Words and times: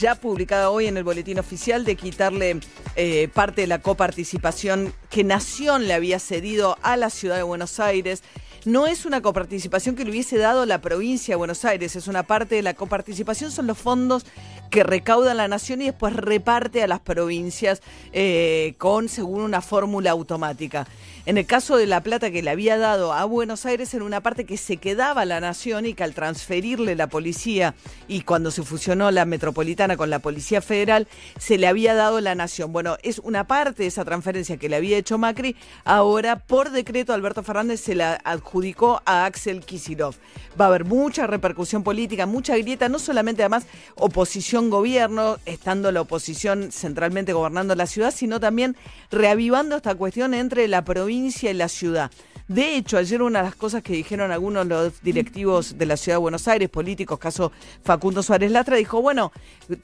ya 0.00 0.14
publicada 0.14 0.70
hoy 0.70 0.86
en 0.86 0.96
el 0.96 1.04
boletín 1.04 1.38
oficial 1.38 1.84
de 1.84 1.94
quitarle 1.94 2.60
eh, 2.96 3.28
parte 3.34 3.60
de 3.60 3.66
la 3.66 3.80
coparticipación 3.80 4.94
que 5.10 5.24
Nación 5.24 5.86
le 5.86 5.94
había 5.94 6.18
cedido 6.18 6.78
a 6.80 6.96
la 6.96 7.10
ciudad 7.10 7.36
de 7.36 7.42
Buenos 7.42 7.78
Aires. 7.80 8.22
No 8.64 8.86
es 8.86 9.04
una 9.04 9.20
coparticipación 9.20 9.96
que 9.96 10.04
le 10.04 10.10
hubiese 10.10 10.38
dado 10.38 10.64
la 10.64 10.80
provincia 10.80 11.32
de 11.32 11.36
Buenos 11.36 11.66
Aires, 11.66 11.96
es 11.96 12.08
una 12.08 12.22
parte 12.22 12.54
de 12.54 12.62
la 12.62 12.74
coparticipación, 12.74 13.50
son 13.50 13.66
los 13.66 13.76
fondos 13.76 14.24
que 14.70 14.84
recauda 14.84 15.34
la 15.34 15.48
nación 15.48 15.82
y 15.82 15.86
después 15.86 16.14
reparte 16.14 16.82
a 16.82 16.86
las 16.86 17.00
provincias 17.00 17.82
eh, 18.12 18.74
con, 18.78 19.08
según 19.08 19.42
una 19.42 19.60
fórmula 19.60 20.12
automática. 20.12 20.86
En 21.26 21.36
el 21.36 21.44
caso 21.44 21.76
de 21.76 21.86
la 21.86 22.02
plata 22.02 22.30
que 22.30 22.42
le 22.42 22.48
había 22.48 22.78
dado 22.78 23.12
a 23.12 23.26
Buenos 23.26 23.66
Aires, 23.66 23.92
era 23.92 24.04
una 24.04 24.22
parte 24.22 24.46
que 24.46 24.56
se 24.56 24.78
quedaba 24.78 25.26
la 25.26 25.38
nación 25.38 25.84
y 25.84 25.92
que 25.92 26.02
al 26.02 26.14
transferirle 26.14 26.94
la 26.94 27.08
policía 27.08 27.74
y 28.08 28.22
cuando 28.22 28.50
se 28.50 28.62
fusionó 28.62 29.10
la 29.10 29.26
metropolitana 29.26 29.98
con 29.98 30.08
la 30.08 30.20
Policía 30.20 30.62
Federal, 30.62 31.06
se 31.38 31.58
le 31.58 31.66
había 31.66 31.94
dado 31.94 32.22
la 32.22 32.34
nación. 32.34 32.72
Bueno, 32.72 32.96
es 33.02 33.18
una 33.18 33.46
parte 33.46 33.82
de 33.82 33.88
esa 33.88 34.06
transferencia 34.06 34.56
que 34.56 34.70
le 34.70 34.76
había 34.76 34.96
hecho 34.96 35.18
Macri, 35.18 35.56
ahora 35.84 36.36
por 36.36 36.70
decreto 36.70 37.12
Alberto 37.12 37.42
Fernández 37.42 37.80
se 37.80 37.94
la 37.94 38.14
adjudicó 38.24 39.02
a 39.04 39.26
Axel 39.26 39.60
Kisilov. 39.60 40.14
Va 40.58 40.64
a 40.64 40.68
haber 40.68 40.86
mucha 40.86 41.26
repercusión 41.26 41.82
política, 41.82 42.24
mucha 42.24 42.56
grieta, 42.56 42.88
no 42.88 42.98
solamente 42.98 43.42
además 43.42 43.66
oposición 43.94 44.70
gobierno, 44.70 45.36
estando 45.44 45.92
la 45.92 46.00
oposición 46.00 46.72
centralmente 46.72 47.34
gobernando 47.34 47.74
la 47.74 47.86
ciudad, 47.86 48.10
sino 48.10 48.40
también 48.40 48.74
reavivando 49.10 49.76
esta 49.76 49.94
cuestión 49.94 50.32
entre 50.32 50.66
la 50.66 50.82
provincia 50.82 51.10
y 51.20 51.54
la 51.54 51.68
ciudad. 51.68 52.10
De 52.50 52.74
hecho, 52.74 52.98
ayer 52.98 53.22
una 53.22 53.38
de 53.38 53.44
las 53.44 53.54
cosas 53.54 53.80
que 53.80 53.92
dijeron 53.92 54.32
algunos 54.32 54.66
de 54.66 54.74
los 54.74 55.02
directivos 55.02 55.78
de 55.78 55.86
la 55.86 55.96
ciudad 55.96 56.16
de 56.16 56.22
Buenos 56.22 56.48
Aires, 56.48 56.68
políticos, 56.68 57.16
caso 57.20 57.52
Facundo 57.84 58.24
Suárez 58.24 58.50
Latra, 58.50 58.74
dijo, 58.74 59.00
bueno, 59.00 59.30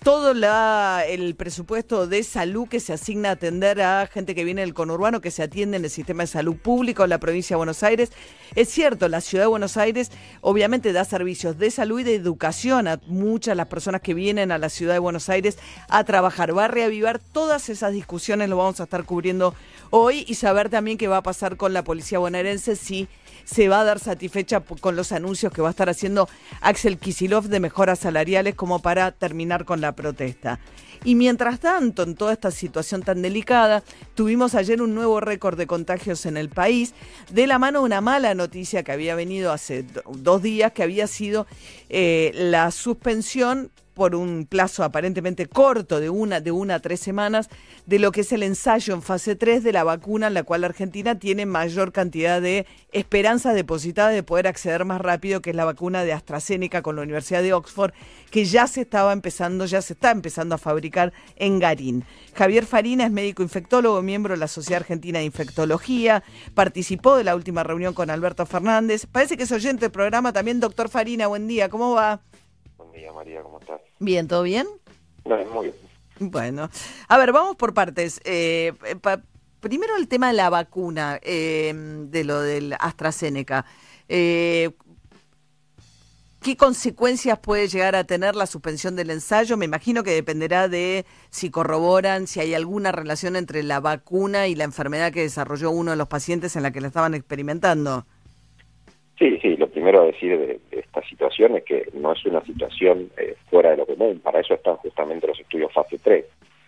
todo 0.02 0.33
el 0.33 1.37
presupuesto 1.37 2.09
de 2.09 2.25
salud 2.25 2.66
que 2.66 2.80
se 2.80 2.92
asigna 2.92 3.29
a 3.29 3.33
atender 3.34 3.80
a 3.80 4.09
gente 4.09 4.34
que 4.34 4.42
viene 4.42 4.62
del 4.62 4.75
conurbano, 4.75 5.20
que 5.20 5.31
se 5.31 5.44
atiende 5.44 5.77
en 5.77 5.84
el 5.84 5.91
sistema 5.91 6.25
de 6.25 6.27
salud 6.27 6.56
público 6.56 7.05
en 7.05 7.11
la 7.11 7.19
provincia 7.19 7.55
de 7.55 7.59
Buenos 7.59 7.84
Aires, 7.84 8.11
es 8.56 8.69
cierto, 8.69 9.09
la 9.09 9.20
ciudad 9.20 9.44
de 9.44 9.48
Buenos 9.48 9.77
Aires 9.77 10.11
obviamente 10.41 10.92
da 10.92 11.05
servicios 11.05 11.59
de 11.59 11.70
salud 11.70 12.00
y 12.00 12.05
de 12.05 12.17
educación 12.17 12.89
a 12.89 13.00
muchas 13.06 13.53
de 13.53 13.56
las 13.56 13.69
personas 13.69 14.00
que 14.00 14.12
vienen 14.12 14.50
a 14.50 14.59
la 14.59 14.70
ciudad 14.70 14.94
de 14.94 14.98
Buenos 14.98 15.28
Aires 15.28 15.56
a 15.89 16.03
trabajar. 16.03 16.56
Va 16.56 16.64
a 16.64 16.69
reavivar 16.69 17.20
todas 17.20 17.69
esas 17.69 17.92
discusiones, 17.92 18.48
lo 18.48 18.56
vamos 18.56 18.81
a 18.81 18.84
estar 18.84 19.05
cubriendo 19.05 19.55
hoy 19.91 20.25
y 20.27 20.34
saber 20.34 20.69
también 20.69 20.98
qué 20.98 21.06
va 21.06 21.19
a 21.19 21.22
pasar 21.22 21.56
con 21.56 21.72
la 21.72 21.84
policía 21.84 22.19
bonaerense 22.19 22.56
si 22.59 23.09
se 23.45 23.69
va 23.69 23.81
a 23.81 23.85
dar 23.85 24.01
satisfecha 24.01 24.61
con 24.61 24.97
los 24.97 25.12
anuncios 25.12 25.53
que 25.53 25.62
va 25.62 25.69
a 25.69 25.71
estar 25.71 25.89
haciendo 25.89 26.29
Axel 26.61 26.99
Kisilov 26.99 27.45
de 27.45 27.61
mejoras 27.61 28.01
salariales 28.01 28.55
como 28.55 28.81
para 28.81 29.12
terminar 29.12 29.65
con 29.65 29.81
la 29.81 29.93
protesta. 29.95 30.59
Y 31.05 31.15
mientras 31.15 31.61
tanto, 31.61 32.03
en 32.03 32.17
toda 32.17 32.33
esta 32.33 32.51
situación 32.51 33.03
tan 33.03 33.23
delicada, 33.23 33.84
tuvimos 34.15 34.57
ayer 34.57 34.83
un 34.83 34.95
nuevo 34.95 35.21
récord 35.21 35.57
de 35.57 35.67
contagios 35.67 36.27
en 36.27 36.37
el 36.37 36.49
país, 36.49 36.95
de 37.31 37.47
la 37.47 37.61
mano 37.61 37.81
de 37.81 37.84
una 37.84 38.01
mala 38.01 38.34
noticia 38.34 38.83
que 38.83 38.93
había 38.93 39.15
venido 39.15 39.53
hace 39.53 39.84
dos 40.09 40.43
días, 40.43 40.73
que 40.73 40.83
había 40.83 41.07
sido 41.07 41.47
eh, 41.89 42.33
la 42.34 42.73
suspensión 42.73 43.71
por 43.97 44.14
un 44.14 44.44
plazo 44.47 44.84
aparentemente 44.84 45.47
corto 45.47 46.00
de 46.00 46.11
una, 46.11 46.42
de 46.42 46.50
una 46.50 46.75
a 46.75 46.80
tres 46.80 47.00
semanas 47.00 47.48
de 47.86 47.98
lo 47.98 48.12
que 48.12 48.20
es 48.20 48.33
el 48.33 48.42
ensayo 48.42 48.92
en 48.92 49.00
fase 49.00 49.36
3 49.36 49.64
de 49.64 49.72
la 49.72 49.84
vacuna 49.84 50.27
en 50.27 50.34
la 50.34 50.42
cual 50.42 50.64
Argentina 50.64 51.19
tiene 51.19 51.47
mayor 51.47 51.92
cantidad 51.92 52.42
de 52.42 52.66
esperanzas 52.92 53.55
depositadas 53.55 54.12
de 54.12 54.22
poder 54.22 54.48
acceder 54.48 54.84
más 54.84 55.00
rápido, 55.00 55.41
que 55.41 55.48
es 55.48 55.56
la 55.56 55.64
vacuna 55.64 56.05
de 56.05 56.12
AstraZeneca 56.12 56.83
con 56.83 56.97
la 56.97 57.03
Universidad 57.03 57.41
de 57.41 57.55
Oxford, 57.55 57.94
que 58.30 58.44
ya 58.44 58.66
se 58.66 58.83
estaba 58.83 59.14
empezando, 59.14 59.64
ya 59.64 59.80
se 59.80 59.94
está 59.94 60.10
empezando 60.10 60.55
a 60.55 60.58
fabricar 60.58 61.14
en 61.36 61.58
Garín. 61.58 62.05
Javier 62.34 62.66
Farina 62.66 63.06
es 63.06 63.10
médico 63.10 63.42
infectólogo, 63.42 64.03
miembro 64.03 64.34
de 64.34 64.41
la 64.41 64.48
Sociedad 64.48 64.83
Argentina 64.83 65.20
de 65.20 65.25
Infectología, 65.25 66.22
participó 66.53 67.16
de 67.16 67.25
la 67.25 67.34
última 67.34 67.62
reunión 67.62 67.94
con 67.94 68.10
Alberto 68.10 68.44
Fernández. 68.44 69.06
Parece 69.06 69.38
que 69.38 69.44
es 69.44 69.53
oyente 69.53 69.87
del 69.87 69.91
programa 69.91 70.34
también, 70.34 70.60
doctor 70.60 70.91
Farina, 70.91 71.28
buen 71.28 71.48
día, 71.48 71.71
¿cómo 71.71 71.92
va? 71.94 72.21
María, 73.15 73.43
¿cómo 73.43 73.61
estás? 73.61 73.81
Bien, 73.99 74.29
¿todo 74.29 74.43
bien? 74.43 74.67
No, 75.25 75.37
muy 75.47 75.67
bien. 75.67 75.77
Bueno, 76.19 76.71
a 77.09 77.19
ver, 77.19 77.33
vamos 77.33 77.57
por 77.57 77.75
partes. 77.75 78.21
Eh, 78.25 78.73
primero 79.61 79.97
el 79.97 80.09
tema 80.09 80.29
de 80.29 80.34
la 80.34 80.49
vacuna, 80.49 81.19
eh, 81.23 81.73
de 81.75 82.25
lo 82.25 82.41
del 82.41 82.75
AstraZeneca. 82.79 83.67
Eh, 84.09 84.71
¿Qué 86.41 86.57
consecuencias 86.57 87.41
puede 87.41 87.67
llegar 87.67 87.97
a 87.97 88.05
tener 88.05 88.37
la 88.37 88.47
suspensión 88.47 88.95
del 88.95 89.11
ensayo? 89.11 89.57
Me 89.57 89.65
imagino 89.65 90.05
que 90.05 90.13
dependerá 90.13 90.69
de 90.69 91.05
si 91.28 91.51
corroboran, 91.51 92.28
si 92.28 92.39
hay 92.39 92.55
alguna 92.55 92.93
relación 92.93 93.34
entre 93.34 93.65
la 93.65 93.81
vacuna 93.81 94.47
y 94.47 94.55
la 94.55 94.65
enfermedad 94.65 95.13
que 95.13 95.23
desarrolló 95.23 95.73
uno 95.73 95.91
de 95.91 95.97
los 95.97 96.07
pacientes 96.07 96.55
en 96.55 96.63
la 96.63 96.71
que 96.71 96.81
la 96.81 96.87
estaban 96.87 97.15
experimentando. 97.15 98.07
Sí, 99.19 99.38
sí, 99.41 99.56
lo 99.56 99.69
primero 99.69 100.03
a 100.03 100.06
decir 100.06 100.38
de, 100.38 100.60
esta 100.71 101.03
situación 101.03 101.56
es 101.56 101.65
que 101.65 101.88
no 101.94 102.12
es 102.12 102.25
una 102.27 102.44
situación 102.44 103.10
eh, 103.16 103.34
fuera 103.49 103.71
de 103.71 103.78
lo 103.78 103.87
común, 103.87 104.21
para 104.21 104.41
eso 104.41 104.54
están 104.54 104.77
justamente 104.77 105.27
los 105.27 105.41
estudios 105.41 105.72
fase 105.72 105.99
3. 105.99 106.25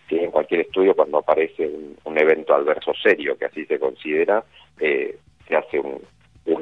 Si 0.07 0.17
en 0.17 0.31
cualquier 0.31 0.61
estudio 0.61 0.95
cuando 0.95 1.19
aparece 1.19 1.69
un, 2.03 2.17
evento 2.17 2.55
adverso 2.55 2.91
serio, 3.01 3.37
que 3.37 3.45
así 3.45 3.65
se 3.65 3.79
considera, 3.79 4.43
eh, 4.79 5.17
se 5.47 5.55
hace 5.55 5.79
un, 5.79 6.01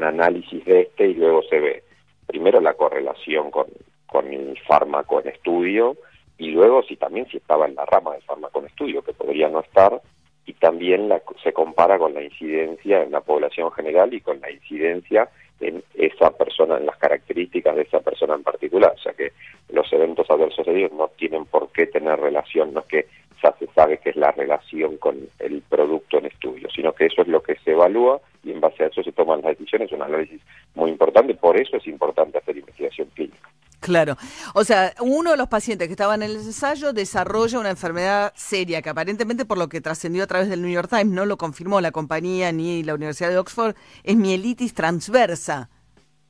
análisis 0.03 0.63
de 0.63 0.81
este 0.81 1.07
y 1.07 1.15
luego 1.15 1.41
se 1.49 1.59
ve 1.59 1.83
primero 2.27 2.61
la 2.61 2.75
correlación 2.75 3.49
con, 3.49 3.65
con 4.05 4.31
el 4.31 4.57
fármaco 4.59 5.19
en 5.19 5.29
estudio 5.29 5.97
y 6.37 6.51
luego 6.51 6.83
si 6.83 6.97
también 6.97 7.27
si 7.27 7.37
estaba 7.37 7.65
en 7.65 7.75
la 7.75 7.85
rama 7.85 8.13
del 8.13 8.21
fármaco 8.21 8.59
en 8.59 8.67
estudio, 8.67 9.01
que 9.01 9.13
podría 9.13 9.49
no 9.49 9.61
estar, 9.61 9.99
y 10.45 10.53
también 10.53 11.09
la, 11.09 11.21
se 11.43 11.51
compara 11.51 11.97
con 11.97 12.13
la 12.13 12.21
incidencia 12.21 13.03
en 13.03 13.11
la 13.11 13.21
población 13.21 13.71
general 13.71 14.13
y 14.13 14.21
con 14.21 14.39
la 14.39 14.51
incidencia 14.51 15.29
en 15.59 15.83
esa 15.95 16.31
persona, 16.31 16.77
en 16.77 16.85
las 16.85 16.97
características 16.97 17.75
de 17.75 17.83
esa 17.83 17.99
persona 17.99 18.35
en 18.35 18.43
particular. 18.43 18.93
O 18.95 19.01
sea 19.01 19.13
que 19.13 19.33
los 19.69 19.91
eventos 19.91 20.29
adversos 20.29 20.67
ellos 20.67 20.91
no 20.93 21.09
tienen 21.17 21.45
por 21.45 21.71
qué 21.71 21.87
tener 21.87 22.19
relación, 22.19 22.73
no 22.73 22.81
es 22.81 22.85
que 22.85 23.07
ya 23.43 23.53
se 23.59 23.67
sabe 23.67 23.99
que 23.99 24.11
es 24.11 24.15
la 24.15 24.31
relación 24.31 24.97
con 24.97 25.17
el 25.39 25.61
producto 25.61 26.17
en 26.17 26.25
estudio, 26.25 26.69
sino 26.69 26.93
que 26.93 27.05
eso 27.05 27.21
es 27.21 27.27
lo 27.27 27.41
que 27.41 27.55
se 27.63 27.71
evalúa 27.71 28.19
y 28.43 28.51
en 28.51 28.61
base 28.61 28.83
a 28.83 28.87
eso 28.87 29.03
se 29.03 29.11
toman 29.11 29.41
las 29.41 29.57
decisiones, 29.57 29.87
es 29.87 29.95
un 29.95 30.01
análisis 30.01 30.41
muy 30.75 30.89
importante, 30.89 31.35
por 31.35 31.59
eso 31.59 31.77
es 31.77 31.87
importante 31.87 32.37
hacer 32.37 32.57
investigación 32.57 33.09
clínica. 33.13 33.49
Claro. 33.79 34.15
O 34.53 34.63
sea, 34.63 34.93
uno 35.01 35.31
de 35.31 35.37
los 35.37 35.47
pacientes 35.47 35.87
que 35.87 35.93
estaba 35.93 36.15
en 36.15 36.23
el 36.23 36.35
ensayo 36.35 36.93
desarrolla 36.93 37.59
una 37.59 37.69
enfermedad 37.69 38.33
seria 38.35 38.81
que 38.81 38.89
aparentemente 38.89 39.45
por 39.45 39.57
lo 39.57 39.69
que 39.69 39.81
trascendió 39.81 40.23
a 40.23 40.27
través 40.27 40.49
del 40.49 40.61
New 40.61 40.71
York 40.71 40.89
Times 40.89 41.13
no 41.13 41.25
lo 41.25 41.37
confirmó 41.37 41.79
la 41.79 41.91
compañía 41.91 42.51
ni 42.51 42.83
la 42.83 42.95
Universidad 42.95 43.29
de 43.29 43.37
Oxford, 43.37 43.75
es 44.03 44.15
mielitis 44.15 44.73
transversa. 44.73 45.69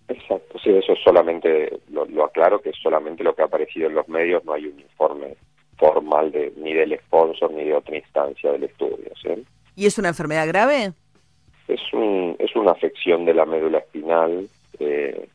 Exacto, 0.10 0.58
sí, 0.64 0.70
eso 0.70 0.94
es 0.94 1.00
solamente, 1.04 1.80
lo, 1.90 2.24
aclaro, 2.24 2.62
que 2.62 2.70
es 2.70 2.78
solamente 2.82 3.24
lo 3.24 3.36
que 3.36 3.42
ha 3.42 3.46
aparecido 3.46 3.88
en 3.88 3.96
los 3.96 4.08
medios, 4.08 4.44
no 4.46 4.54
hay 4.54 4.68
un 4.68 4.80
informe 4.80 5.36
formal 5.78 6.32
de 6.32 6.54
ni 6.58 6.74
del 6.74 6.98
sponsor 7.00 7.52
ni 7.52 7.66
de 7.66 7.76
otra 7.76 7.98
instancia 7.98 8.52
del 8.52 8.64
estudio. 8.64 9.12
¿sí? 9.22 9.46
¿Y 9.76 9.86
es 9.86 9.98
una 9.98 10.10
enfermedad 10.10 10.48
grave? 10.48 10.94
Es, 11.68 11.82
un, 11.94 12.36
es 12.40 12.56
una 12.56 12.72
afección 12.72 13.26
de 13.26 13.34
la 13.34 13.46
médula 13.46 13.80
espinal 13.80 14.48
eh, 14.80 15.28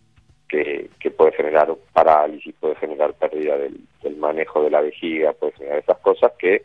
que, 0.52 1.10
puede 1.10 1.32
generar 1.32 1.74
parálisis, 1.92 2.54
puede 2.60 2.74
generar 2.76 3.14
pérdida 3.14 3.56
del, 3.56 4.16
manejo 4.18 4.62
de 4.62 4.70
la 4.70 4.80
vejiga, 4.80 5.32
puede 5.32 5.52
generar 5.52 5.78
esas 5.78 5.98
cosas 5.98 6.32
que 6.38 6.62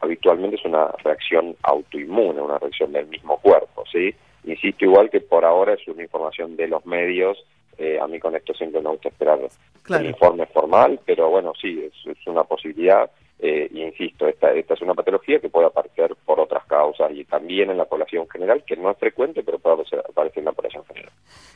habitualmente 0.00 0.56
es 0.56 0.64
una 0.64 0.86
reacción 1.04 1.56
autoinmune, 1.62 2.40
una 2.40 2.58
reacción 2.58 2.92
del 2.92 3.06
mismo 3.06 3.38
cuerpo, 3.38 3.84
¿sí? 3.90 4.14
Insisto 4.44 4.84
igual 4.84 5.10
que 5.10 5.20
por 5.20 5.44
ahora 5.44 5.74
es 5.74 5.86
una 5.88 6.02
información 6.02 6.56
de 6.56 6.68
los 6.68 6.86
medios, 6.86 7.44
eh, 7.76 7.98
a 8.00 8.06
mí 8.06 8.18
con 8.18 8.34
esto 8.34 8.54
siempre 8.54 8.80
me 8.80 8.90
gusta 8.90 9.08
esperar 9.08 9.40
el 9.88 10.06
informe 10.06 10.46
formal, 10.46 11.00
pero 11.04 11.28
bueno, 11.28 11.52
sí, 11.60 11.84
es, 11.84 12.06
es 12.06 12.26
una 12.26 12.44
posibilidad 12.44 13.10
eh, 13.42 13.70
insisto, 13.72 14.28
esta, 14.28 14.52
esta 14.52 14.74
es 14.74 14.82
una 14.82 14.94
patología 14.94 15.40
que 15.40 15.48
puede 15.48 15.66
aparecer 15.66 16.14
por 16.26 16.40
otras 16.40 16.64
causas 16.66 17.10
y 17.12 17.24
también 17.24 17.70
en 17.70 17.78
la 17.78 17.86
población 17.86 18.28
general, 18.28 18.64
que 18.66 18.76
no 18.76 18.90
es 18.90 18.98
frecuente, 18.98 19.42
pero 19.42 19.58
puede 19.58 19.74
aparecer, 19.74 20.02
en 20.36 20.44
la 20.44 20.52
población 20.52 20.84
general. 20.84 21.10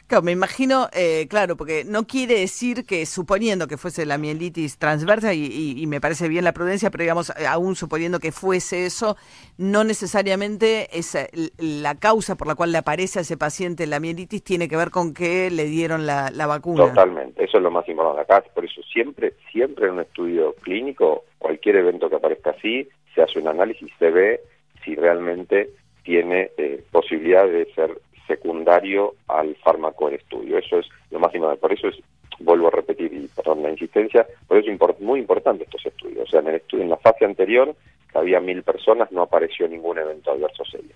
Claro, 0.07 0.23
me 0.23 0.33
imagino, 0.33 0.89
eh, 0.93 1.27
claro, 1.29 1.57
porque 1.57 1.85
no 1.85 2.07
quiere 2.07 2.39
decir 2.41 2.87
que 2.87 3.05
suponiendo 3.07 3.67
que 3.67 3.77
fuese 3.77 4.07
la 4.07 4.19
mielitis 4.19 4.79
transversa, 4.79 5.35
y, 5.35 5.85
me 5.87 6.01
parece 6.01 6.29
bien 6.29 6.45
la 6.45 6.53
prudencia, 6.53 6.91
pero 6.91 7.03
digamos, 7.03 7.31
eh, 7.31 7.47
aún 7.47 7.77
suponiendo 7.77 8.19
que 8.19 8.33
fuese 8.33 8.87
eso, 8.87 9.17
no 9.59 9.85
necesariamente 9.85 10.89
es 10.97 11.17
la 11.59 11.95
causa 11.97 12.37
por 12.37 12.47
la 12.47 12.55
cual 12.55 12.73
le 12.73 12.79
aparece 12.79 13.19
a 13.19 13.23
ese 13.23 13.37
paciente 13.37 13.87
la 13.87 14.01
mielitis 14.01 14.43
tiene 14.43 14.69
que 14.69 14.77
ver 14.77 14.91
con 14.91 15.13
que 15.15 15.51
le 15.51 15.65
dieron 15.65 16.07
la, 16.07 16.31
la 16.31 16.47
vacuna. 16.47 16.89
Totalmente, 16.89 17.45
eso 17.45 17.59
es 17.59 17.63
lo 17.63 17.71
más 17.71 17.87
importante 17.89 18.23
acá, 18.23 18.43
por 18.55 18.65
eso 18.65 18.83
siempre, 18.83 19.35
siempre 19.53 19.87
en 19.87 19.93
un 19.93 20.01
estudio 20.01 20.55
clínico 20.63 21.25
cualquier 21.45 21.77
evento 21.77 22.09
que 22.09 22.17
aparezca 22.17 22.51
así, 22.53 22.89
se 23.15 23.21
hace 23.21 23.39
un 23.39 23.49
análisis, 23.49 23.93
se 23.99 24.11
ve 24.11 24.41
si 24.83 24.95
realmente 24.95 25.69
tiene 26.03 26.51
eh, 26.57 26.83
posibilidad 26.91 27.47
de 27.47 27.67
ser 27.75 28.01
secundario 28.27 29.15
al 29.29 29.55
fármaco 29.57 30.07
del 30.07 30.21
estudio. 30.21 30.57
Eso 30.57 30.79
es 30.79 30.87
lo 31.11 31.19
más 31.19 31.35
importante. 31.35 31.61
Por 31.61 31.73
eso 31.75 31.89
es 31.89 31.97
vuelvo 32.39 32.69
a 32.69 32.71
repetir, 32.71 33.13
y 33.13 33.29
perdón 33.29 33.63
la 33.63 33.71
insistencia, 33.71 34.27
pero 34.49 34.61
es 34.61 35.01
muy 35.01 35.21
importante 35.21 35.65
estos 35.65 35.85
estudios. 35.85 36.27
O 36.27 36.31
sea, 36.31 36.41
en 36.41 36.49
el 36.49 36.55
estudio, 36.55 36.85
en 36.85 36.91
la 36.91 36.97
fase 36.97 37.27
anterior, 37.27 37.77
que 38.11 38.19
había 38.19 38.41
mil 38.41 38.63
personas, 38.63 39.13
no 39.13 39.21
apareció 39.21 39.69
ningún 39.69 39.99
evento 39.99 40.33
adverso 40.33 40.65
serio. 40.65 40.95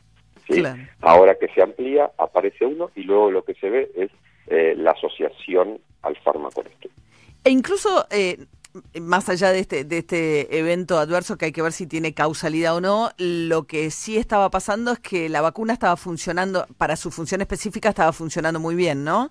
¿sí? 0.49 0.63
Ahora 1.03 1.35
que 1.35 1.49
se 1.49 1.61
amplía, 1.61 2.11
aparece 2.17 2.65
uno 2.65 2.91
y 2.97 3.03
luego 3.03 3.31
lo 3.31 3.45
que 3.45 3.53
se 3.53 3.69
ve 3.69 3.91
es 3.95 4.11
eh, 4.47 4.75
la 4.79 4.93
asociación 4.93 5.79
al 6.01 6.17
fármaco 6.17 6.63
estudio. 6.63 6.97
E 7.45 7.51
incluso, 7.51 8.07
eh, 8.11 8.39
más 9.01 9.29
allá 9.29 9.51
de 9.51 9.61
este, 9.61 9.85
de 9.85 9.99
este 9.99 10.59
evento 10.59 10.99
adverso 10.99 11.37
que 11.37 11.47
hay 11.47 11.53
que 11.53 11.63
ver 11.63 11.73
si 11.73 11.87
tiene 11.87 12.15
causalidad 12.15 12.77
o 12.77 12.81
no, 12.81 13.11
lo 13.19 13.65
que 13.65 13.91
sí 13.91 14.17
estaba 14.17 14.51
pasando 14.51 14.93
es 14.93 14.99
que 14.99 15.29
la 15.29 15.41
vacuna 15.41 15.73
estaba 15.73 15.97
funcionando, 15.97 16.67
para 16.77 16.97
su 16.97 17.11
función 17.11 17.41
específica 17.41 17.89
estaba 17.89 18.13
funcionando 18.13 18.61
muy 18.61 18.75
bien, 18.75 19.05
¿no? 19.05 19.31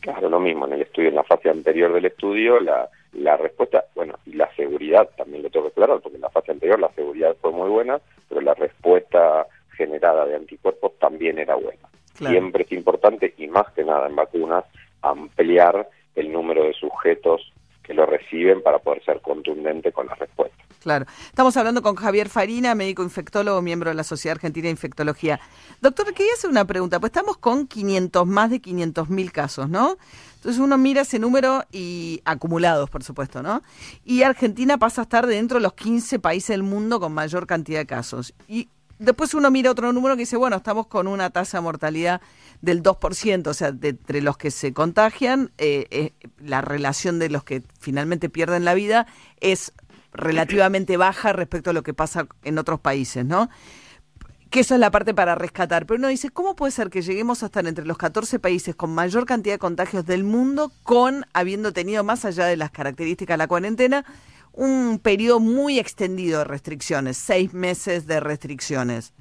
Claro, 0.00 0.30
lo 0.30 0.40
mismo, 0.40 0.66
en 0.66 0.74
el 0.74 0.82
estudio, 0.82 1.10
en 1.10 1.16
la 1.16 1.24
fase 1.24 1.50
anterior 1.50 1.92
del 1.92 2.06
estudio, 2.06 2.58
la, 2.58 2.88
la 3.12 3.36
respuesta, 3.36 3.84
bueno, 3.94 4.14
y 4.24 4.32
la 4.32 4.50
seguridad 4.54 5.08
también 5.16 5.42
lo 5.42 5.50
tengo 5.50 5.66
que 5.66 5.72
aclarar, 5.72 6.00
porque 6.00 6.16
en 6.16 6.22
la 6.22 6.30
fase 6.30 6.52
anterior 6.52 6.80
la 6.80 6.92
seguridad 6.94 7.36
fue 7.40 7.52
muy 7.52 7.68
buena, 7.68 8.00
pero 8.28 8.40
la 8.40 8.54
respuesta 8.54 9.46
generada 9.76 10.24
de 10.24 10.36
anticuerpos 10.36 10.92
también 10.98 11.38
era 11.38 11.54
buena. 11.54 11.88
Siempre 12.14 12.64
es 12.64 12.72
importante, 12.72 13.34
y 13.36 13.46
más 13.46 13.70
que 13.72 13.84
nada 13.84 14.06
en 14.06 14.16
vacunas, 14.16 14.64
ampliar 15.02 15.88
el 16.14 16.32
número 16.32 16.64
de 16.64 16.74
sujetos 16.74 17.52
que 17.90 17.94
lo 17.94 18.06
reciben 18.06 18.62
para 18.62 18.78
poder 18.78 19.04
ser 19.04 19.20
contundente 19.20 19.90
con 19.90 20.06
la 20.06 20.14
respuesta. 20.14 20.56
Claro. 20.78 21.06
Estamos 21.26 21.56
hablando 21.56 21.82
con 21.82 21.96
Javier 21.96 22.28
Farina, 22.28 22.76
médico 22.76 23.02
infectólogo, 23.02 23.60
miembro 23.62 23.90
de 23.90 23.96
la 23.96 24.04
Sociedad 24.04 24.36
Argentina 24.36 24.66
de 24.66 24.70
Infectología. 24.70 25.40
Doctor, 25.80 26.14
quería 26.14 26.32
hacer 26.34 26.50
una 26.50 26.64
pregunta. 26.64 27.00
Pues 27.00 27.10
estamos 27.10 27.36
con 27.38 27.66
500, 27.66 28.28
más 28.28 28.50
de 28.50 28.60
500 28.60 29.08
mil 29.08 29.32
casos, 29.32 29.68
¿no? 29.68 29.96
Entonces 30.36 30.60
uno 30.60 30.78
mira 30.78 31.00
ese 31.00 31.18
número 31.18 31.64
y 31.72 32.22
acumulados, 32.24 32.88
por 32.88 33.02
supuesto, 33.02 33.42
¿no? 33.42 33.60
Y 34.04 34.22
Argentina 34.22 34.78
pasa 34.78 35.00
a 35.00 35.04
estar 35.04 35.26
dentro 35.26 35.58
de 35.58 35.64
los 35.64 35.72
15 35.72 36.20
países 36.20 36.50
del 36.50 36.62
mundo 36.62 37.00
con 37.00 37.12
mayor 37.12 37.48
cantidad 37.48 37.80
de 37.80 37.86
casos. 37.86 38.34
Y 38.46 38.68
después 39.00 39.34
uno 39.34 39.50
mira 39.50 39.70
otro 39.70 39.92
número 39.92 40.14
que 40.14 40.20
dice, 40.20 40.36
bueno, 40.36 40.56
estamos 40.56 40.86
con 40.86 41.08
una 41.08 41.30
tasa 41.30 41.58
de 41.58 41.62
mortalidad 41.62 42.20
del 42.60 42.82
2%, 42.82 43.46
o 43.48 43.54
sea, 43.54 43.72
de, 43.72 43.88
entre 43.88 44.20
los 44.20 44.36
que 44.36 44.50
se 44.50 44.72
contagian, 44.72 45.50
eh, 45.58 45.86
eh, 45.90 46.12
la 46.38 46.60
relación 46.60 47.18
de 47.18 47.30
los 47.30 47.42
que 47.42 47.62
finalmente 47.80 48.28
pierden 48.28 48.64
la 48.64 48.74
vida 48.74 49.06
es 49.40 49.72
relativamente 50.12 50.96
baja 50.96 51.32
respecto 51.32 51.70
a 51.70 51.72
lo 51.72 51.82
que 51.82 51.94
pasa 51.94 52.26
en 52.44 52.58
otros 52.58 52.80
países, 52.80 53.24
¿no? 53.24 53.48
Que 54.50 54.60
eso 54.60 54.74
es 54.74 54.80
la 54.80 54.90
parte 54.90 55.14
para 55.14 55.36
rescatar. 55.36 55.86
Pero 55.86 55.98
uno 55.98 56.08
dice, 56.08 56.30
¿cómo 56.30 56.56
puede 56.56 56.72
ser 56.72 56.90
que 56.90 57.02
lleguemos 57.02 57.42
a 57.42 57.46
estar 57.46 57.66
entre 57.66 57.86
los 57.86 57.96
14 57.96 58.40
países 58.40 58.74
con 58.74 58.92
mayor 58.92 59.24
cantidad 59.24 59.54
de 59.54 59.58
contagios 59.60 60.04
del 60.04 60.24
mundo, 60.24 60.72
con 60.82 61.24
habiendo 61.32 61.72
tenido, 61.72 62.02
más 62.02 62.24
allá 62.24 62.46
de 62.46 62.56
las 62.56 62.72
características 62.72 63.34
de 63.34 63.38
la 63.38 63.46
cuarentena, 63.46 64.04
un 64.52 64.98
periodo 65.02 65.40
muy 65.40 65.78
extendido 65.78 66.38
de 66.38 66.44
restricciones, 66.44 67.16
seis 67.16 67.54
meses 67.54 68.06
de 68.06 68.20
restricciones? 68.20 69.14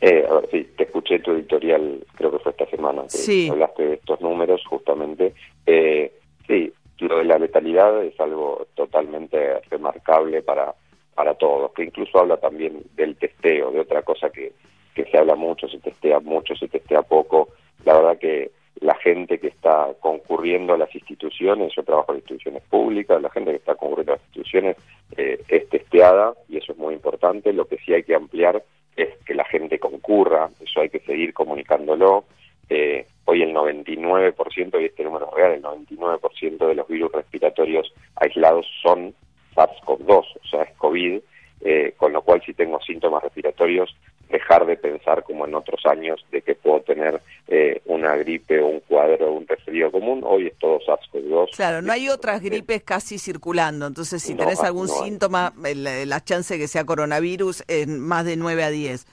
Eh, 0.00 0.24
a 0.28 0.34
ver, 0.34 0.48
sí, 0.50 0.68
te 0.76 0.84
escuché 0.84 1.18
tu 1.18 1.32
editorial, 1.32 2.04
creo 2.14 2.30
que 2.30 2.38
fue 2.38 2.52
esta 2.52 2.66
semana, 2.66 3.02
que 3.08 3.50
hablaste 3.50 3.82
de 3.82 3.94
estos 3.94 4.20
números 4.20 4.64
justamente. 4.66 5.34
Eh, 5.66 6.12
sí, 6.46 6.72
lo 6.98 7.18
de 7.18 7.24
la 7.24 7.38
letalidad 7.38 8.02
es 8.04 8.18
algo 8.20 8.66
totalmente 8.74 9.60
remarcable 9.70 10.42
para, 10.42 10.74
para 11.14 11.34
todos, 11.34 11.72
que 11.72 11.84
incluso 11.84 12.18
habla 12.18 12.36
también 12.36 12.82
del 12.94 13.16
testeo, 13.16 13.70
de 13.70 13.80
otra 13.80 14.02
cosa 14.02 14.30
que, 14.30 14.52
que 14.94 15.04
se 15.04 15.18
habla 15.18 15.34
mucho, 15.34 15.68
se 15.68 15.78
testea 15.78 16.20
mucho, 16.20 16.54
se 16.54 16.68
testea 16.68 17.02
poco. 17.02 17.48
La 17.84 17.94
verdad 17.94 18.18
que 18.18 18.50
la 18.80 18.94
gente 18.96 19.38
que 19.38 19.48
está 19.48 19.88
concurriendo 20.00 20.74
a 20.74 20.78
las 20.78 20.94
instituciones, 20.94 21.72
yo 21.74 21.82
trabajo 21.82 22.12
en 22.12 22.18
instituciones 22.18 22.62
públicas, 22.64 23.20
la 23.20 23.30
gente 23.30 23.50
que 23.50 23.56
está 23.56 23.74
concurriendo 23.74 24.12
a 24.12 24.16
las 24.16 24.24
instituciones 24.26 24.76
eh, 25.16 25.42
es 25.48 25.68
testeada 25.68 26.34
y 26.48 26.58
eso 26.58 26.72
es 26.72 26.78
muy 26.78 26.94
importante. 26.94 27.52
Lo 27.52 27.66
que 27.66 27.78
sí 27.78 27.92
hay 27.92 28.02
que 28.02 28.14
ampliar 28.14 28.62
es 28.96 29.08
que 29.24 29.34
la 29.34 29.44
gente 29.44 29.78
concurra, 29.78 30.48
eso 30.60 30.80
hay 30.80 30.90
que 30.90 31.00
seguir 31.00 31.32
comunicándolo. 31.32 32.24
Eh, 32.68 33.06
hoy 33.24 33.42
el 33.42 33.54
99%, 33.54 34.80
y 34.80 34.84
este 34.84 35.04
número 35.04 35.28
es 35.28 35.34
real, 35.34 35.52
el 35.52 35.62
99% 35.62 36.66
de 36.66 36.74
los 36.74 36.88
virus 36.88 37.12
respiratorios 37.12 37.92
aislados 38.16 38.66
son 38.82 39.14
SARS-CoV-2, 39.54 40.10
o 40.10 40.48
sea, 40.50 40.62
es 40.62 40.74
COVID, 40.76 41.20
eh, 41.62 41.94
con 41.96 42.12
lo 42.12 42.22
cual 42.22 42.42
si 42.44 42.54
tengo 42.54 42.80
síntomas 42.80 43.22
respiratorios, 43.22 43.94
dejar 44.28 44.66
de 44.66 44.76
pensar 44.76 45.24
como 45.24 45.46
en 45.46 45.54
otros 45.54 45.84
años 45.86 46.24
de 46.30 46.42
que 46.42 46.54
puedo 46.54 46.80
tener 46.80 47.20
eh, 47.48 47.80
una 48.08 48.16
gripe 48.16 48.60
o 48.60 48.68
un 48.68 48.80
cuadro, 48.80 49.32
un 49.32 49.46
resfriado 49.46 49.92
común, 49.92 50.22
hoy 50.24 50.46
es 50.48 50.58
todo 50.58 50.80
SARS-CoV-2. 50.80 51.56
Claro, 51.56 51.82
no 51.82 51.92
hay 51.92 52.08
otras 52.08 52.40
gripes 52.42 52.82
casi 52.82 53.18
circulando, 53.18 53.86
entonces 53.86 54.22
si 54.22 54.34
tenés 54.34 54.60
algún 54.60 54.88
síntoma, 54.88 55.52
la 55.56 56.24
chance 56.24 56.54
de 56.54 56.60
que 56.60 56.68
sea 56.68 56.84
coronavirus 56.84 57.64
es 57.68 57.86
más 57.86 58.24
de 58.24 58.36
9 58.36 58.64
a 58.64 58.70
10. 58.70 59.06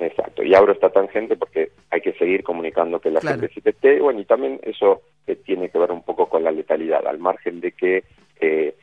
Exacto, 0.00 0.42
y 0.42 0.54
abro 0.54 0.72
esta 0.72 0.90
tangente 0.90 1.36
porque 1.36 1.72
hay 1.90 2.00
que 2.00 2.12
seguir 2.14 2.44
comunicando 2.44 3.00
que 3.00 3.10
la 3.10 3.20
gente 3.20 3.48
se 3.48 3.68
esté, 3.68 4.00
bueno, 4.00 4.20
y 4.20 4.24
también 4.24 4.60
eso 4.62 5.02
eh, 5.26 5.36
tiene 5.36 5.68
que 5.68 5.78
ver 5.78 5.90
un 5.90 6.02
poco 6.02 6.28
con 6.28 6.44
la 6.44 6.52
letalidad, 6.52 7.06
al 7.06 7.18
margen 7.18 7.60
de 7.60 7.72
que 7.72 8.04
eh, 8.40 8.74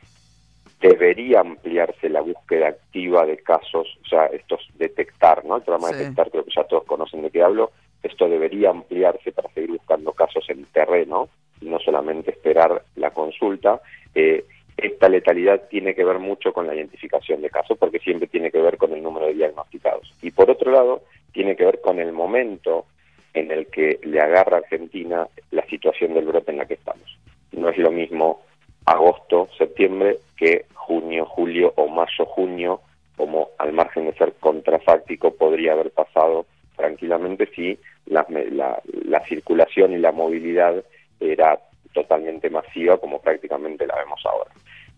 debería 0.80 1.40
ampliarse 1.40 2.10
la 2.10 2.20
búsqueda 2.20 2.68
activa 2.68 3.24
de 3.24 3.38
casos, 3.38 3.88
o 4.04 4.08
sea, 4.08 4.26
estos 4.26 4.60
detectar, 4.74 5.44
¿no? 5.44 5.56
El 5.56 5.62
programa 5.62 5.90
de 5.90 5.98
detectar, 5.98 6.30
creo 6.30 6.44
que 6.44 6.52
ya 6.54 6.64
todos 6.64 6.84
conocen 6.84 7.22
de 7.22 7.30
qué 7.30 7.42
hablo, 7.42 7.72
esto 8.06 8.28
debería 8.28 8.70
ampliarse 8.70 9.32
para 9.32 9.48
seguir 9.50 9.70
buscando 9.70 10.12
casos 10.12 10.48
en 10.48 10.64
terreno 10.66 11.28
no 11.60 11.78
solamente 11.78 12.30
esperar 12.30 12.82
la 12.96 13.10
consulta. 13.10 13.80
Eh, 14.14 14.44
esta 14.76 15.08
letalidad 15.08 15.68
tiene 15.68 15.94
que 15.94 16.04
ver 16.04 16.18
mucho 16.18 16.52
con 16.52 16.66
la 16.66 16.74
identificación 16.74 17.40
de 17.40 17.50
casos 17.50 17.78
porque 17.78 17.98
siempre 17.98 18.28
tiene 18.28 18.50
que 18.50 18.60
ver 18.60 18.76
con 18.76 18.92
el 18.92 19.02
número 19.02 19.26
de 19.26 19.34
diagnosticados. 19.34 20.12
Y 20.22 20.30
por 20.30 20.50
otro 20.50 20.70
lado, 20.70 21.02
tiene 21.32 21.56
que 21.56 21.64
ver 21.64 21.80
con 21.80 21.98
el 21.98 22.12
momento 22.12 22.84
en 23.32 23.50
el 23.50 23.66
que 23.66 23.98
le 24.02 24.20
agarra 24.20 24.56
a 24.56 24.60
Argentina 24.60 25.28
la 25.50 25.64
situación 25.66 26.14
del 26.14 26.26
brote 26.26 26.52
en 26.52 26.58
la 26.58 26.66
que 26.66 26.74
estamos. 26.74 27.18
No 27.52 27.68
es 27.70 27.78
lo 27.78 27.90
mismo 27.90 28.42
agosto, 28.84 29.48
septiembre 29.56 30.18
que 30.36 30.66
junio, 30.74 31.24
julio 31.26 31.72
o 31.76 31.88
mayo, 31.88 32.26
junio, 32.26 32.80
como 33.16 33.48
al 33.58 33.72
margen 33.72 34.06
de 34.06 34.14
ser 34.14 34.34
contrafáctico 34.34 35.34
podría 35.34 35.72
haber 35.72 35.90
pasado 35.90 36.46
tranquilamente 36.76 37.46
si 37.54 37.78
la, 38.06 38.26
la, 38.28 38.80
la 39.04 39.20
circulación 39.26 39.92
y 39.92 39.98
la 39.98 40.12
movilidad 40.12 40.84
era 41.20 41.58
totalmente 41.92 42.50
masiva 42.50 42.98
como 42.98 43.20
prácticamente 43.20 43.86
la 43.86 43.96
vemos 43.96 44.20
ahora. 44.26 44.50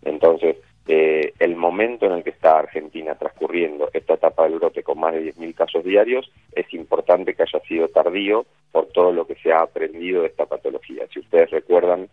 Entonces, 0.05 0.57
eh, 0.91 1.35
el 1.39 1.55
momento 1.55 2.07
en 2.07 2.13
el 2.13 2.25
que 2.25 2.31
está 2.31 2.59
Argentina 2.59 3.15
transcurriendo 3.15 3.91
esta 3.93 4.15
etapa 4.15 4.45
del 4.45 4.59
brote 4.59 4.83
con 4.83 4.99
más 4.99 5.13
de 5.13 5.35
10.000 5.35 5.55
casos 5.55 5.85
diarios, 5.85 6.31
es 6.55 6.73
importante 6.73 7.35
que 7.35 7.43
haya 7.43 7.61
sido 7.69 7.89
tardío 7.89 8.47
por 8.73 8.87
todo 8.87 9.13
lo 9.13 9.27
que 9.27 9.35
se 9.37 9.53
ha 9.53 9.61
aprendido 9.61 10.23
de 10.23 10.29
esta 10.29 10.47
patología. 10.47 11.07
Si 11.13 11.21
ustedes 11.21 11.51
recuerdan, 11.51 12.09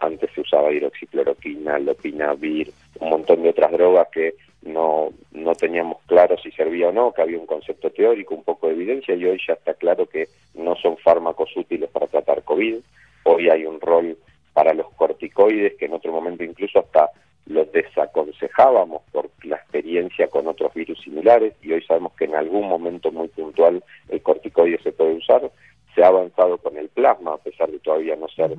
antes 0.00 0.30
se 0.34 0.40
usaba 0.40 0.72
hidroxicloroquina, 0.72 1.78
lopinavir, 1.80 2.72
un 3.00 3.10
montón 3.10 3.42
de 3.42 3.50
otras 3.50 3.72
drogas 3.72 4.08
que 4.10 4.34
no, 4.64 5.10
no 5.32 5.54
teníamos 5.54 5.98
claro 6.06 6.36
si 6.38 6.50
servía 6.52 6.88
o 6.88 6.92
no, 6.92 7.12
que 7.12 7.22
había 7.22 7.38
un 7.38 7.46
concepto 7.46 7.90
teórico, 7.90 8.34
un 8.34 8.44
poco 8.44 8.66
de 8.66 8.74
evidencia, 8.74 9.14
y 9.14 9.24
hoy 9.24 9.40
ya 9.46 9.54
está 9.54 9.74
claro 9.74 10.06
que 10.06 10.28
no 10.54 10.74
son 10.76 10.96
fármacos 10.98 11.54
útiles 11.56 11.90
para 11.90 12.06
tratar 12.06 12.42
COVID. 12.42 12.76
Hoy 13.24 13.48
hay 13.48 13.66
un 13.66 13.80
rol 13.80 14.16
para 14.52 14.72
los 14.72 14.90
corticoides, 14.94 15.74
que 15.74 15.86
en 15.86 15.94
otro 15.94 16.12
momento 16.12 16.44
incluso 16.44 16.78
hasta 16.78 17.10
los 17.46 17.70
desaconsejábamos 17.72 19.02
por 19.12 19.28
la 19.42 19.56
experiencia 19.56 20.28
con 20.28 20.46
otros 20.46 20.72
virus 20.72 20.98
similares 21.02 21.54
y 21.62 21.72
hoy 21.72 21.82
sabemos 21.82 22.12
que 22.14 22.24
en 22.24 22.34
algún 22.34 22.66
momento 22.66 23.12
muy 23.12 23.28
puntual 23.28 23.84
el 24.08 24.22
corticoide 24.22 24.78
se 24.82 24.92
puede 24.92 25.14
usar. 25.14 25.50
Se 25.94 26.02
ha 26.02 26.08
avanzado 26.08 26.58
con 26.58 26.76
el 26.76 26.88
plasma, 26.88 27.34
a 27.34 27.38
pesar 27.38 27.70
de 27.70 27.78
todavía 27.80 28.16
no 28.16 28.28
ser 28.28 28.56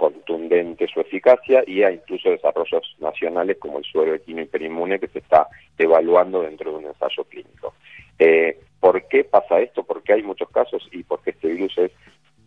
contundente 0.00 0.88
su 0.88 0.98
eficacia, 0.98 1.62
y 1.66 1.82
hay 1.82 1.96
incluso 1.96 2.30
desarrollos 2.30 2.96
nacionales 3.00 3.58
como 3.58 3.76
el 3.78 3.84
suero 3.84 4.14
equino 4.14 4.40
hiperinmune 4.40 4.98
que 4.98 5.08
se 5.08 5.18
está 5.18 5.46
evaluando 5.76 6.40
dentro 6.40 6.70
de 6.70 6.78
un 6.78 6.86
ensayo 6.86 7.22
clínico. 7.24 7.74
Eh, 8.18 8.58
¿Por 8.80 9.06
qué 9.08 9.24
pasa 9.24 9.60
esto? 9.60 9.82
Porque 9.82 10.14
hay 10.14 10.22
muchos 10.22 10.48
casos 10.48 10.88
y 10.90 11.02
porque 11.02 11.32
este 11.32 11.48
virus 11.48 11.76
es 11.76 11.92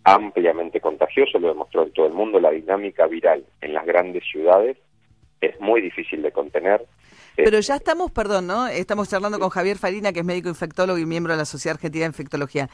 ampliamente 0.03 0.81
contagioso, 0.81 1.37
lo 1.37 1.49
demostró 1.49 1.83
en 1.83 1.93
todo 1.93 2.07
el 2.07 2.13
mundo, 2.13 2.39
la 2.39 2.49
dinámica 2.49 3.05
viral 3.05 3.45
en 3.61 3.73
las 3.75 3.85
grandes 3.85 4.23
ciudades 4.31 4.75
es 5.39 5.59
muy 5.59 5.79
difícil 5.81 6.23
de 6.23 6.31
contener. 6.31 6.83
Pero 7.35 7.59
ya 7.59 7.75
estamos, 7.75 8.11
perdón, 8.11 8.47
¿no? 8.47 8.67
Estamos 8.67 9.09
charlando 9.09 9.39
con 9.39 9.49
Javier 9.49 9.77
Farina, 9.77 10.13
que 10.13 10.19
es 10.19 10.25
médico 10.25 10.49
infectólogo 10.49 10.99
y 10.99 11.05
miembro 11.05 11.33
de 11.33 11.37
la 11.37 11.45
Sociedad 11.45 11.75
Argentina 11.75 12.03
de 12.03 12.09
Infectología. 12.09 12.69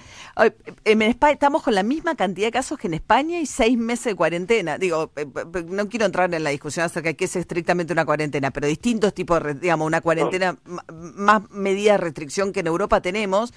En 0.84 1.02
España 1.02 1.34
estamos 1.34 1.64
con 1.64 1.76
la 1.76 1.84
misma 1.84 2.16
cantidad 2.16 2.48
de 2.48 2.52
casos 2.52 2.78
que 2.78 2.88
en 2.88 2.96
España 2.96 3.40
y 3.40 3.46
seis 3.46 3.78
meses 3.78 4.06
de 4.06 4.16
cuarentena. 4.16 4.78
Digo, 4.78 5.12
eh, 5.16 5.26
no 5.68 5.88
quiero 5.88 6.06
entrar 6.06 6.34
en 6.34 6.44
la 6.44 6.50
discusión 6.50 6.86
acerca 6.86 7.10
de 7.10 7.16
qué 7.16 7.26
es 7.26 7.36
estrictamente 7.36 7.94
una 7.94 8.06
cuarentena, 8.06 8.52
pero 8.52 8.68
distintos 8.68 9.14
tipos, 9.14 9.42
de, 9.44 9.54
digamos, 9.56 9.88
una 9.88 10.02
cuarentena, 10.02 10.58
más 10.88 11.50
medida 11.52 11.94
de 11.94 11.98
restricción 12.00 12.52
que 12.52 12.60
en 12.60 12.68
Europa 12.68 13.02
tenemos 13.02 13.54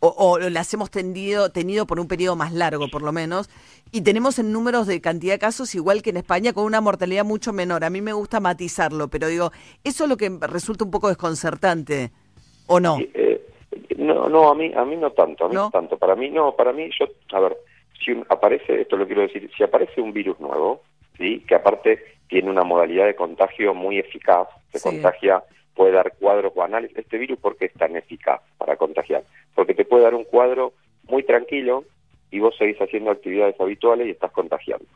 o, 0.00 0.38
las 0.38 0.72
hemos 0.72 0.90
tendido, 0.90 1.50
tenido 1.50 1.86
por 1.86 2.00
un 2.00 2.08
periodo 2.08 2.34
más 2.34 2.52
largo, 2.52 2.88
por 2.88 3.02
lo 3.02 3.12
menos, 3.12 3.50
y 3.92 4.02
tenemos 4.02 4.38
en 4.38 4.52
números 4.52 4.86
de 4.86 5.00
cantidad 5.00 5.34
de 5.34 5.38
casos 5.38 5.74
igual 5.74 6.02
que 6.02 6.10
en 6.10 6.16
España, 6.16 6.52
con 6.52 6.64
una 6.64 6.80
mortalidad 6.80 7.24
mucho 7.24 7.52
menor. 7.52 7.84
A 7.84 7.90
mí 7.90 8.00
me 8.00 8.12
gusta 8.12 8.40
matizarlo, 8.40 9.08
pero 9.08 9.28
digo, 9.28 9.52
eso 9.84 10.04
es 10.04 10.10
lo 10.10 10.16
que 10.16 10.30
resulta 10.40 10.84
un 10.84 10.90
poco 10.90 11.08
desconcertante, 11.08 12.10
¿o 12.66 12.80
no? 12.80 12.98
Eh, 12.98 13.46
no, 13.98 14.28
no, 14.28 14.50
a 14.50 14.54
mí, 14.54 14.72
a 14.74 14.84
mí 14.84 14.96
no 14.96 15.12
tanto, 15.12 15.44
a 15.44 15.48
mí 15.48 15.54
¿No? 15.54 15.70
tanto. 15.70 15.98
Para 15.98 16.16
mí, 16.16 16.30
no, 16.30 16.56
para 16.56 16.72
mí, 16.72 16.88
yo, 16.98 17.06
a 17.36 17.40
ver, 17.40 17.56
si 18.02 18.12
aparece, 18.30 18.80
esto 18.80 18.96
lo 18.96 19.06
quiero 19.06 19.22
decir, 19.22 19.50
si 19.54 19.62
aparece 19.62 20.00
un 20.00 20.12
virus 20.12 20.40
nuevo, 20.40 20.82
¿sí? 21.18 21.44
que 21.46 21.54
aparte 21.54 22.02
tiene 22.28 22.48
una 22.48 22.62
modalidad 22.62 23.06
de 23.06 23.16
contagio 23.16 23.74
muy 23.74 23.98
eficaz, 23.98 24.48
se 24.72 24.80
contagia 24.80 25.42
puede 25.74 25.92
dar 25.92 26.12
cuadros 26.18 26.54
banales. 26.54 26.90
Este 26.94 27.18
virus, 27.18 27.38
¿por 27.38 27.56
qué 27.56 27.66
es 27.66 27.72
tan 27.74 27.96
eficaz 27.96 28.40
para 28.58 28.76
contagiar? 28.76 29.24
Porque 29.54 29.74
te 29.74 29.84
puede 29.84 30.04
dar 30.04 30.14
un 30.14 30.24
cuadro 30.24 30.72
muy 31.08 31.22
tranquilo 31.22 31.84
y 32.30 32.38
vos 32.38 32.56
seguís 32.56 32.80
haciendo 32.80 33.10
actividades 33.10 33.58
habituales 33.60 34.06
y 34.06 34.10
estás 34.10 34.32
contagiando. 34.32 34.86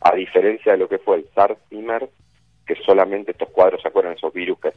A 0.00 0.14
diferencia 0.14 0.72
de 0.72 0.78
lo 0.78 0.88
que 0.88 0.98
fue 0.98 1.16
el 1.16 1.28
SARS 1.34 1.58
y 1.70 1.76
MERS, 1.76 2.08
que 2.66 2.76
solamente 2.76 3.32
estos 3.32 3.50
cuadros, 3.50 3.82
¿se 3.82 3.88
acuerdan? 3.88 4.14
Esos 4.14 4.32
virus 4.32 4.58
que 4.58 4.72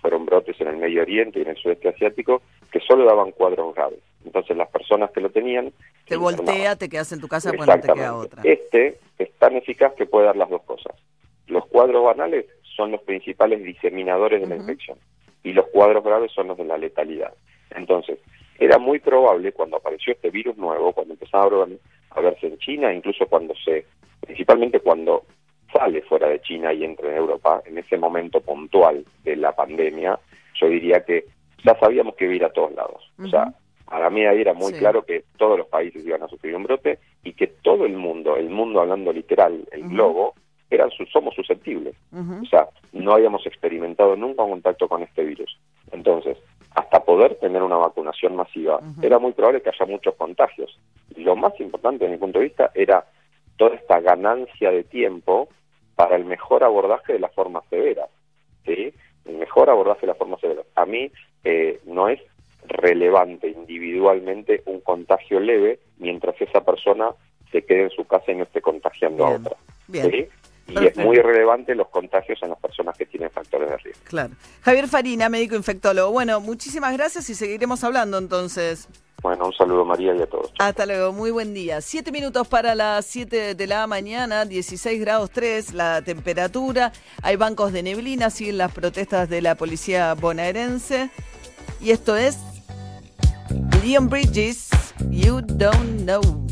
fueron 0.00 0.26
brotes 0.26 0.60
en 0.60 0.68
el 0.68 0.76
Medio 0.76 1.02
Oriente 1.02 1.38
y 1.38 1.42
en 1.42 1.48
el 1.48 1.56
sudeste 1.56 1.88
asiático, 1.88 2.42
que 2.70 2.80
solo 2.80 3.04
daban 3.04 3.30
cuadros 3.32 3.74
graves. 3.74 4.00
Entonces 4.24 4.56
las 4.56 4.68
personas 4.68 5.10
que 5.10 5.20
lo 5.20 5.30
tenían... 5.30 5.72
Te 6.06 6.16
voltea, 6.16 6.76
te 6.76 6.88
quedas 6.88 7.12
en 7.12 7.20
tu 7.20 7.28
casa 7.28 7.52
cuando 7.56 7.80
te 7.80 7.92
queda 7.92 8.14
otra. 8.14 8.42
Este 8.44 8.98
es 9.18 9.32
tan 9.38 9.56
eficaz 9.56 9.94
que 9.94 10.06
puede 10.06 10.26
dar 10.26 10.36
las 10.36 10.50
dos 10.50 10.62
cosas. 10.62 10.94
Los 11.46 11.66
cuadros 11.66 12.04
banales 12.04 12.46
son 12.82 12.90
los 12.90 13.02
principales 13.02 13.62
diseminadores 13.62 14.40
de 14.40 14.48
la 14.48 14.56
infección 14.56 14.98
y 15.44 15.52
los 15.52 15.66
cuadros 15.68 16.02
graves 16.02 16.32
son 16.32 16.48
los 16.48 16.58
de 16.58 16.64
la 16.64 16.76
letalidad. 16.76 17.32
Entonces, 17.70 18.18
era 18.58 18.78
muy 18.78 18.98
probable 18.98 19.52
cuando 19.52 19.76
apareció 19.76 20.12
este 20.12 20.30
virus 20.30 20.56
nuevo, 20.56 20.92
cuando 20.92 21.14
empezaba 21.14 21.64
a 22.10 22.20
verse 22.20 22.48
en 22.48 22.58
China, 22.58 22.92
incluso 22.92 23.26
cuando 23.26 23.54
se, 23.64 23.86
principalmente 24.20 24.80
cuando 24.80 25.22
sale 25.72 26.02
fuera 26.02 26.28
de 26.28 26.40
China 26.40 26.72
y 26.72 26.84
entra 26.84 27.08
en 27.08 27.18
Europa, 27.18 27.62
en 27.66 27.78
ese 27.78 27.96
momento 27.96 28.40
puntual 28.40 29.04
de 29.22 29.36
la 29.36 29.52
pandemia, 29.52 30.18
yo 30.60 30.66
diría 30.68 31.04
que 31.04 31.26
ya 31.64 31.78
sabíamos 31.78 32.16
que 32.16 32.24
iba 32.24 32.32
a 32.32 32.36
ir 32.36 32.44
a 32.44 32.52
todos 32.52 32.72
lados. 32.72 33.12
O 33.24 33.28
sea, 33.28 33.54
para 33.86 34.10
mí 34.10 34.26
ahí 34.26 34.40
era 34.40 34.54
muy 34.54 34.72
claro 34.72 35.04
que 35.04 35.24
todos 35.38 35.56
los 35.56 35.68
países 35.68 36.04
iban 36.04 36.24
a 36.24 36.28
sufrir 36.28 36.56
un 36.56 36.64
brote 36.64 36.98
y 37.22 37.34
que 37.34 37.46
todo 37.46 37.86
el 37.86 37.96
mundo, 37.96 38.36
el 38.36 38.50
mundo 38.50 38.80
hablando 38.80 39.12
literal, 39.12 39.68
el 39.70 39.88
globo, 39.88 40.34
eran 40.74 40.90
somos 41.12 41.34
susceptibles. 41.34 41.94
O 42.12 42.46
sea, 42.46 42.68
no 42.92 43.12
habíamos 43.12 43.46
experimentado 43.46 44.16
nunca 44.16 44.42
un 44.42 44.50
contacto 44.50 44.88
con 44.88 45.02
este 45.02 45.24
virus. 45.24 45.58
Entonces, 45.90 46.38
hasta 46.74 47.04
poder 47.04 47.36
tener 47.36 47.62
una 47.62 47.76
vacunación 47.76 48.36
masiva, 48.36 48.80
era 49.02 49.18
muy 49.18 49.32
probable 49.32 49.60
que 49.60 49.70
haya 49.70 49.86
muchos 49.86 50.14
contagios. 50.14 50.78
Lo 51.16 51.36
más 51.36 51.58
importante, 51.60 52.04
desde 52.04 52.16
mi 52.16 52.20
punto 52.20 52.38
de 52.38 52.46
vista, 52.46 52.70
era 52.74 53.04
toda 53.56 53.76
esta 53.76 54.00
ganancia 54.00 54.70
de 54.70 54.84
tiempo 54.84 55.48
para 55.94 56.16
el 56.16 56.24
mejor 56.24 56.64
abordaje 56.64 57.14
de 57.14 57.18
la 57.18 57.28
forma 57.28 57.62
severa. 57.68 58.06
¿sí? 58.64 58.92
El 59.24 59.36
mejor 59.36 59.70
abordaje 59.70 60.02
de 60.02 60.06
la 60.08 60.14
forma 60.14 60.38
severa. 60.38 60.62
A 60.74 60.86
mí 60.86 61.10
eh, 61.44 61.80
no 61.86 62.08
es 62.08 62.20
relevante 62.66 63.48
individualmente 63.48 64.62
un 64.66 64.80
contagio 64.80 65.40
leve 65.40 65.80
mientras 65.98 66.40
esa 66.40 66.64
persona 66.64 67.10
se 67.50 67.62
quede 67.62 67.84
en 67.84 67.90
su 67.90 68.04
casa 68.06 68.32
y 68.32 68.36
no 68.36 68.44
esté 68.44 68.60
contagiando 68.60 69.26
a 69.26 69.30
otra. 69.30 69.56
¿sí? 69.92 70.28
Y 70.68 70.86
es 70.86 70.96
muy 70.96 71.16
relevante 71.16 71.74
los 71.74 71.88
contagios 71.88 72.38
en 72.42 72.50
las 72.50 72.58
personas 72.58 72.96
que 72.96 73.06
tienen 73.06 73.30
factores 73.30 73.68
de 73.68 73.76
riesgo. 73.78 74.02
Claro. 74.04 74.30
Javier 74.62 74.88
Farina, 74.88 75.28
médico 75.28 75.56
infectólogo. 75.56 76.12
Bueno, 76.12 76.40
muchísimas 76.40 76.92
gracias 76.92 77.28
y 77.30 77.34
seguiremos 77.34 77.82
hablando 77.84 78.18
entonces. 78.18 78.88
Bueno, 79.22 79.46
un 79.46 79.52
saludo 79.52 79.84
María 79.84 80.14
y 80.16 80.22
a 80.22 80.26
todos. 80.26 80.52
Hasta 80.58 80.84
luego, 80.84 81.12
muy 81.12 81.30
buen 81.30 81.54
día. 81.54 81.80
Siete 81.80 82.10
minutos 82.10 82.48
para 82.48 82.74
las 82.74 83.06
siete 83.06 83.54
de 83.54 83.66
la 83.68 83.86
mañana, 83.86 84.44
16 84.44 85.00
grados 85.00 85.30
3 85.30 85.74
la 85.74 86.02
temperatura. 86.02 86.92
Hay 87.22 87.36
bancos 87.36 87.72
de 87.72 87.84
neblina, 87.84 88.30
siguen 88.30 88.58
las 88.58 88.72
protestas 88.72 89.28
de 89.28 89.40
la 89.40 89.54
policía 89.54 90.14
bonaerense. 90.14 91.10
Y 91.80 91.92
esto 91.92 92.16
es 92.16 92.38
Leon 93.84 94.08
Bridges, 94.08 94.70
You 95.10 95.40
Don't 95.40 96.02
Know. 96.02 96.51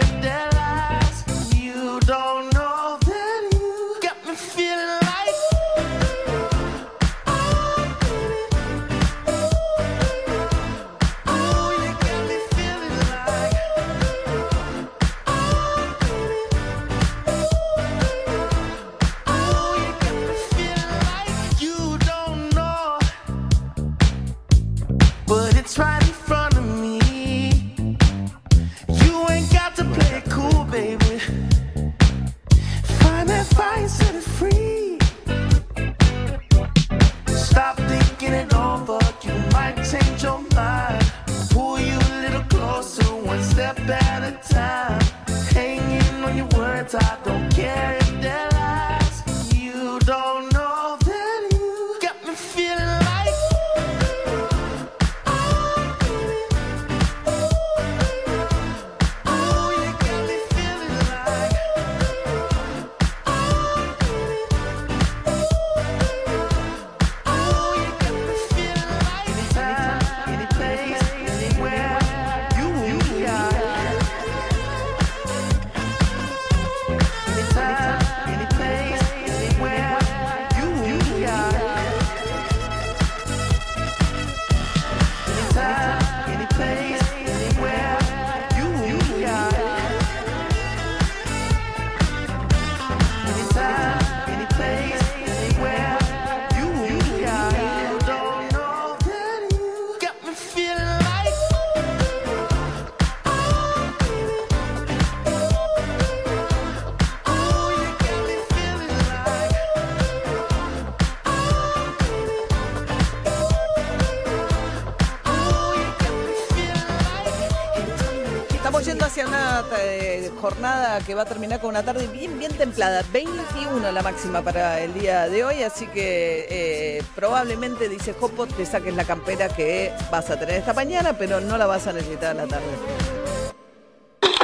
jornada 120.41 120.99
que 121.01 121.13
va 121.13 121.21
a 121.21 121.25
terminar 121.25 121.61
con 121.61 121.69
una 121.69 121.83
tarde 121.83 122.07
bien, 122.07 122.37
bien 122.39 122.51
templada. 122.53 123.03
21 123.13 123.91
la 123.91 124.01
máxima 124.01 124.41
para 124.41 124.81
el 124.81 124.93
día 124.93 125.29
de 125.29 125.43
hoy, 125.43 125.61
así 125.61 125.85
que 125.87 126.47
eh, 126.49 127.03
probablemente, 127.15 127.87
dice 127.87 128.13
Jopo, 128.13 128.47
te 128.47 128.65
saques 128.65 128.95
la 128.95 129.05
campera 129.05 129.47
que 129.49 129.93
vas 130.11 130.29
a 130.31 130.39
tener 130.39 130.55
esta 130.55 130.73
mañana, 130.73 131.13
pero 131.13 131.39
no 131.39 131.57
la 131.57 131.67
vas 131.67 131.85
a 131.87 131.93
necesitar 131.93 132.31
a 132.31 132.45
la 132.45 132.47
tarde. 132.47 132.65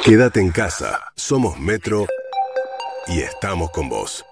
Quédate 0.04 0.39
en 0.39 0.51
casa. 0.51 1.12
Somos 1.16 1.60
Metro 1.60 2.06
y 3.08 3.22
estamos 3.22 3.72
con 3.72 3.89
vos. 3.89 4.24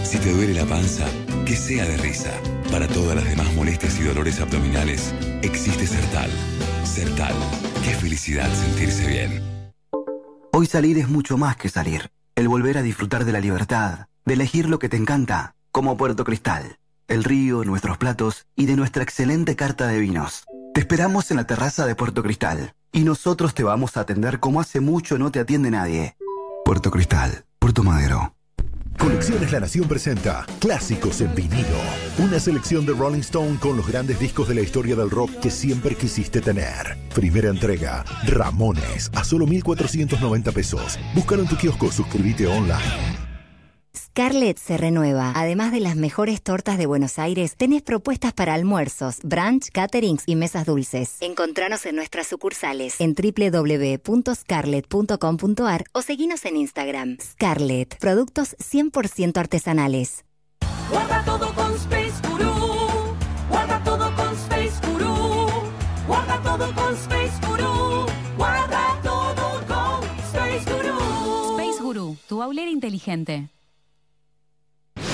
Si 0.04 0.19
te 0.19 0.33
duele 0.33 0.54
la 0.54 0.66
panza, 0.66 1.09
que 1.45 1.57
sea 1.57 1.85
de 1.85 1.97
risa. 1.97 2.31
Para 2.71 2.87
todas 2.87 3.16
las 3.16 3.25
demás 3.25 3.52
molestias 3.54 3.99
y 3.99 4.04
dolores 4.04 4.40
abdominales, 4.40 5.12
existe 5.43 5.85
Sertal. 5.87 6.31
Sertal. 6.85 7.35
Qué 7.85 7.90
felicidad 7.90 8.49
sentirse 8.52 9.09
bien. 9.09 9.43
Hoy 10.52 10.66
salir 10.66 10.99
es 10.99 11.09
mucho 11.09 11.37
más 11.37 11.57
que 11.57 11.69
salir. 11.69 12.12
El 12.37 12.47
volver 12.49 12.78
a 12.78 12.83
disfrutar 12.83 13.25
de 13.25 13.33
la 13.33 13.40
libertad, 13.40 14.07
de 14.25 14.35
elegir 14.35 14.69
lo 14.69 14.78
que 14.78 14.88
te 14.88 14.97
encanta, 14.97 15.57
como 15.73 15.97
Puerto 15.97 16.23
Cristal, 16.25 16.78
el 17.09 17.25
río, 17.25 17.65
nuestros 17.65 17.99
platos 17.99 18.47
y 18.57 18.67
de 18.67 18.77
nuestra 18.77 19.03
excelente 19.03 19.57
carta 19.57 19.87
de 19.87 19.99
vinos. 19.99 20.45
Te 20.73 20.81
esperamos 20.81 21.31
en 21.31 21.37
la 21.37 21.47
terraza 21.47 21.87
de 21.87 21.95
Puerto 21.95 22.23
Cristal 22.23 22.75
y 22.93 23.05
nosotros 23.05 23.55
te 23.55 23.63
vamos 23.63 23.97
a 23.97 24.01
atender 24.01 24.41
como 24.41 24.61
hace 24.61 24.81
mucho 24.81 25.19
no 25.19 25.31
te 25.31 25.41
atiende 25.41 25.71
nadie. 25.71 26.17
Puerto 26.65 26.91
Cristal, 26.91 27.45
Puerto 27.59 27.83
Madero. 27.83 28.35
Colecciones 28.99 29.53
La 29.53 29.61
Nación 29.61 29.89
presenta 29.89 30.47
Clásicos 30.61 31.21
en 31.21 31.35
vinilo. 31.35 31.79
Una 32.19 32.39
selección 32.39 32.87
de 32.87 32.93
Rolling 32.93 33.21
Stone 33.21 33.59
con 33.59 33.77
los 33.77 33.87
grandes 33.87 34.19
discos 34.19 34.49
de 34.49 34.55
la 34.55 34.61
historia 34.61 34.97
del 34.97 35.11
rock 35.11 35.31
que 35.41 35.51
siempre 35.51 35.95
quisiste 35.95 36.41
tener. 36.41 36.97
Primera 37.15 37.51
entrega, 37.51 38.05
Ramones, 38.27 39.11
a 39.15 39.25
solo 39.25 39.47
1,490 39.47 40.53
pesos. 40.53 40.99
Búscalo 41.15 41.43
en 41.43 41.49
tu 41.49 41.57
kiosco, 41.57 41.91
suscríbete 41.91 42.47
online. 42.47 43.24
Scarlett 44.14 44.59
se 44.59 44.76
renueva. 44.76 45.33
Además 45.35 45.73
de 45.73 45.80
las 45.80 45.97
mejores 45.97 46.40
tortas 46.40 46.78
de 46.78 46.87
Buenos 46.87 47.18
Aires, 47.18 47.56
tenés 47.56 47.83
propuestas 47.83 48.33
para 48.33 48.54
almuerzos, 48.54 49.18
brunch, 49.25 49.71
caterings 49.73 50.23
y 50.26 50.37
mesas 50.37 50.66
dulces. 50.66 51.16
Encontranos 51.21 51.85
en 51.85 51.97
nuestras 51.97 52.28
sucursales 52.28 53.00
en 53.00 53.16
www.scarlett.com.ar 53.16 55.85
o 55.90 56.03
seguinos 56.03 56.44
en 56.44 56.59
Instagram. 56.59 57.16
Scarlett, 57.20 57.98
productos 57.98 58.57
100% 58.59 59.37
artesanales. 59.37 60.24
Guarda 60.90 61.24
todo 61.24 61.53
con 61.53 61.74
Space 61.74 62.14
Guru. 62.31 62.53
Guarda 63.50 63.83
todo 63.83 64.14
con 64.14 64.33
Space 64.33 64.92
Guru. 64.92 65.48
Guarda 66.07 66.40
todo 66.40 66.72
con 66.72 66.94
Space 66.94 67.46
Guru. 67.48 68.07
Guarda 68.37 69.00
todo 69.03 69.61
con 69.66 70.05
Space 70.27 70.70
Guru. 70.70 71.59
Space 71.59 71.83
Guru, 71.83 72.16
tu 72.29 72.40
aulera 72.40 72.70
inteligente. 72.70 73.48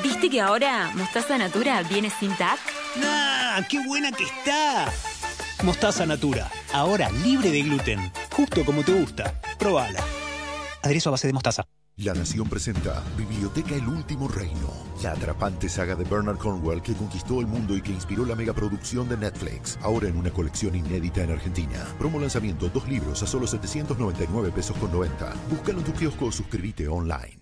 ¿Viste 0.00 0.30
que 0.30 0.40
ahora 0.40 0.90
Mostaza 0.94 1.36
Natura 1.36 1.82
viene 1.82 2.10
sin 2.10 2.34
TAC? 2.36 2.58
¡Ah! 3.04 3.60
¡Qué 3.68 3.84
buena 3.86 4.10
que 4.10 4.24
está! 4.24 4.90
Mostaza 5.62 6.06
Natura, 6.06 6.50
ahora 6.72 7.10
libre 7.24 7.50
de 7.50 7.62
gluten, 7.62 8.12
justo 8.32 8.64
como 8.64 8.82
te 8.82 8.92
gusta. 8.92 9.40
Probala. 9.58 10.02
Aderezo 10.82 11.10
a 11.10 11.12
base 11.12 11.28
de 11.28 11.32
mostaza. 11.32 11.64
La 11.96 12.14
Nación 12.14 12.48
presenta 12.48 13.02
Biblioteca 13.18 13.74
El 13.74 13.86
Último 13.86 14.26
Reino, 14.26 14.72
la 15.02 15.12
atrapante 15.12 15.68
saga 15.68 15.94
de 15.94 16.04
Bernard 16.04 16.38
Cornwell 16.38 16.80
que 16.80 16.94
conquistó 16.94 17.40
el 17.40 17.46
mundo 17.46 17.76
y 17.76 17.82
que 17.82 17.92
inspiró 17.92 18.24
la 18.24 18.34
megaproducción 18.34 19.08
de 19.10 19.18
Netflix, 19.18 19.78
ahora 19.82 20.08
en 20.08 20.16
una 20.16 20.30
colección 20.30 20.74
inédita 20.74 21.22
en 21.22 21.32
Argentina. 21.32 21.86
Promo 21.98 22.18
lanzamiento, 22.18 22.70
dos 22.70 22.88
libros 22.88 23.22
a 23.22 23.26
solo 23.26 23.46
799 23.46 24.50
pesos 24.52 24.76
con 24.78 24.90
90. 24.90 25.34
Búscalo 25.50 25.78
en 25.78 25.84
tu 25.84 25.92
kiosco 25.92 26.26
o 26.26 26.32
suscríbete 26.32 26.88
online. 26.88 27.41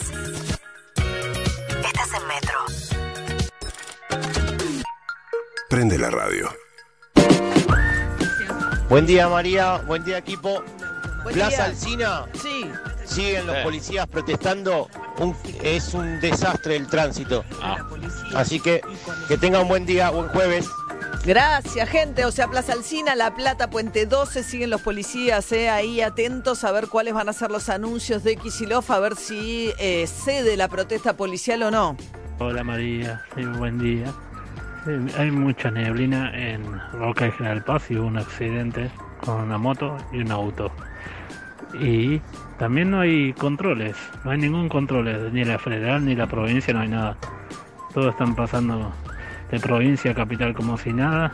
Prende 5.71 5.97
la 5.97 6.09
radio. 6.11 6.49
Buen 8.89 9.05
día 9.05 9.29
María, 9.29 9.77
buen 9.87 10.03
día 10.03 10.17
equipo. 10.17 10.61
Buen 11.23 11.33
Plaza 11.33 11.49
día. 11.49 11.65
Alcina, 11.65 12.25
Sí. 12.33 12.69
siguen 13.05 13.47
los 13.47 13.55
policías 13.59 14.05
protestando, 14.07 14.89
un- 15.17 15.33
es 15.63 15.93
un 15.93 16.19
desastre 16.19 16.75
el 16.75 16.87
tránsito. 16.87 17.45
Así 18.35 18.59
que 18.59 18.81
que 19.29 19.37
tengan 19.37 19.61
un 19.63 19.67
buen 19.69 19.85
día, 19.85 20.09
buen 20.09 20.27
jueves. 20.27 20.67
Gracias, 21.23 21.87
gente. 21.87 22.25
O 22.25 22.31
sea, 22.31 22.47
Plaza 22.49 22.73
Alcina, 22.73 23.15
La 23.15 23.33
Plata, 23.33 23.69
Puente 23.69 24.05
12, 24.05 24.43
siguen 24.43 24.71
los 24.71 24.81
policías 24.81 25.49
eh, 25.53 25.69
ahí 25.69 26.01
atentos 26.01 26.65
a 26.65 26.71
ver 26.73 26.87
cuáles 26.87 27.13
van 27.13 27.29
a 27.29 27.33
ser 27.33 27.49
los 27.49 27.69
anuncios 27.69 28.23
de 28.25 28.35
Kicillof, 28.35 28.91
a 28.91 28.99
ver 28.99 29.15
si 29.15 29.71
eh, 29.79 30.05
cede 30.07 30.57
la 30.57 30.67
protesta 30.67 31.15
policial 31.15 31.63
o 31.63 31.71
no. 31.71 31.95
Hola 32.39 32.61
María, 32.63 33.23
sí, 33.35 33.45
buen 33.45 33.77
día. 33.79 34.11
Hay 35.17 35.29
mucha 35.29 35.69
neblina 35.69 36.31
en 36.35 36.63
Roca 36.93 37.27
y 37.27 37.31
General 37.31 37.63
Paz 37.63 37.91
y 37.91 37.97
hubo 37.97 38.07
un 38.07 38.17
accidente 38.17 38.89
con 39.23 39.41
una 39.41 39.59
moto 39.59 39.95
y 40.11 40.21
un 40.21 40.31
auto. 40.31 40.71
Y 41.79 42.19
también 42.57 42.89
no 42.89 43.01
hay 43.01 43.31
controles, 43.33 43.95
no 44.25 44.31
hay 44.31 44.39
ningún 44.39 44.69
control, 44.69 45.31
ni 45.33 45.43
la 45.43 45.59
federal 45.59 46.03
ni 46.03 46.15
la 46.15 46.25
provincia, 46.25 46.73
no 46.73 46.79
hay 46.79 46.87
nada. 46.87 47.15
Todos 47.93 48.13
están 48.13 48.33
pasando 48.33 48.91
de 49.51 49.59
provincia 49.59 50.11
a 50.11 50.15
capital 50.15 50.55
como 50.55 50.77
si 50.77 50.91
nada, 50.91 51.31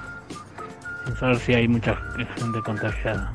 sin 1.05 1.15
saber 1.15 1.38
si 1.38 1.53
hay 1.53 1.69
mucha 1.69 1.95
gente 2.36 2.62
contagiada. 2.62 3.31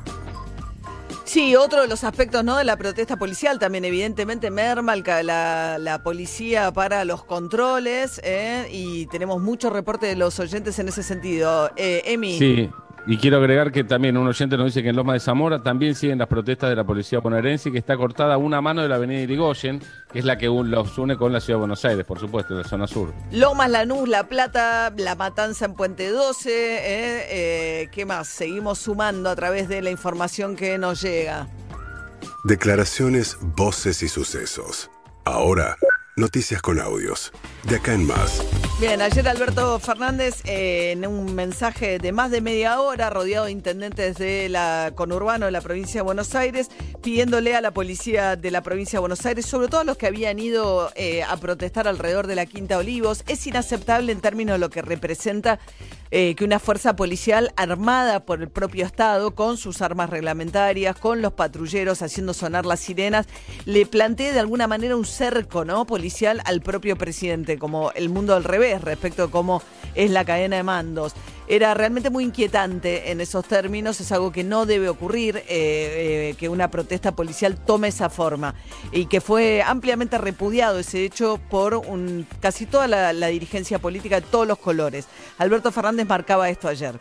Sí, 1.33 1.55
otro 1.55 1.81
de 1.81 1.87
los 1.87 2.03
aspectos 2.03 2.43
¿no? 2.43 2.57
de 2.57 2.63
la 2.63 2.77
protesta 2.77 3.17
policial 3.17 3.57
también, 3.57 3.85
evidentemente, 3.85 4.51
merma 4.51 4.95
la, 4.95 5.79
la 5.79 6.03
policía 6.03 6.71
para 6.71 7.05
los 7.05 7.23
controles 7.23 8.21
eh, 8.23 8.67
y 8.71 9.07
tenemos 9.07 9.41
mucho 9.41 9.71
reporte 9.71 10.05
de 10.05 10.15
los 10.15 10.39
oyentes 10.39 10.77
en 10.77 10.89
ese 10.89 11.01
sentido. 11.01 11.71
Eh, 11.75 12.03
Emi. 12.05 12.37
Sí, 12.37 12.69
y 13.05 13.17
quiero 13.17 13.37
agregar 13.37 13.71
que 13.71 13.83
también 13.83 14.15
un 14.17 14.27
oyente 14.27 14.55
nos 14.55 14.67
dice 14.67 14.81
que 14.81 14.89
en 14.89 14.95
Loma 14.95 15.13
de 15.13 15.19
Zamora 15.19 15.61
también 15.61 15.93
siguen 15.93 16.17
las 16.19 16.27
protestas 16.29 16.69
de 16.69 16.75
la 16.77 16.83
policía 16.85 17.19
bonaerense 17.19 17.67
y 17.69 17.71
que 17.73 17.77
está 17.77 17.97
cortada 17.97 18.37
una 18.37 18.61
mano 18.61 18.81
de 18.81 18.87
la 18.87 18.95
avenida 18.95 19.19
Irigoyen, 19.19 19.81
que 20.11 20.19
es 20.19 20.25
la 20.25 20.37
que 20.37 20.47
un- 20.47 20.71
los 20.71 20.97
une 20.97 21.17
con 21.17 21.33
la 21.33 21.41
ciudad 21.41 21.57
de 21.57 21.59
Buenos 21.61 21.83
Aires, 21.83 22.05
por 22.05 22.19
supuesto, 22.19 22.53
la 22.55 22.63
zona 22.63 22.87
sur. 22.87 23.13
Lomas, 23.31 23.69
Lanús, 23.69 24.07
La 24.07 24.23
Plata, 24.29 24.93
La 24.97 25.15
Matanza 25.15 25.65
en 25.65 25.73
Puente 25.73 26.09
12. 26.11 26.49
eh, 26.51 27.27
eh, 27.83 27.89
¿Qué 27.91 28.05
más? 28.05 28.27
Seguimos 28.29 28.79
sumando 28.79 29.29
a 29.29 29.35
través 29.35 29.67
de 29.67 29.81
la 29.81 29.89
información 29.91 30.55
que 30.55 30.77
nos 30.77 31.01
llega. 31.01 31.47
Declaraciones, 32.45 33.37
voces 33.41 34.01
y 34.03 34.07
sucesos. 34.07 34.89
Ahora, 35.25 35.77
noticias 36.15 36.61
con 36.61 36.79
audios. 36.79 37.31
De 37.63 37.77
acá 37.77 37.93
en 37.93 38.05
más. 38.05 38.43
Bien, 38.79 39.01
ayer 39.01 39.27
Alberto 39.27 39.79
Fernández 39.79 40.41
eh, 40.45 40.91
en 40.91 41.07
un 41.07 41.33
mensaje 41.33 41.99
de 41.99 42.11
más 42.11 42.31
de 42.31 42.41
media 42.41 42.81
hora, 42.81 43.09
rodeado 43.09 43.45
de 43.45 43.51
intendentes 43.51 44.17
de 44.17 44.49
la 44.49 44.91
conurbano 44.95 45.45
de 45.45 45.51
la 45.51 45.61
provincia 45.61 46.01
de 46.01 46.03
Buenos 46.03 46.35
Aires, 46.35 46.69
pidiéndole 47.01 47.55
a 47.55 47.61
la 47.61 47.71
policía 47.71 48.35
de 48.35 48.51
la 48.51 48.61
provincia 48.61 48.97
de 48.97 49.01
Buenos 49.01 49.25
Aires, 49.25 49.45
sobre 49.45 49.67
todo 49.67 49.81
a 49.81 49.83
los 49.85 49.97
que 49.97 50.07
habían 50.07 50.39
ido 50.39 50.91
eh, 50.95 51.23
a 51.23 51.37
protestar 51.37 51.87
alrededor 51.87 52.27
de 52.27 52.35
la 52.35 52.45
Quinta 52.45 52.77
Olivos, 52.77 53.23
es 53.27 53.45
inaceptable 53.47 54.11
en 54.11 54.21
términos 54.21 54.55
de 54.55 54.59
lo 54.59 54.69
que 54.69 54.81
representa 54.81 55.59
eh, 56.15 56.35
que 56.35 56.45
una 56.45 56.59
fuerza 56.59 56.95
policial 56.95 57.51
armada 57.55 58.23
por 58.23 58.39
el 58.39 58.47
propio 58.47 58.85
Estado, 58.85 59.33
con 59.33 59.57
sus 59.57 59.81
armas 59.81 60.11
reglamentarias, 60.11 60.95
con 60.95 61.23
los 61.23 61.33
patrulleros 61.33 62.03
haciendo 62.03 62.35
sonar 62.35 62.67
las 62.67 62.81
sirenas, 62.81 63.25
le 63.65 63.87
plantee 63.87 64.31
de 64.31 64.39
alguna 64.39 64.67
manera 64.67 64.95
un 64.95 65.05
cerco 65.05 65.65
¿no? 65.65 65.87
policial 65.87 66.39
al 66.45 66.61
propio 66.61 66.97
presidente, 66.99 67.57
como 67.57 67.91
el 67.93 68.09
mundo 68.09 68.35
al 68.35 68.43
revés 68.43 68.81
respecto 68.81 69.23
a 69.23 69.31
cómo 69.31 69.63
es 69.95 70.11
la 70.11 70.23
cadena 70.23 70.57
de 70.57 70.61
mandos. 70.61 71.15
Era 71.45 71.73
realmente 71.73 72.09
muy 72.09 72.23
inquietante 72.23 73.11
en 73.11 73.19
esos 73.19 73.45
términos, 73.45 73.99
es 73.99 74.11
algo 74.13 74.31
que 74.31 74.45
no 74.45 74.65
debe 74.65 74.87
ocurrir, 74.87 75.37
eh, 75.37 75.43
eh, 75.49 76.35
que 76.37 76.47
una 76.47 76.71
protesta 76.71 77.15
policial 77.15 77.57
tome 77.57 77.89
esa 77.89 78.09
forma 78.09 78.55
y 78.93 79.07
que 79.07 79.19
fue 79.19 79.61
ampliamente 79.61 80.17
repudiado 80.17 80.79
ese 80.79 81.03
hecho 81.03 81.41
por 81.49 81.81
casi 82.39 82.65
toda 82.65 82.87
la 82.87 83.27
dirigencia 83.27 83.79
política 83.79 84.21
de 84.21 84.27
todos 84.27 84.47
los 84.47 84.57
colores. 84.57 85.05
Alberto 85.37 85.71
Fernández 85.71 86.02
marcaba 86.05 86.49
esto 86.49 86.67
ayer. 86.67 86.99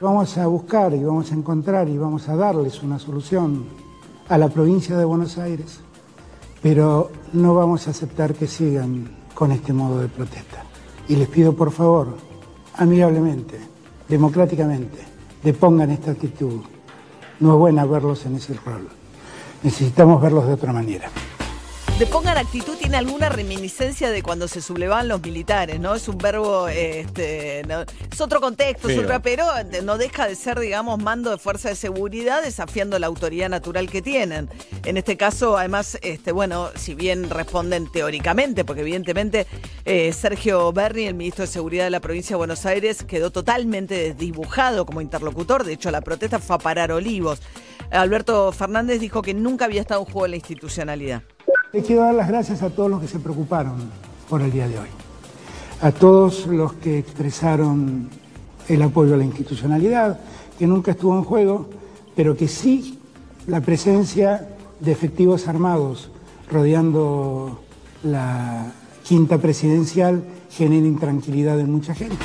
Vamos 0.00 0.38
a 0.38 0.46
buscar 0.46 0.94
y 0.94 1.02
vamos 1.02 1.32
a 1.32 1.34
encontrar 1.34 1.88
y 1.88 1.98
vamos 1.98 2.28
a 2.28 2.36
darles 2.36 2.82
una 2.82 2.98
solución 2.98 3.66
a 4.28 4.38
la 4.38 4.48
provincia 4.48 4.96
de 4.96 5.04
Buenos 5.04 5.38
Aires, 5.38 5.80
pero 6.62 7.10
no 7.32 7.54
vamos 7.54 7.86
a 7.86 7.90
aceptar 7.90 8.34
que 8.34 8.46
sigan 8.46 9.16
con 9.34 9.52
este 9.52 9.72
modo 9.72 10.00
de 10.00 10.08
protesta. 10.08 10.64
Y 11.08 11.16
les 11.16 11.28
pido 11.28 11.54
por 11.54 11.72
favor, 11.72 12.16
amigablemente, 12.74 13.58
democráticamente, 14.08 14.98
depongan 15.42 15.90
esta 15.90 16.12
actitud. 16.12 16.60
No 17.40 17.52
es 17.52 17.58
buena 17.58 17.84
verlos 17.84 18.24
en 18.26 18.36
ese 18.36 18.54
rol. 18.54 18.88
Necesitamos 19.62 20.20
verlos 20.20 20.46
de 20.46 20.52
otra 20.52 20.72
manera. 20.72 21.08
De 21.98 22.06
pongan 22.06 22.38
actitud 22.38 22.76
tiene 22.76 22.96
alguna 22.96 23.28
reminiscencia 23.28 24.10
de 24.12 24.22
cuando 24.22 24.46
se 24.46 24.62
sublevaban 24.62 25.08
los 25.08 25.20
militares, 25.20 25.80
¿no? 25.80 25.96
Es 25.96 26.06
un 26.06 26.16
verbo, 26.16 26.68
eh, 26.68 27.00
este, 27.00 27.64
no- 27.66 27.80
es 27.82 28.20
otro 28.20 28.40
contexto, 28.40 28.88
es 28.88 28.94
Feo. 28.94 29.02
otra, 29.02 29.20
pero 29.20 29.44
no 29.82 29.98
deja 29.98 30.28
de 30.28 30.36
ser, 30.36 30.60
digamos, 30.60 31.02
mando 31.02 31.30
de 31.32 31.38
fuerza 31.38 31.70
de 31.70 31.74
seguridad 31.74 32.40
desafiando 32.40 33.00
la 33.00 33.08
autoridad 33.08 33.48
natural 33.48 33.90
que 33.90 34.00
tienen. 34.00 34.48
En 34.84 34.96
este 34.96 35.16
caso, 35.16 35.58
además, 35.58 35.98
este, 36.02 36.30
bueno, 36.30 36.70
si 36.76 36.94
bien 36.94 37.30
responden 37.30 37.90
teóricamente, 37.90 38.64
porque 38.64 38.82
evidentemente 38.82 39.48
eh, 39.84 40.12
Sergio 40.12 40.72
Berni, 40.72 41.06
el 41.06 41.14
ministro 41.14 41.46
de 41.46 41.48
Seguridad 41.50 41.82
de 41.82 41.90
la 41.90 41.98
provincia 42.00 42.34
de 42.34 42.38
Buenos 42.38 42.64
Aires, 42.64 43.02
quedó 43.02 43.32
totalmente 43.32 43.96
desdibujado 43.96 44.86
como 44.86 45.00
interlocutor. 45.00 45.64
De 45.64 45.72
hecho, 45.72 45.90
la 45.90 46.00
protesta 46.00 46.38
fue 46.38 46.54
a 46.54 46.58
parar 46.60 46.92
Olivos. 46.92 47.40
Alberto 47.90 48.52
Fernández 48.52 49.00
dijo 49.00 49.20
que 49.20 49.34
nunca 49.34 49.64
había 49.64 49.80
estado 49.80 50.02
en 50.02 50.06
juego 50.12 50.28
la 50.28 50.36
institucionalidad. 50.36 51.24
Le 51.70 51.82
quiero 51.82 52.00
dar 52.02 52.14
las 52.14 52.28
gracias 52.28 52.62
a 52.62 52.70
todos 52.70 52.90
los 52.90 52.98
que 52.98 53.08
se 53.08 53.18
preocuparon 53.18 53.76
por 54.30 54.40
el 54.40 54.50
día 54.50 54.66
de 54.66 54.78
hoy, 54.78 54.88
a 55.82 55.92
todos 55.92 56.46
los 56.46 56.72
que 56.72 56.98
expresaron 56.98 58.08
el 58.68 58.80
apoyo 58.80 59.14
a 59.14 59.18
la 59.18 59.24
institucionalidad, 59.24 60.18
que 60.58 60.66
nunca 60.66 60.92
estuvo 60.92 61.14
en 61.18 61.24
juego, 61.24 61.68
pero 62.16 62.34
que 62.34 62.48
sí 62.48 62.98
la 63.46 63.60
presencia 63.60 64.48
de 64.80 64.92
efectivos 64.92 65.46
armados 65.46 66.10
rodeando 66.50 67.60
la 68.02 68.72
quinta 69.02 69.36
presidencial 69.36 70.24
genera 70.50 70.86
intranquilidad 70.86 71.60
en 71.60 71.70
mucha 71.70 71.94
gente. 71.94 72.16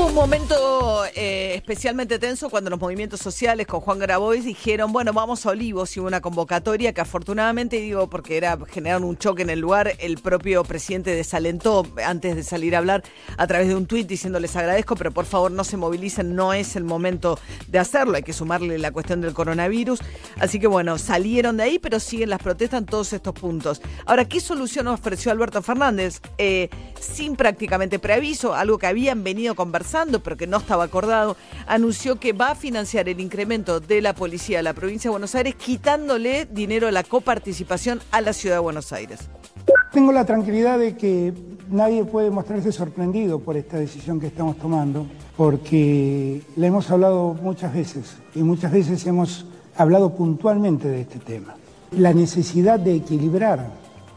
Hubo 0.00 0.08
un 0.08 0.14
momento 0.14 1.04
eh, 1.14 1.52
especialmente 1.56 2.18
tenso 2.18 2.48
cuando 2.48 2.70
los 2.70 2.80
movimientos 2.80 3.20
sociales 3.20 3.66
con 3.66 3.80
Juan 3.80 3.98
Grabois 3.98 4.46
dijeron, 4.46 4.94
bueno, 4.94 5.12
vamos 5.12 5.44
a 5.44 5.50
Olivos 5.50 5.94
y 5.94 6.00
hubo 6.00 6.06
una 6.06 6.22
convocatoria 6.22 6.94
que 6.94 7.02
afortunadamente, 7.02 7.76
digo, 7.76 8.08
porque 8.08 8.38
era 8.38 8.58
generaron 8.66 9.04
un 9.04 9.18
choque 9.18 9.42
en 9.42 9.50
el 9.50 9.60
lugar, 9.60 9.92
el 9.98 10.16
propio 10.16 10.64
presidente 10.64 11.14
desalentó 11.14 11.86
antes 12.02 12.34
de 12.34 12.42
salir 12.44 12.76
a 12.76 12.78
hablar 12.78 13.02
a 13.36 13.46
través 13.46 13.68
de 13.68 13.74
un 13.74 13.84
tuit 13.84 14.06
diciendo 14.06 14.40
les 14.40 14.56
agradezco, 14.56 14.96
pero 14.96 15.10
por 15.10 15.26
favor 15.26 15.50
no 15.50 15.64
se 15.64 15.76
movilicen, 15.76 16.34
no 16.34 16.54
es 16.54 16.76
el 16.76 16.84
momento 16.84 17.38
de 17.68 17.78
hacerlo, 17.78 18.16
hay 18.16 18.22
que 18.22 18.32
sumarle 18.32 18.78
la 18.78 18.92
cuestión 18.92 19.20
del 19.20 19.34
coronavirus. 19.34 20.00
Así 20.38 20.58
que 20.58 20.66
bueno, 20.66 20.96
salieron 20.96 21.58
de 21.58 21.64
ahí, 21.64 21.78
pero 21.78 22.00
siguen 22.00 22.30
las 22.30 22.42
protestas 22.42 22.80
en 22.80 22.86
todos 22.86 23.12
estos 23.12 23.34
puntos. 23.34 23.82
Ahora, 24.06 24.24
¿qué 24.24 24.40
solución 24.40 24.88
ofreció 24.88 25.30
Alberto 25.30 25.60
Fernández? 25.60 26.22
Eh, 26.38 26.70
sin 26.98 27.36
prácticamente 27.36 27.98
preaviso, 27.98 28.54
algo 28.54 28.78
que 28.78 28.86
habían 28.86 29.24
venido 29.24 29.54
conversando, 29.54 29.89
pero 30.22 30.36
que 30.36 30.46
no 30.46 30.58
estaba 30.58 30.84
acordado, 30.84 31.36
anunció 31.66 32.20
que 32.20 32.32
va 32.32 32.52
a 32.52 32.54
financiar 32.54 33.08
el 33.08 33.18
incremento 33.18 33.80
de 33.80 34.00
la 34.00 34.14
policía 34.14 34.58
de 34.58 34.62
la 34.62 34.72
provincia 34.72 35.08
de 35.08 35.12
Buenos 35.12 35.34
Aires, 35.34 35.56
quitándole 35.56 36.46
dinero 36.46 36.86
a 36.86 36.92
la 36.92 37.02
coparticipación 37.02 38.00
a 38.12 38.20
la 38.20 38.32
ciudad 38.32 38.56
de 38.56 38.60
Buenos 38.60 38.92
Aires. 38.92 39.28
Tengo 39.92 40.12
la 40.12 40.24
tranquilidad 40.24 40.78
de 40.78 40.96
que 40.96 41.34
nadie 41.68 42.04
puede 42.04 42.30
mostrarse 42.30 42.70
sorprendido 42.70 43.40
por 43.40 43.56
esta 43.56 43.78
decisión 43.78 44.20
que 44.20 44.28
estamos 44.28 44.56
tomando, 44.58 45.06
porque 45.36 46.40
la 46.54 46.68
hemos 46.68 46.88
hablado 46.90 47.34
muchas 47.34 47.74
veces 47.74 48.14
y 48.36 48.44
muchas 48.44 48.70
veces 48.70 49.04
hemos 49.06 49.46
hablado 49.76 50.14
puntualmente 50.14 50.86
de 50.86 51.00
este 51.00 51.18
tema. 51.18 51.56
La 51.90 52.14
necesidad 52.14 52.78
de 52.78 52.94
equilibrar 52.94 53.70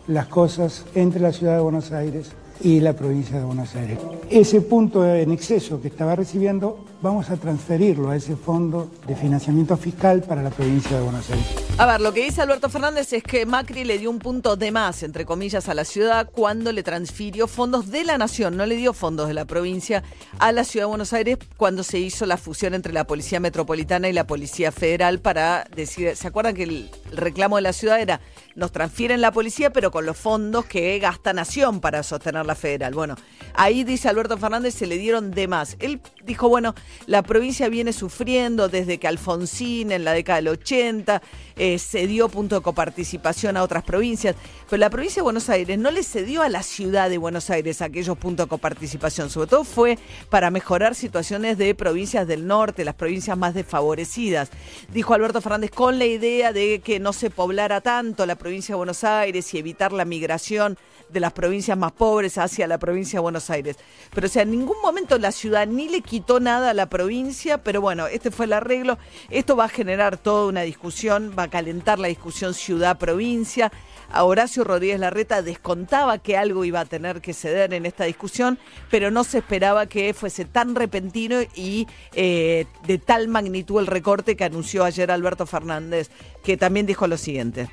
las 0.05 0.27
cosas 0.27 0.85
entre 0.93 1.19
la 1.19 1.31
ciudad 1.31 1.55
de 1.55 1.63
Buenos 1.63 1.91
Aires 1.91 2.31
y 2.61 2.79
la 2.79 2.93
provincia 2.93 3.37
de 3.37 3.43
Buenos 3.43 3.75
Aires. 3.75 3.99
Ese 4.29 4.61
punto 4.61 5.05
en 5.05 5.31
exceso 5.31 5.81
que 5.81 5.87
estaba 5.87 6.15
recibiendo, 6.15 6.85
vamos 7.03 7.29
a 7.29 7.35
transferirlo 7.35 8.11
a 8.11 8.15
ese 8.15 8.37
fondo 8.37 8.89
de 9.05 9.13
financiamiento 9.13 9.75
fiscal 9.75 10.23
para 10.23 10.41
la 10.41 10.49
provincia 10.49 10.95
de 10.95 11.03
Buenos 11.03 11.29
Aires. 11.29 11.45
A 11.77 11.85
ver, 11.85 11.99
lo 11.99 12.13
que 12.13 12.23
dice 12.23 12.41
Alberto 12.41 12.69
Fernández 12.69 13.11
es 13.11 13.23
que 13.23 13.45
Macri 13.45 13.83
le 13.83 13.97
dio 13.97 14.09
un 14.09 14.19
punto 14.19 14.55
de 14.55 14.71
más, 14.71 15.03
entre 15.03 15.25
comillas, 15.25 15.67
a 15.67 15.73
la 15.73 15.83
ciudad 15.83 16.29
cuando 16.31 16.71
le 16.71 16.81
transfirió 16.81 17.47
fondos 17.47 17.91
de 17.91 18.05
la 18.05 18.17
nación, 18.17 18.55
no 18.55 18.65
le 18.65 18.77
dio 18.77 18.93
fondos 18.93 19.27
de 19.27 19.33
la 19.33 19.43
provincia 19.43 20.01
a 20.39 20.53
la 20.53 20.63
ciudad 20.63 20.85
de 20.85 20.89
Buenos 20.91 21.11
Aires 21.11 21.39
cuando 21.57 21.83
se 21.83 21.99
hizo 21.99 22.25
la 22.25 22.37
fusión 22.37 22.73
entre 22.73 22.93
la 22.93 23.05
Policía 23.05 23.41
Metropolitana 23.41 24.07
y 24.07 24.13
la 24.13 24.25
Policía 24.25 24.71
Federal 24.71 25.19
para 25.19 25.65
decir, 25.75 26.15
¿se 26.15 26.27
acuerdan 26.29 26.55
que 26.55 26.63
el 26.63 26.89
reclamo 27.11 27.57
de 27.57 27.63
la 27.63 27.73
ciudad 27.73 27.99
era 27.99 28.21
nos 28.55 28.71
transfieren 28.71 29.19
la 29.19 29.31
policía 29.31 29.71
pero 29.71 29.89
con 29.89 30.05
los 30.05 30.15
fondos 30.15 30.65
que 30.65 30.97
gasta 30.99 31.33
Nación 31.33 31.81
para 31.81 32.03
sostener 32.03 32.45
la 32.45 32.55
federal? 32.55 32.93
Bueno, 32.93 33.15
ahí 33.55 33.83
dice 33.83 34.07
Alberto 34.07 34.37
Fernández 34.37 34.75
se 34.75 34.87
le 34.87 34.97
dieron 34.97 35.31
de 35.31 35.47
más. 35.47 35.75
Él 35.79 35.99
dijo, 36.23 36.47
bueno, 36.47 36.75
La 37.05 37.21
provincia 37.23 37.69
viene 37.69 37.93
sufriendo 37.93 38.69
desde 38.69 38.97
que 38.97 39.07
Alfonsín 39.07 39.91
en 39.91 40.03
la 40.03 40.13
década 40.13 40.37
del 40.37 40.49
80 40.49 41.21
eh, 41.55 41.77
cedió 41.79 42.29
punto 42.29 42.55
de 42.55 42.61
coparticipación 42.61 43.57
a 43.57 43.63
otras 43.63 43.83
provincias, 43.83 44.35
pero 44.69 44.79
la 44.79 44.89
provincia 44.89 45.21
de 45.21 45.23
Buenos 45.23 45.49
Aires 45.49 45.77
no 45.77 45.91
le 45.91 46.03
cedió 46.03 46.41
a 46.41 46.49
la 46.49 46.63
ciudad 46.63 47.09
de 47.09 47.17
Buenos 47.17 47.49
Aires 47.49 47.81
aquellos 47.81 48.17
puntos 48.17 48.45
de 48.45 48.49
coparticipación, 48.49 49.29
sobre 49.29 49.49
todo 49.49 49.63
fue 49.63 49.97
para 50.29 50.49
mejorar 50.49 50.95
situaciones 50.95 51.57
de 51.57 51.75
provincias 51.75 52.27
del 52.27 52.47
norte, 52.47 52.85
las 52.85 52.95
provincias 52.95 53.37
más 53.37 53.53
desfavorecidas. 53.53 54.49
Dijo 54.93 55.13
Alberto 55.13 55.41
Fernández 55.41 55.71
con 55.71 55.99
la 55.99 56.05
idea 56.05 56.53
de 56.53 56.81
que 56.83 56.99
no 56.99 57.13
se 57.13 57.29
poblara 57.29 57.81
tanto 57.81 58.25
la 58.25 58.35
provincia 58.35 58.73
de 58.73 58.77
Buenos 58.77 59.03
Aires 59.03 59.53
y 59.53 59.57
evitar 59.57 59.91
la 59.91 60.05
migración 60.05 60.77
de 61.13 61.19
las 61.19 61.31
provincias 61.31 61.77
más 61.77 61.91
pobres 61.91 62.37
hacia 62.37 62.67
la 62.67 62.77
provincia 62.77 63.17
de 63.17 63.21
Buenos 63.21 63.49
Aires. 63.49 63.77
Pero 64.13 64.27
o 64.27 64.29
sea, 64.29 64.41
en 64.41 64.51
ningún 64.51 64.77
momento 64.81 65.17
la 65.17 65.31
ciudad 65.31 65.67
ni 65.67 65.87
le 65.87 66.01
quitó 66.01 66.39
nada 66.39 66.71
a 66.71 66.73
la 66.73 66.89
provincia, 66.89 67.59
pero 67.59 67.79
bueno, 67.79 68.07
este 68.07 68.31
fue 68.31 68.45
el 68.45 68.53
arreglo. 68.53 68.97
Esto 69.29 69.55
va 69.55 69.65
a 69.65 69.69
generar 69.69 70.17
toda 70.17 70.47
una 70.47 70.61
discusión, 70.61 71.33
va 71.37 71.43
a 71.43 71.49
calentar 71.49 71.99
la 71.99 72.07
discusión 72.07 72.53
ciudad-provincia. 72.53 73.71
A 74.11 74.25
Horacio 74.25 74.63
Rodríguez 74.63 74.99
Larreta 74.99 75.41
descontaba 75.41 76.17
que 76.19 76.37
algo 76.37 76.65
iba 76.65 76.81
a 76.81 76.85
tener 76.85 77.21
que 77.21 77.33
ceder 77.33 77.73
en 77.73 77.85
esta 77.85 78.03
discusión, 78.03 78.59
pero 78.91 79.09
no 79.09 79.23
se 79.23 79.39
esperaba 79.39 79.87
que 79.87 80.13
fuese 80.13 80.45
tan 80.45 80.75
repentino 80.75 81.37
y 81.55 81.87
eh, 82.13 82.65
de 82.85 82.97
tal 82.97 83.27
magnitud 83.27 83.79
el 83.79 83.87
recorte 83.87 84.35
que 84.35 84.43
anunció 84.43 84.83
ayer 84.83 85.09
Alberto 85.09 85.45
Fernández, 85.45 86.11
que 86.43 86.57
también 86.57 86.85
dijo 86.85 87.07
lo 87.07 87.17
siguiente. 87.17 87.69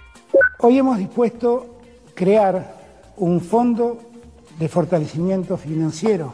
Hoy 0.58 0.78
hemos 0.78 0.98
dispuesto 0.98 1.78
crear 2.14 2.79
un 3.20 3.40
fondo 3.40 3.98
de 4.58 4.68
fortalecimiento 4.68 5.56
financiero, 5.56 6.32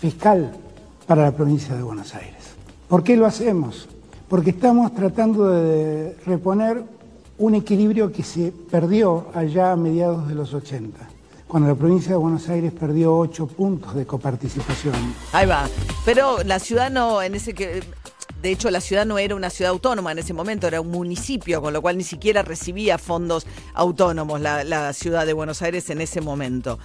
fiscal, 0.00 0.52
para 1.06 1.22
la 1.22 1.32
provincia 1.32 1.74
de 1.74 1.82
Buenos 1.82 2.14
Aires. 2.14 2.54
¿Por 2.88 3.02
qué 3.02 3.16
lo 3.16 3.26
hacemos? 3.26 3.88
Porque 4.28 4.50
estamos 4.50 4.94
tratando 4.94 5.48
de 5.48 6.16
reponer 6.26 6.84
un 7.38 7.54
equilibrio 7.54 8.12
que 8.12 8.22
se 8.22 8.52
perdió 8.52 9.26
allá 9.34 9.72
a 9.72 9.76
mediados 9.76 10.28
de 10.28 10.34
los 10.34 10.54
80, 10.54 10.98
cuando 11.46 11.68
la 11.68 11.74
provincia 11.74 12.12
de 12.12 12.18
Buenos 12.18 12.48
Aires 12.48 12.72
perdió 12.72 13.16
8 13.16 13.46
puntos 13.48 13.94
de 13.94 14.06
coparticipación. 14.06 14.94
Ahí 15.32 15.46
va. 15.46 15.68
Pero 16.04 16.42
la 16.44 16.58
ciudad 16.58 16.90
no, 16.90 17.20
en 17.20 17.34
ese 17.34 17.52
que. 17.52 17.82
De 18.42 18.52
hecho, 18.52 18.70
la 18.70 18.80
ciudad 18.80 19.04
no 19.04 19.18
era 19.18 19.34
una 19.34 19.50
ciudad 19.50 19.72
autónoma 19.72 20.12
en 20.12 20.18
ese 20.18 20.32
momento, 20.32 20.68
era 20.68 20.80
un 20.80 20.90
municipio, 20.90 21.60
con 21.60 21.72
lo 21.72 21.82
cual 21.82 21.98
ni 21.98 22.04
siquiera 22.04 22.42
recibía 22.42 22.96
fondos 22.96 23.46
autónomos 23.74 24.40
la, 24.40 24.92
ciudad 24.92 25.26
de 25.26 25.32
Buenos 25.32 25.60
Aires 25.60 25.90
en 25.90 26.00
ese 26.00 26.20
momento. 26.20 26.78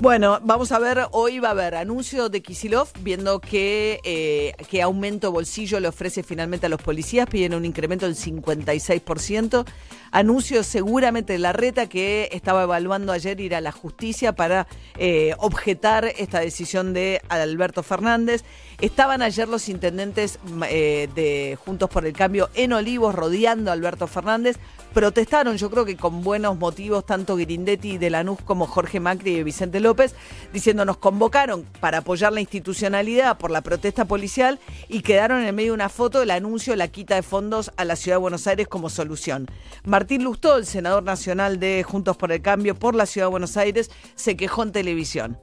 Bueno, 0.00 0.40
vamos 0.42 0.72
a 0.72 0.78
ver, 0.80 1.06
hoy 1.12 1.38
va 1.38 1.48
a 1.48 1.50
haber 1.52 1.76
anuncio 1.76 2.28
de 2.28 2.42
Kisilov, 2.42 2.88
viendo 3.00 3.40
que, 3.40 4.00
eh, 4.02 4.82
aumento 4.82 5.30
bolsillo 5.30 5.78
le 5.78 5.88
ofrece 5.88 6.22
finalmente 6.22 6.66
a 6.66 6.68
los 6.68 6.82
policías, 6.82 7.28
piden 7.28 7.54
un 7.54 7.64
incremento 7.64 8.06
del 8.06 8.16
56%. 8.16 9.64
Anuncio 10.10 10.64
seguramente 10.64 11.34
de 11.34 11.38
la 11.38 11.52
reta 11.52 11.88
que 11.88 12.28
estaba 12.32 12.64
evaluando 12.64 13.12
ayer 13.12 13.40
ir 13.40 13.54
a 13.54 13.60
la 13.60 13.72
justicia 13.72 14.32
para 14.32 14.66
eh, 14.96 15.34
objetar 15.38 16.06
esta 16.16 16.40
decisión 16.40 16.92
de 16.92 17.20
Alberto 17.28 17.82
Fernández. 17.82 18.44
Estaban 18.80 19.22
ayer 19.22 19.48
los 19.48 19.68
intendentes 19.68 20.38
eh, 20.68 21.08
de 21.14 21.58
Juntos 21.64 21.88
por 21.90 22.06
el 22.06 22.12
Cambio 22.12 22.50
en 22.54 22.72
Olivos 22.72 23.14
rodeando 23.14 23.70
a 23.70 23.74
Alberto 23.74 24.06
Fernández. 24.06 24.58
Protestaron, 24.92 25.56
yo 25.56 25.70
creo 25.70 25.84
que 25.84 25.96
con 25.96 26.22
buenos 26.22 26.56
motivos, 26.56 27.04
tanto 27.04 27.36
Grindetti 27.36 27.98
de 27.98 28.10
Lanús 28.10 28.40
como 28.42 28.66
Jorge 28.66 29.00
Macri 29.00 29.38
y 29.38 29.42
Vicente 29.42 29.80
López, 29.80 30.14
diciendo 30.52 30.84
nos 30.84 30.98
convocaron 30.98 31.64
para 31.80 31.98
apoyar 31.98 32.32
la 32.32 32.40
institucionalidad 32.40 33.36
por 33.38 33.50
la 33.50 33.62
protesta 33.62 34.04
policial 34.04 34.60
y 34.88 35.02
quedaron 35.02 35.40
en 35.40 35.46
el 35.46 35.52
medio 35.52 35.72
de 35.72 35.74
una 35.74 35.88
foto 35.88 36.20
del 36.20 36.30
anuncio 36.30 36.72
de 36.72 36.76
la 36.76 36.88
quita 36.88 37.16
de 37.16 37.22
fondos 37.22 37.72
a 37.76 37.84
la 37.84 37.96
ciudad 37.96 38.18
de 38.18 38.20
Buenos 38.20 38.46
Aires 38.46 38.68
como 38.68 38.88
solución. 38.88 39.48
Martín 39.84 40.22
Lustó, 40.22 40.56
el 40.56 40.66
senador 40.66 41.02
nacional 41.02 41.58
de 41.58 41.82
Juntos 41.82 42.16
por 42.16 42.30
el 42.30 42.40
Cambio 42.40 42.76
por 42.76 42.94
la 42.94 43.06
ciudad 43.06 43.26
de 43.26 43.32
Buenos 43.32 43.56
Aires, 43.56 43.90
se 44.14 44.36
quejó 44.36 44.62
en 44.62 44.70
televisión. 44.70 45.38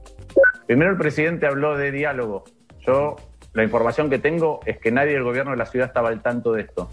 Primero 0.66 0.92
el 0.92 0.96
presidente 0.96 1.46
habló 1.46 1.76
de 1.76 1.90
diálogo. 1.92 2.44
Yo 2.86 3.16
la 3.52 3.62
información 3.64 4.08
que 4.10 4.18
tengo 4.18 4.60
es 4.66 4.78
que 4.78 4.90
nadie 4.90 5.12
del 5.12 5.22
gobierno 5.24 5.50
de 5.52 5.56
la 5.58 5.66
ciudad 5.66 5.88
estaba 5.88 6.08
al 6.08 6.22
tanto 6.22 6.52
de 6.52 6.62
esto. 6.62 6.88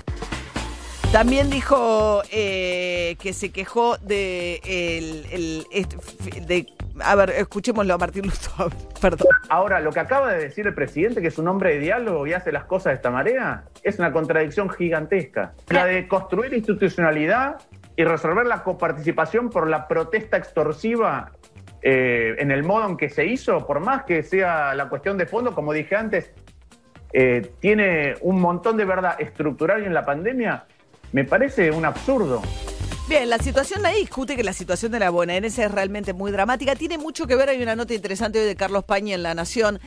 También 1.12 1.49
dijo 1.49 2.21
eh, 2.32 3.15
que 3.19 3.34
se 3.34 3.52
quejó 3.52 3.97
de, 3.97 4.62
el, 4.63 5.65
de- 6.45 6.67
A 7.04 7.15
ver, 7.15 7.32
escuchémoslo 7.32 7.95
a 7.95 7.97
Martín 7.97 8.25
Lustó. 8.25 8.69
Perdón. 9.02 9.28
Ahora, 9.49 9.80
lo 9.80 9.91
que 9.91 10.02
acaba 10.02 10.32
de 10.32 10.39
decir 10.43 10.67
el 10.67 10.75
presidente, 10.75 11.19
que 11.21 11.30
es 11.30 11.39
un 11.39 11.47
hombre 11.47 11.73
de 11.73 11.80
diálogo 11.80 12.28
y 12.28 12.34
hace 12.34 12.52
las 12.52 12.65
cosas 12.65 12.91
de 12.91 12.95
esta 12.95 13.10
manera, 13.10 13.63
es 13.82 13.97
una 13.97 14.12
contradicción 14.12 14.69
gigantesca. 14.69 15.54
La 15.69 15.86
de 15.88 16.08
construir 16.08 16.54
institucionalidad 16.54 17.56
y 17.95 18.04
resolver 18.04 18.45
la 18.45 18.62
coparticipación 18.63 19.49
por 19.49 19.67
la 19.67 19.88
protesta 19.88 20.38
extorsiva 20.38 21.32
eh, 21.81 22.35
en 22.37 22.51
el 22.51 22.63
modo 22.63 22.87
en 22.89 22.97
que 22.97 23.09
se 23.09 23.25
hizo, 23.25 23.65
por 23.65 23.79
más 23.79 24.03
que 24.03 24.23
sea 24.23 24.73
la 24.75 24.89
cuestión 24.89 25.17
de 25.17 25.25
fondo, 25.25 25.55
como 25.55 25.73
dije 25.73 25.95
antes, 25.95 26.31
eh, 27.13 27.51
tiene 27.59 28.15
un 28.21 28.39
montón 28.39 28.77
de 28.77 28.85
verdad 28.85 29.15
estructural 29.19 29.83
y 29.83 29.85
en 29.85 29.93
la 29.93 30.05
pandemia, 30.05 30.65
me 31.11 31.23
parece 31.23 31.71
un 31.71 31.85
absurdo. 31.85 32.41
Bien, 33.07 33.27
la 33.27 33.39
situación 33.39 33.83
ahí 33.85 34.01
discute 34.01 34.35
que 34.35 34.43
la 34.43 34.53
situación 34.53 34.91
de 34.91 34.99
la 34.99 35.09
bonaerense 35.09 35.63
es 35.63 35.71
realmente 35.71 36.13
muy 36.13 36.31
dramática. 36.31 36.75
Tiene 36.75 36.99
mucho 36.99 37.25
que 37.25 37.35
ver, 37.35 37.49
hay 37.49 37.61
una 37.63 37.75
nota 37.75 37.95
interesante 37.95 38.39
hoy 38.39 38.45
de 38.45 38.55
Carlos 38.55 38.83
Pañi 38.83 39.13
en 39.13 39.23
La 39.23 39.33
Nación. 39.33 39.79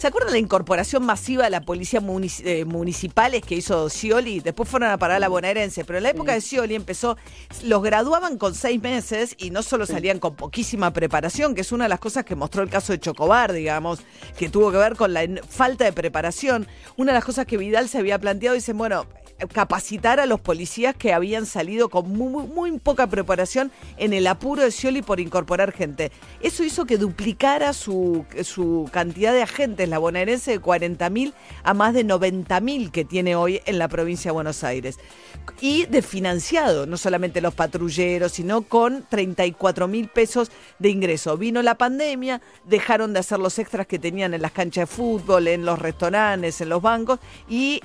¿Se 0.00 0.06
acuerdan 0.06 0.32
la 0.32 0.38
incorporación 0.38 1.04
masiva 1.04 1.44
de 1.44 1.50
la 1.50 1.60
policía 1.60 2.00
munici- 2.00 2.40
eh, 2.46 2.64
municipales 2.64 3.42
que 3.42 3.54
hizo 3.56 3.90
Scioli? 3.90 4.40
Después 4.40 4.66
fueron 4.66 4.88
a 4.88 4.96
parar 4.96 5.18
a 5.18 5.20
la 5.20 5.28
bonaerense, 5.28 5.84
pero 5.84 5.98
en 5.98 6.04
la 6.04 6.08
época 6.10 6.32
de 6.32 6.40
Scioli 6.40 6.74
empezó, 6.74 7.18
los 7.64 7.82
graduaban 7.82 8.38
con 8.38 8.54
seis 8.54 8.80
meses 8.80 9.34
y 9.36 9.50
no 9.50 9.62
solo 9.62 9.84
salían 9.84 10.18
con 10.18 10.36
poquísima 10.36 10.90
preparación, 10.94 11.54
que 11.54 11.60
es 11.60 11.70
una 11.70 11.84
de 11.84 11.90
las 11.90 12.00
cosas 12.00 12.24
que 12.24 12.34
mostró 12.34 12.62
el 12.62 12.70
caso 12.70 12.94
de 12.94 12.98
Chocobar, 13.00 13.52
digamos, 13.52 14.00
que 14.38 14.48
tuvo 14.48 14.70
que 14.72 14.78
ver 14.78 14.96
con 14.96 15.12
la 15.12 15.28
falta 15.46 15.84
de 15.84 15.92
preparación. 15.92 16.66
Una 16.96 17.12
de 17.12 17.16
las 17.18 17.24
cosas 17.26 17.44
que 17.44 17.58
Vidal 17.58 17.86
se 17.90 17.98
había 17.98 18.18
planteado, 18.18 18.54
dicen, 18.54 18.78
bueno, 18.78 19.04
capacitar 19.54 20.20
a 20.20 20.26
los 20.26 20.38
policías 20.40 20.94
que 20.94 21.14
habían 21.14 21.46
salido 21.46 21.88
con 21.88 22.10
muy, 22.10 22.28
muy- 22.28 22.46
muy 22.46 22.78
poca 22.78 23.06
preparación 23.06 23.72
en 23.96 24.12
el 24.12 24.26
apuro 24.26 24.62
de 24.62 24.70
Scioli 24.70 25.00
por 25.02 25.18
incorporar 25.18 25.72
gente. 25.72 26.10
Eso 26.42 26.62
hizo 26.62 26.84
que 26.84 26.98
duplicara 26.98 27.72
su, 27.72 28.26
su 28.44 28.88
cantidad 28.92 29.32
de 29.32 29.42
agentes, 29.42 29.88
la 29.90 29.98
bonaerense 29.98 30.52
de 30.52 30.60
40.000 30.60 31.34
a 31.62 31.74
más 31.74 31.94
de 31.94 32.04
90.000 32.04 32.90
que 32.90 33.04
tiene 33.04 33.36
hoy 33.36 33.60
en 33.66 33.78
la 33.78 33.88
provincia 33.88 34.30
de 34.30 34.34
Buenos 34.34 34.64
Aires. 34.64 34.98
Y 35.60 35.86
de 35.86 36.02
financiado, 36.02 36.86
no 36.86 36.96
solamente 36.96 37.40
los 37.40 37.54
patrulleros, 37.54 38.32
sino 38.32 38.62
con 38.62 39.04
34 39.08 39.88
mil 39.88 40.08
pesos 40.08 40.50
de 40.78 40.90
ingreso. 40.90 41.36
Vino 41.36 41.62
la 41.62 41.76
pandemia, 41.76 42.40
dejaron 42.64 43.12
de 43.12 43.20
hacer 43.20 43.38
los 43.38 43.58
extras 43.58 43.86
que 43.86 43.98
tenían 43.98 44.34
en 44.34 44.42
las 44.42 44.52
canchas 44.52 44.88
de 44.88 44.94
fútbol, 44.94 45.48
en 45.48 45.64
los 45.64 45.78
restaurantes, 45.78 46.60
en 46.60 46.68
los 46.68 46.82
bancos 46.82 47.18
y 47.48 47.80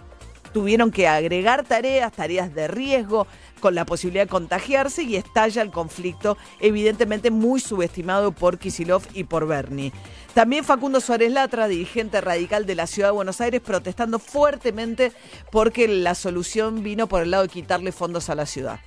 tuvieron 0.56 0.90
que 0.90 1.06
agregar 1.06 1.66
tareas, 1.66 2.14
tareas 2.14 2.56
de 2.56 2.70
riesgo, 2.70 3.28
con 3.60 3.76
la 3.76 3.86
posibilidad 3.86 4.24
de 4.24 4.30
contagiarse 4.30 5.04
y 5.04 5.18
estalla 5.18 5.62
el 5.62 5.70
conflicto, 5.70 6.38
evidentemente 6.62 7.30
muy 7.30 7.60
subestimado 7.60 8.32
por 8.32 8.58
Kisilov 8.58 9.04
y 9.14 9.26
por 9.26 9.48
Bernie. 9.48 9.92
También 10.34 10.64
Facundo 10.64 11.02
Suárez 11.02 11.34
Latra, 11.34 11.68
dirigente 11.68 12.22
radical 12.22 12.66
de 12.66 12.76
la 12.76 12.88
ciudad 12.88 13.10
de 13.10 13.16
Buenos 13.16 13.42
Aires, 13.42 13.60
protestando 13.60 14.18
fuertemente 14.18 15.12
porque 15.52 15.90
la 15.90 16.16
solución 16.16 16.84
vino 16.84 17.08
por 17.08 17.24
el 17.24 17.32
lado 17.32 17.44
de 17.44 17.50
quitarle 17.50 17.92
fondos 17.92 18.30
a 18.30 18.36
la 18.36 18.46
ciudad. 18.46 18.80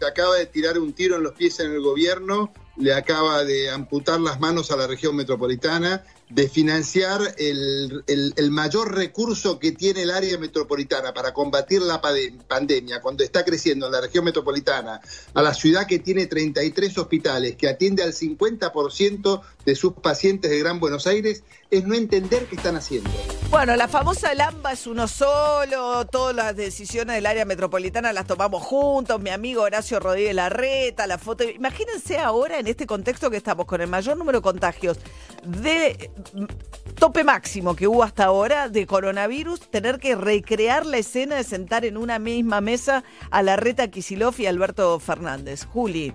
que 0.00 0.06
acaba 0.06 0.34
de 0.34 0.46
tirar 0.46 0.76
un 0.76 0.92
tiro 0.92 1.14
en 1.14 1.22
los 1.22 1.34
pies 1.34 1.60
en 1.60 1.70
el 1.70 1.82
gobierno, 1.82 2.52
le 2.76 2.92
acaba 2.94 3.44
de 3.44 3.70
amputar 3.70 4.18
las 4.18 4.40
manos 4.40 4.72
a 4.72 4.76
la 4.76 4.88
región 4.88 5.14
metropolitana, 5.14 6.02
de 6.28 6.48
financiar 6.48 7.20
el, 7.38 8.02
el- 8.08 8.34
el 8.36 8.50
mayor 8.50 8.94
recurso 8.94 9.58
que 9.60 9.72
tiene 9.72 10.02
el 10.02 10.10
área 10.10 10.36
metropolitana 10.38 11.14
para 11.14 11.32
combatir 11.32 11.80
la 11.82 12.00
pandemia, 12.00 13.00
cuando 13.00 13.22
está 13.22 13.44
creciendo 13.44 13.86
en 13.86 13.92
la 13.92 14.00
región 14.00 14.24
metropolitana, 14.24 15.00
a 15.34 15.42
la 15.42 15.54
ciudad 15.54 15.86
que 15.86 16.00
tiene 16.00 16.26
33 16.26 16.98
hospitales, 16.98 17.54
que 17.56 17.68
atiende 17.68 18.02
al 18.02 18.12
50% 18.12 19.40
de 19.66 19.74
sus 19.74 19.92
pacientes 19.94 20.50
de 20.50 20.58
Gran 20.60 20.80
Buenos 20.80 21.06
Aires, 21.06 21.42
es 21.70 21.84
no 21.84 21.94
entender 21.94 22.46
qué 22.46 22.56
están 22.56 22.76
haciendo. 22.76 23.10
Bueno, 23.50 23.76
la 23.76 23.88
famosa 23.88 24.32
Lamba 24.34 24.72
es 24.72 24.86
uno 24.86 25.08
solo, 25.08 26.06
todas 26.06 26.34
las 26.34 26.56
decisiones 26.56 27.16
del 27.16 27.26
área 27.26 27.44
metropolitana 27.44 28.12
las 28.12 28.26
tomamos 28.26 28.62
juntos, 28.62 29.20
mi 29.20 29.30
amigo 29.30 29.62
Horacio 29.62 29.98
Rodríguez 29.98 30.34
Larreta, 30.34 31.06
la 31.06 31.18
foto. 31.18 31.44
Imagínense 31.44 32.18
ahora 32.18 32.58
en 32.58 32.68
este 32.68 32.86
contexto 32.86 33.30
que 33.30 33.36
estamos 33.36 33.66
con 33.66 33.80
el 33.80 33.88
mayor 33.88 34.16
número 34.16 34.38
de 34.38 34.42
contagios 34.42 34.98
de 35.44 36.10
mm, 36.32 36.44
tope 36.94 37.24
máximo 37.24 37.74
que 37.74 37.88
hubo 37.88 38.04
hasta 38.04 38.24
ahora 38.24 38.68
de 38.68 38.86
coronavirus, 38.86 39.68
tener 39.70 39.98
que 39.98 40.14
recrear 40.14 40.86
la 40.86 40.98
escena 40.98 41.36
de 41.36 41.44
sentar 41.44 41.84
en 41.84 41.96
una 41.96 42.18
misma 42.20 42.60
mesa 42.60 43.02
a 43.30 43.42
Larreta, 43.42 43.88
Kisilov 43.88 44.34
y 44.38 44.46
Alberto 44.46 44.98
Fernández. 45.00 45.64
Juli. 45.64 46.14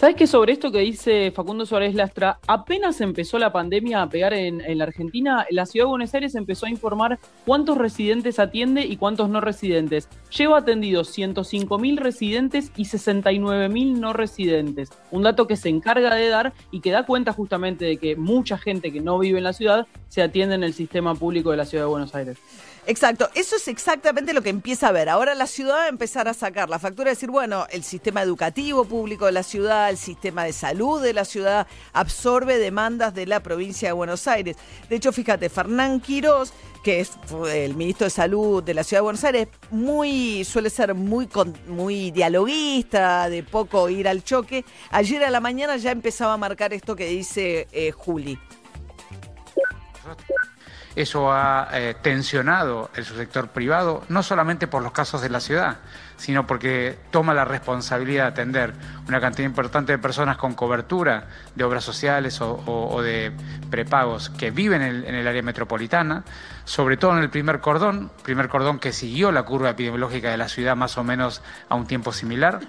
¿Sabes 0.00 0.16
que 0.16 0.26
sobre 0.26 0.54
esto 0.54 0.72
que 0.72 0.78
dice 0.78 1.30
Facundo 1.30 1.66
Suárez 1.66 1.94
Lastra, 1.94 2.38
apenas 2.46 3.02
empezó 3.02 3.38
la 3.38 3.52
pandemia 3.52 4.00
a 4.00 4.08
pegar 4.08 4.32
en, 4.32 4.62
en 4.62 4.78
la 4.78 4.84
Argentina, 4.84 5.44
la 5.50 5.66
ciudad 5.66 5.84
de 5.84 5.90
Buenos 5.90 6.14
Aires 6.14 6.34
empezó 6.34 6.64
a 6.64 6.70
informar 6.70 7.18
cuántos 7.44 7.76
residentes 7.76 8.38
atiende 8.38 8.80
y 8.86 8.96
cuántos 8.96 9.28
no 9.28 9.42
residentes. 9.42 10.08
Lleva 10.34 10.56
atendidos 10.56 11.14
105.000 11.18 11.98
residentes 11.98 12.72
y 12.78 12.84
69.000 12.84 13.98
no 13.98 14.14
residentes. 14.14 14.88
Un 15.10 15.24
dato 15.24 15.46
que 15.46 15.56
se 15.56 15.68
encarga 15.68 16.14
de 16.14 16.28
dar 16.28 16.54
y 16.70 16.80
que 16.80 16.92
da 16.92 17.04
cuenta 17.04 17.34
justamente 17.34 17.84
de 17.84 17.98
que 17.98 18.16
mucha 18.16 18.56
gente 18.56 18.92
que 18.92 19.02
no 19.02 19.18
vive 19.18 19.36
en 19.36 19.44
la 19.44 19.52
ciudad 19.52 19.86
se 20.08 20.22
atiende 20.22 20.54
en 20.54 20.64
el 20.64 20.72
sistema 20.72 21.14
público 21.14 21.50
de 21.50 21.58
la 21.58 21.66
ciudad 21.66 21.84
de 21.84 21.90
Buenos 21.90 22.14
Aires. 22.14 22.38
Exacto, 22.90 23.30
eso 23.36 23.54
es 23.54 23.68
exactamente 23.68 24.32
lo 24.32 24.42
que 24.42 24.50
empieza 24.50 24.88
a 24.88 24.90
ver. 24.90 25.08
Ahora 25.08 25.36
la 25.36 25.46
ciudad 25.46 25.76
va 25.76 25.84
a 25.84 25.88
empezar 25.88 26.26
a 26.26 26.34
sacar 26.34 26.68
la 26.68 26.80
factura 26.80 27.10
decir, 27.10 27.30
bueno, 27.30 27.68
el 27.70 27.84
sistema 27.84 28.20
educativo 28.20 28.84
público 28.84 29.26
de 29.26 29.32
la 29.32 29.44
ciudad, 29.44 29.90
el 29.90 29.96
sistema 29.96 30.42
de 30.42 30.52
salud 30.52 31.00
de 31.00 31.12
la 31.12 31.24
ciudad 31.24 31.68
absorbe 31.92 32.58
demandas 32.58 33.14
de 33.14 33.26
la 33.26 33.44
provincia 33.44 33.90
de 33.90 33.92
Buenos 33.92 34.26
Aires. 34.26 34.56
De 34.88 34.96
hecho, 34.96 35.12
fíjate, 35.12 35.48
Fernán 35.48 36.00
Quirós, 36.00 36.52
que 36.82 36.98
es 36.98 37.12
el 37.52 37.76
ministro 37.76 38.06
de 38.06 38.10
Salud 38.10 38.60
de 38.60 38.74
la 38.74 38.82
ciudad 38.82 39.02
de 39.02 39.04
Buenos 39.04 39.22
Aires, 39.22 39.46
muy 39.70 40.42
suele 40.42 40.68
ser 40.68 40.92
muy 40.92 41.28
muy 41.68 42.10
dialoguista, 42.10 43.30
de 43.30 43.44
poco 43.44 43.88
ir 43.88 44.08
al 44.08 44.24
choque. 44.24 44.64
Ayer 44.90 45.22
a 45.22 45.30
la 45.30 45.38
mañana 45.38 45.76
ya 45.76 45.92
empezaba 45.92 46.32
a 46.32 46.38
marcar 46.38 46.72
esto 46.72 46.96
que 46.96 47.06
dice 47.06 47.68
eh, 47.70 47.92
Juli. 47.92 48.36
Eso 51.00 51.32
ha 51.32 51.66
eh, 51.72 51.94
tensionado 52.02 52.90
el 52.94 53.06
subsector 53.06 53.48
privado, 53.48 54.04
no 54.10 54.22
solamente 54.22 54.66
por 54.66 54.82
los 54.82 54.92
casos 54.92 55.22
de 55.22 55.30
la 55.30 55.40
ciudad, 55.40 55.78
sino 56.18 56.46
porque 56.46 56.98
toma 57.10 57.32
la 57.32 57.46
responsabilidad 57.46 58.24
de 58.24 58.28
atender 58.28 58.74
una 59.08 59.18
cantidad 59.18 59.48
importante 59.48 59.92
de 59.92 59.98
personas 59.98 60.36
con 60.36 60.52
cobertura 60.52 61.28
de 61.54 61.64
obras 61.64 61.84
sociales 61.84 62.38
o, 62.42 63.00
de 63.00 63.32
prepagos 63.70 64.28
que 64.28 64.50
viven 64.50 64.82
en 64.82 64.88
el, 64.88 65.04
en 65.06 65.14
el 65.14 65.26
área 65.26 65.40
metropolitana, 65.40 66.22
sobre 66.66 66.98
todo 66.98 67.16
en 67.16 67.22
el 67.22 67.30
primer 67.30 67.60
cordón, 67.60 68.10
primer 68.22 68.50
cordón 68.50 68.78
que 68.78 68.92
siguió 68.92 69.32
la 69.32 69.44
curva 69.44 69.70
epidemiológica 69.70 70.30
de 70.30 70.36
la 70.36 70.50
ciudad 70.50 70.76
más 70.76 70.98
o 70.98 71.02
menos 71.02 71.40
a 71.70 71.76
un 71.76 71.86
tiempo 71.86 72.12
similar, 72.12 72.60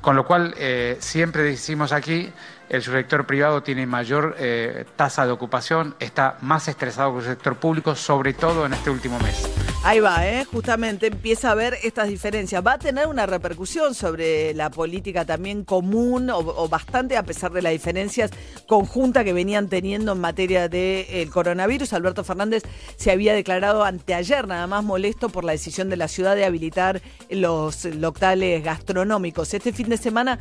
con 0.00 0.16
lo 0.16 0.24
cual 0.24 0.54
eh, 0.56 0.96
siempre 1.00 1.42
decimos 1.42 1.92
aquí 1.92 2.32
el 2.68 2.82
sector 2.82 3.26
privado 3.26 3.62
tiene 3.62 3.86
mayor 3.86 4.36
eh, 4.38 4.84
tasa 4.96 5.26
de 5.26 5.32
ocupación, 5.32 5.94
está 5.98 6.38
más 6.40 6.68
estresado 6.68 7.12
que 7.14 7.18
el 7.20 7.24
sector 7.24 7.56
público, 7.56 7.94
sobre 7.94 8.32
todo 8.32 8.66
en 8.66 8.74
este 8.74 8.90
último 8.90 9.18
mes. 9.20 9.63
Ahí 9.86 10.00
va, 10.00 10.26
¿eh? 10.26 10.46
justamente 10.46 11.08
empieza 11.08 11.50
a 11.50 11.54
ver 11.54 11.76
estas 11.82 12.08
diferencias. 12.08 12.66
Va 12.66 12.72
a 12.72 12.78
tener 12.78 13.06
una 13.06 13.26
repercusión 13.26 13.94
sobre 13.94 14.54
la 14.54 14.70
política 14.70 15.26
también 15.26 15.62
común 15.62 16.30
o, 16.30 16.66
bastante 16.70 17.18
a 17.18 17.22
pesar 17.22 17.52
de 17.52 17.60
las 17.60 17.72
diferencias 17.72 18.30
conjuntas 18.66 19.24
que 19.24 19.34
venían 19.34 19.68
teniendo 19.68 20.12
en 20.12 20.20
materia 20.20 20.70
del 20.70 21.28
coronavirus. 21.28 21.92
Alberto 21.92 22.24
Fernández 22.24 22.62
se 22.96 23.10
había 23.10 23.34
declarado 23.34 23.84
anteayer 23.84 24.48
nada 24.48 24.66
más 24.66 24.82
molesto 24.82 25.28
por 25.28 25.44
la 25.44 25.52
decisión 25.52 25.90
de 25.90 25.98
la 25.98 26.08
ciudad 26.08 26.34
de 26.34 26.46
habilitar 26.46 27.02
los 27.28 27.84
locales 27.84 28.64
gastronómicos. 28.64 29.52
Este 29.52 29.70
fin 29.74 29.90
de 29.90 29.98
semana 29.98 30.38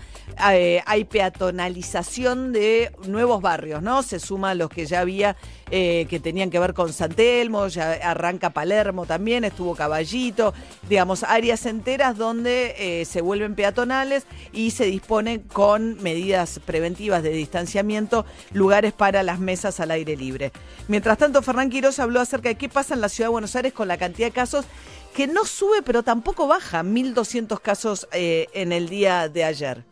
eh, 0.54 0.82
hay 0.86 1.04
peatonalización 1.04 2.54
de 2.54 2.94
nuevos 3.08 3.42
barrios, 3.42 3.82
¿no? 3.82 4.04
Se 4.04 4.22
suma 4.22 4.52
a 4.52 4.56
los 4.56 4.70
que 4.70 4.86
ya 4.86 5.02
había 5.02 5.36
eh, 5.76 6.06
que 6.08 6.20
tenían 6.20 6.52
que 6.52 6.60
ver 6.60 6.76
con 6.76 6.94
San 6.94 7.14
Telmo, 7.14 7.68
ya 7.68 7.94
arranca 7.94 8.52
Palermo 8.52 9.08
también, 9.08 9.44
estuvo 9.44 9.74
Caballito, 9.74 10.54
digamos, 10.88 11.24
áreas 11.24 11.66
enteras 11.66 12.16
donde 12.16 12.76
eh, 12.78 13.06
se 13.06 13.22
vuelven 13.22 13.56
peatonales 13.56 14.28
y 14.52 14.70
se 14.70 14.86
disponen 14.86 15.40
con 15.40 16.00
medidas 16.04 16.60
preventivas 16.64 17.24
de 17.24 17.32
distanciamiento, 17.32 18.24
lugares 18.52 18.94
para 18.94 19.24
las 19.24 19.40
mesas 19.40 19.80
al 19.80 19.90
aire 19.90 20.16
libre. 20.16 20.52
Mientras 20.88 21.18
tanto, 21.18 21.42
Fernán 21.42 21.72
Quiroz 21.72 21.98
habló 21.98 22.22
acerca 22.22 22.50
de 22.50 22.56
qué 22.56 22.70
pasa 22.70 22.94
en 22.94 23.02
la 23.02 23.10
ciudad 23.10 23.30
de 23.30 23.32
Buenos 23.32 23.56
Aires 23.56 23.74
con 23.74 23.88
la 23.88 23.98
cantidad 23.98 24.28
de 24.28 24.32
casos 24.32 24.66
que 25.16 25.26
no 25.26 25.44
sube, 25.44 25.82
pero 25.82 26.04
tampoco 26.04 26.46
baja, 26.46 26.84
1.200 26.84 27.60
casos 27.60 28.08
eh, 28.12 28.46
en 28.54 28.72
el 28.72 28.90
día 28.90 29.28
de 29.28 29.44
ayer. 29.44 29.84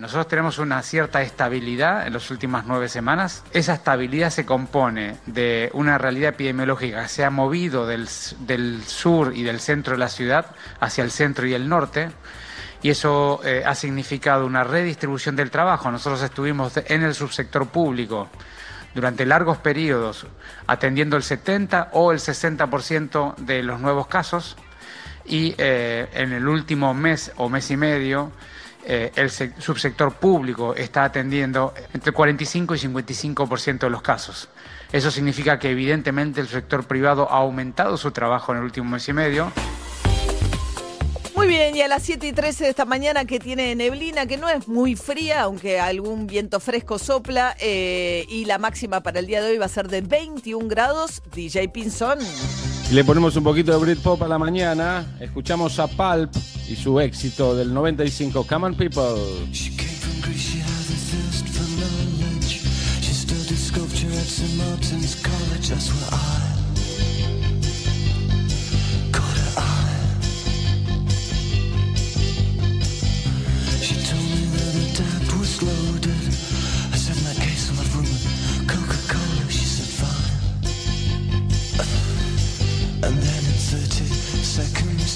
Nosotros 0.00 0.28
tenemos 0.28 0.58
una 0.58 0.80
cierta 0.80 1.20
estabilidad 1.20 2.06
en 2.06 2.14
las 2.14 2.30
últimas 2.30 2.64
nueve 2.64 2.88
semanas. 2.88 3.44
Esa 3.52 3.74
estabilidad 3.74 4.30
se 4.30 4.46
compone 4.46 5.18
de 5.26 5.68
una 5.74 5.98
realidad 5.98 6.30
epidemiológica 6.30 7.02
que 7.02 7.08
se 7.10 7.22
ha 7.22 7.28
movido 7.28 7.86
del, 7.86 8.08
sur 8.08 9.36
y 9.36 9.42
del 9.42 9.60
centro 9.60 9.92
de 9.92 9.98
la 9.98 10.08
ciudad 10.08 10.46
hacia 10.80 11.04
el 11.04 11.10
centro 11.10 11.46
y 11.46 11.52
el 11.52 11.68
norte. 11.68 12.08
Y 12.80 12.88
eso 12.88 13.42
eh, 13.44 13.62
ha 13.66 13.74
significado 13.74 14.46
una 14.46 14.64
redistribución 14.64 15.36
del 15.36 15.50
trabajo. 15.50 15.90
Nosotros 15.90 16.22
estuvimos 16.22 16.72
en 16.78 17.02
el 17.02 17.14
subsector 17.14 17.68
público 17.68 18.30
durante 18.94 19.26
largos 19.26 19.58
periodos 19.58 20.26
atendiendo 20.66 21.18
el 21.18 21.22
70 21.22 21.90
o 21.92 22.10
el 22.12 22.20
60% 22.20 23.36
de 23.36 23.62
los 23.62 23.78
nuevos 23.80 24.06
casos 24.06 24.56
y 25.26 25.54
eh, 25.58 26.08
en 26.14 26.32
el 26.32 26.48
último 26.48 26.94
mes 26.94 27.32
o 27.36 27.50
mes 27.50 27.70
y 27.70 27.76
medio 27.76 28.32
eh, 28.92 29.12
el 29.14 29.28
sec- 29.30 29.54
subsector 29.60 30.14
público 30.14 30.74
está 30.74 31.04
atendiendo 31.04 31.72
entre 31.94 32.10
45 32.10 32.74
y 32.74 32.78
55% 32.78 33.78
de 33.78 33.90
los 33.90 34.02
casos. 34.02 34.48
Eso 34.90 35.12
significa 35.12 35.60
que 35.60 35.70
evidentemente 35.70 36.40
el 36.40 36.48
sector 36.48 36.82
privado 36.84 37.30
ha 37.30 37.36
aumentado 37.38 37.96
su 37.96 38.10
trabajo 38.10 38.50
en 38.50 38.58
el 38.58 38.64
último 38.64 38.90
mes 38.90 39.08
y 39.08 39.12
medio. 39.12 39.52
Muy 41.40 41.48
bien, 41.48 41.74
y 41.74 41.80
a 41.80 41.88
las 41.88 42.02
7 42.02 42.28
y 42.28 42.32
13 42.34 42.64
de 42.64 42.70
esta 42.70 42.84
mañana 42.84 43.24
que 43.24 43.40
tiene 43.40 43.74
neblina, 43.74 44.26
que 44.26 44.36
no 44.36 44.46
es 44.50 44.68
muy 44.68 44.94
fría, 44.94 45.40
aunque 45.44 45.80
algún 45.80 46.26
viento 46.26 46.60
fresco 46.60 46.98
sopla, 46.98 47.56
eh, 47.58 48.26
y 48.28 48.44
la 48.44 48.58
máxima 48.58 49.00
para 49.00 49.20
el 49.20 49.26
día 49.26 49.40
de 49.40 49.52
hoy 49.52 49.56
va 49.56 49.64
a 49.64 49.70
ser 49.70 49.88
de 49.88 50.02
21 50.02 50.68
grados. 50.68 51.22
DJ 51.34 51.70
Pinzón. 51.70 52.18
Le 52.92 53.04
ponemos 53.04 53.36
un 53.36 53.44
poquito 53.44 53.72
de 53.72 53.78
Britpop 53.78 54.22
a 54.22 54.28
la 54.28 54.36
mañana. 54.36 55.16
Escuchamos 55.18 55.78
a 55.78 55.86
Pulp 55.86 56.30
y 56.68 56.76
su 56.76 57.00
éxito 57.00 57.56
del 57.56 57.72
95, 57.72 58.46
Come 58.46 58.66
on 58.66 58.74
People. 58.74 59.48
She 59.50 59.70
had 60.60 60.84
the 60.88 60.98
thirst 61.08 61.48
for 61.48 61.64
knowledge. 61.80 62.60
She 63.00 63.14
studied 63.14 63.56
sculpture 63.56 64.08
at 64.08 64.26
St. 64.26 64.58
Martin's 64.58 65.14
College. 65.22 65.70
That's 65.70 65.88
where 65.88 66.20
I 66.20 66.59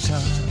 time, 0.06 0.43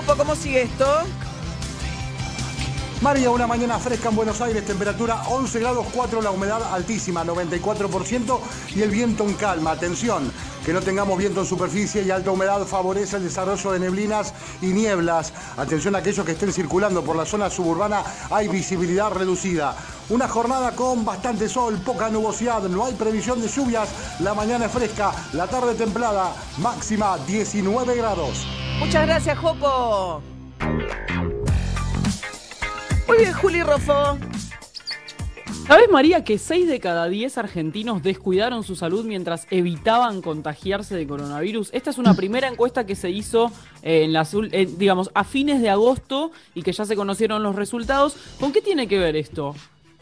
¿cómo 0.00 0.34
sigue 0.34 0.62
esto? 0.62 0.86
María, 3.02 3.30
una 3.30 3.46
mañana 3.46 3.78
fresca 3.78 4.08
en 4.08 4.16
Buenos 4.16 4.40
Aires, 4.40 4.64
temperatura 4.64 5.22
11 5.28 5.60
grados 5.60 5.86
4, 5.92 6.22
la 6.22 6.30
humedad 6.30 6.62
altísima, 6.72 7.24
94% 7.24 8.38
y 8.74 8.80
el 8.80 8.90
viento 8.90 9.24
en 9.24 9.34
calma. 9.34 9.72
Atención, 9.72 10.32
que 10.64 10.72
no 10.72 10.80
tengamos 10.80 11.18
viento 11.18 11.40
en 11.40 11.46
superficie 11.46 12.02
y 12.02 12.10
alta 12.10 12.30
humedad 12.30 12.64
favorece 12.64 13.16
el 13.16 13.24
desarrollo 13.24 13.72
de 13.72 13.80
neblinas 13.80 14.32
y 14.62 14.68
nieblas. 14.68 15.32
Atención 15.58 15.94
a 15.94 15.98
aquellos 15.98 16.24
que 16.24 16.32
estén 16.32 16.52
circulando 16.52 17.02
por 17.02 17.16
la 17.16 17.26
zona 17.26 17.50
suburbana, 17.50 18.02
hay 18.30 18.48
visibilidad 18.48 19.10
reducida. 19.10 19.76
Una 20.08 20.26
jornada 20.26 20.72
con 20.72 21.04
bastante 21.04 21.50
sol, 21.50 21.78
poca 21.84 22.08
nubosidad, 22.08 22.62
no 22.62 22.86
hay 22.86 22.94
previsión 22.94 23.42
de 23.42 23.48
lluvias, 23.48 23.88
la 24.20 24.32
mañana 24.32 24.66
es 24.66 24.72
fresca, 24.72 25.12
la 25.32 25.48
tarde 25.48 25.74
templada, 25.74 26.32
máxima 26.58 27.18
19 27.26 27.94
grados. 27.96 28.61
Muchas 28.78 29.06
gracias, 29.06 29.38
Jopo. 29.38 30.22
Muy 33.06 33.18
bien, 33.18 33.32
Juli 33.34 33.62
Rofo. 33.62 34.18
¿Sabes, 35.66 35.88
María, 35.90 36.24
que 36.24 36.38
6 36.38 36.66
de 36.66 36.80
cada 36.80 37.08
10 37.08 37.38
argentinos 37.38 38.02
descuidaron 38.02 38.64
su 38.64 38.74
salud 38.74 39.04
mientras 39.04 39.46
evitaban 39.50 40.20
contagiarse 40.20 40.96
de 40.96 41.06
coronavirus? 41.06 41.70
Esta 41.72 41.90
es 41.90 41.98
una 41.98 42.14
primera 42.14 42.48
encuesta 42.48 42.84
que 42.84 42.96
se 42.96 43.10
hizo 43.10 43.52
eh, 43.82 44.04
en 44.04 44.12
las, 44.12 44.34
eh, 44.34 44.68
digamos, 44.76 45.10
a 45.14 45.24
fines 45.24 45.62
de 45.62 45.70
agosto 45.70 46.32
y 46.54 46.62
que 46.62 46.72
ya 46.72 46.84
se 46.84 46.96
conocieron 46.96 47.42
los 47.42 47.54
resultados. 47.54 48.16
¿Con 48.40 48.52
qué 48.52 48.60
tiene 48.60 48.88
que 48.88 48.98
ver 48.98 49.14
esto? 49.14 49.54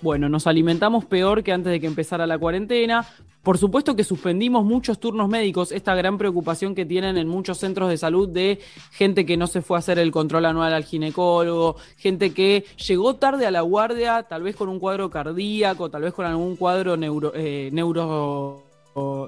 Bueno, 0.02 0.28
nos 0.30 0.46
alimentamos 0.46 1.04
peor 1.04 1.42
que 1.42 1.52
antes 1.52 1.72
de 1.72 1.80
que 1.80 1.86
empezara 1.86 2.26
la 2.26 2.38
cuarentena. 2.38 3.06
Por 3.42 3.58
supuesto 3.58 3.96
que 3.96 4.04
suspendimos 4.04 4.64
muchos 4.64 4.98
turnos 5.00 5.28
médicos, 5.28 5.72
esta 5.72 5.94
gran 5.94 6.18
preocupación 6.18 6.74
que 6.74 6.84
tienen 6.84 7.16
en 7.16 7.26
muchos 7.28 7.58
centros 7.58 7.88
de 7.88 7.96
salud 7.96 8.28
de 8.28 8.60
gente 8.92 9.24
que 9.24 9.36
no 9.38 9.46
se 9.46 9.62
fue 9.62 9.76
a 9.76 9.80
hacer 9.80 9.98
el 9.98 10.10
control 10.10 10.44
anual 10.46 10.74
al 10.74 10.84
ginecólogo, 10.84 11.76
gente 11.96 12.34
que 12.34 12.64
llegó 12.86 13.16
tarde 13.16 13.46
a 13.46 13.50
la 13.50 13.62
guardia, 13.62 14.24
tal 14.24 14.42
vez 14.42 14.56
con 14.56 14.68
un 14.68 14.78
cuadro 14.78 15.08
cardíaco, 15.10 15.90
tal 15.90 16.02
vez 16.02 16.12
con 16.12 16.26
algún 16.26 16.56
cuadro 16.56 16.96
neuro, 16.98 17.32
eh, 17.34 17.70
neuro- 17.72 18.62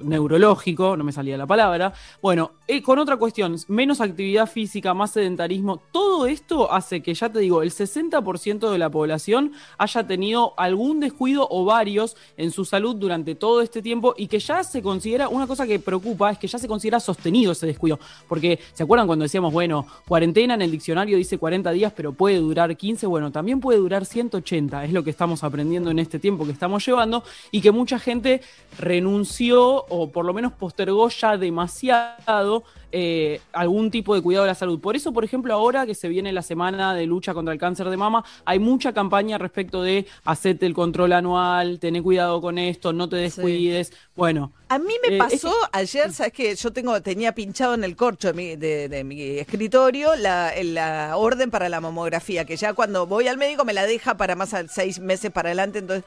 neurológico, 0.03 0.97
no 0.97 1.03
me 1.03 1.11
salía 1.11 1.37
la 1.37 1.47
palabra. 1.47 1.93
Bueno, 2.21 2.51
eh, 2.67 2.81
con 2.81 2.99
otra 2.99 3.17
cuestión, 3.17 3.55
menos 3.67 4.01
actividad 4.01 4.47
física, 4.47 4.93
más 4.93 5.11
sedentarismo, 5.11 5.81
todo 5.91 6.25
esto 6.25 6.71
hace 6.71 7.01
que, 7.01 7.13
ya 7.13 7.29
te 7.31 7.39
digo, 7.39 7.61
el 7.63 7.71
60% 7.71 8.71
de 8.71 8.77
la 8.77 8.89
población 8.89 9.53
haya 9.77 10.05
tenido 10.05 10.53
algún 10.57 10.99
descuido 10.99 11.47
o 11.49 11.65
varios 11.65 12.15
en 12.37 12.51
su 12.51 12.65
salud 12.65 12.95
durante 12.95 13.35
todo 13.35 13.61
este 13.61 13.81
tiempo 13.81 14.13
y 14.17 14.27
que 14.27 14.39
ya 14.39 14.63
se 14.63 14.81
considera, 14.81 15.29
una 15.29 15.47
cosa 15.47 15.65
que 15.65 15.79
preocupa 15.79 16.31
es 16.31 16.37
que 16.37 16.47
ya 16.47 16.57
se 16.57 16.67
considera 16.67 16.99
sostenido 16.99 17.51
ese 17.51 17.65
descuido. 17.65 17.99
Porque, 18.27 18.59
¿se 18.73 18.83
acuerdan 18.83 19.07
cuando 19.07 19.23
decíamos, 19.23 19.53
bueno, 19.53 19.85
cuarentena 20.07 20.53
en 20.55 20.61
el 20.61 20.71
diccionario 20.71 21.17
dice 21.17 21.37
40 21.37 21.71
días, 21.71 21.93
pero 21.95 22.13
puede 22.13 22.37
durar 22.37 22.75
15? 22.75 23.07
Bueno, 23.07 23.31
también 23.31 23.59
puede 23.59 23.79
durar 23.79 24.05
180, 24.05 24.85
es 24.85 24.93
lo 24.93 25.03
que 25.03 25.09
estamos 25.09 25.43
aprendiendo 25.43 25.89
en 25.91 25.99
este 25.99 26.19
tiempo 26.19 26.45
que 26.45 26.51
estamos 26.51 26.85
llevando 26.85 27.23
y 27.51 27.61
que 27.61 27.71
mucha 27.71 27.99
gente 27.99 28.41
renunció 28.77 29.52
o 29.61 30.09
por 30.09 30.25
lo 30.25 30.33
menos 30.33 30.53
postergó 30.53 31.09
ya 31.09 31.37
demasiado 31.37 32.63
eh, 32.91 33.41
algún 33.53 33.89
tipo 33.89 34.13
de 34.13 34.21
cuidado 34.21 34.45
de 34.45 34.51
la 34.51 34.55
salud. 34.55 34.79
Por 34.79 34.95
eso, 34.95 35.11
por 35.11 35.23
ejemplo, 35.23 35.53
ahora 35.53 35.85
que 35.85 35.95
se 35.95 36.07
viene 36.07 36.31
la 36.31 36.43
semana 36.43 36.93
de 36.93 37.07
lucha 37.07 37.33
contra 37.33 37.51
el 37.51 37.59
cáncer 37.59 37.89
de 37.89 37.97
mama, 37.97 38.23
hay 38.45 38.59
mucha 38.59 38.93
campaña 38.93 39.37
respecto 39.37 39.81
de 39.81 40.05
hacerte 40.25 40.65
el 40.65 40.73
control 40.73 41.13
anual, 41.13 41.79
tener 41.79 42.03
cuidado 42.03 42.39
con 42.39 42.57
esto, 42.57 42.93
no 42.93 43.09
te 43.09 43.15
descuides. 43.15 43.91
Bueno. 44.15 44.51
A 44.69 44.77
mí 44.77 44.93
me 45.07 45.15
eh, 45.15 45.17
pasó 45.17 45.49
es 45.49 45.69
ayer, 45.71 46.13
sabes 46.13 46.33
que 46.33 46.55
yo 46.55 46.71
tengo 46.71 47.01
tenía 47.01 47.33
pinchado 47.33 47.73
en 47.73 47.83
el 47.83 47.95
corcho 47.95 48.27
de 48.27 48.33
mi, 48.33 48.55
de, 48.55 48.89
de 48.89 49.03
mi 49.03 49.21
escritorio 49.39 50.15
la, 50.15 50.51
la 50.63 51.17
orden 51.17 51.51
para 51.51 51.69
la 51.69 51.81
mamografía, 51.81 52.45
que 52.45 52.57
ya 52.57 52.73
cuando 52.73 53.07
voy 53.07 53.27
al 53.27 53.37
médico 53.37 53.65
me 53.65 53.73
la 53.73 53.85
deja 53.85 54.17
para 54.17 54.35
más 54.35 54.53
a 54.53 54.67
seis 54.67 54.99
meses 54.99 55.31
para 55.31 55.49
adelante. 55.49 55.79
Entonces, 55.79 56.05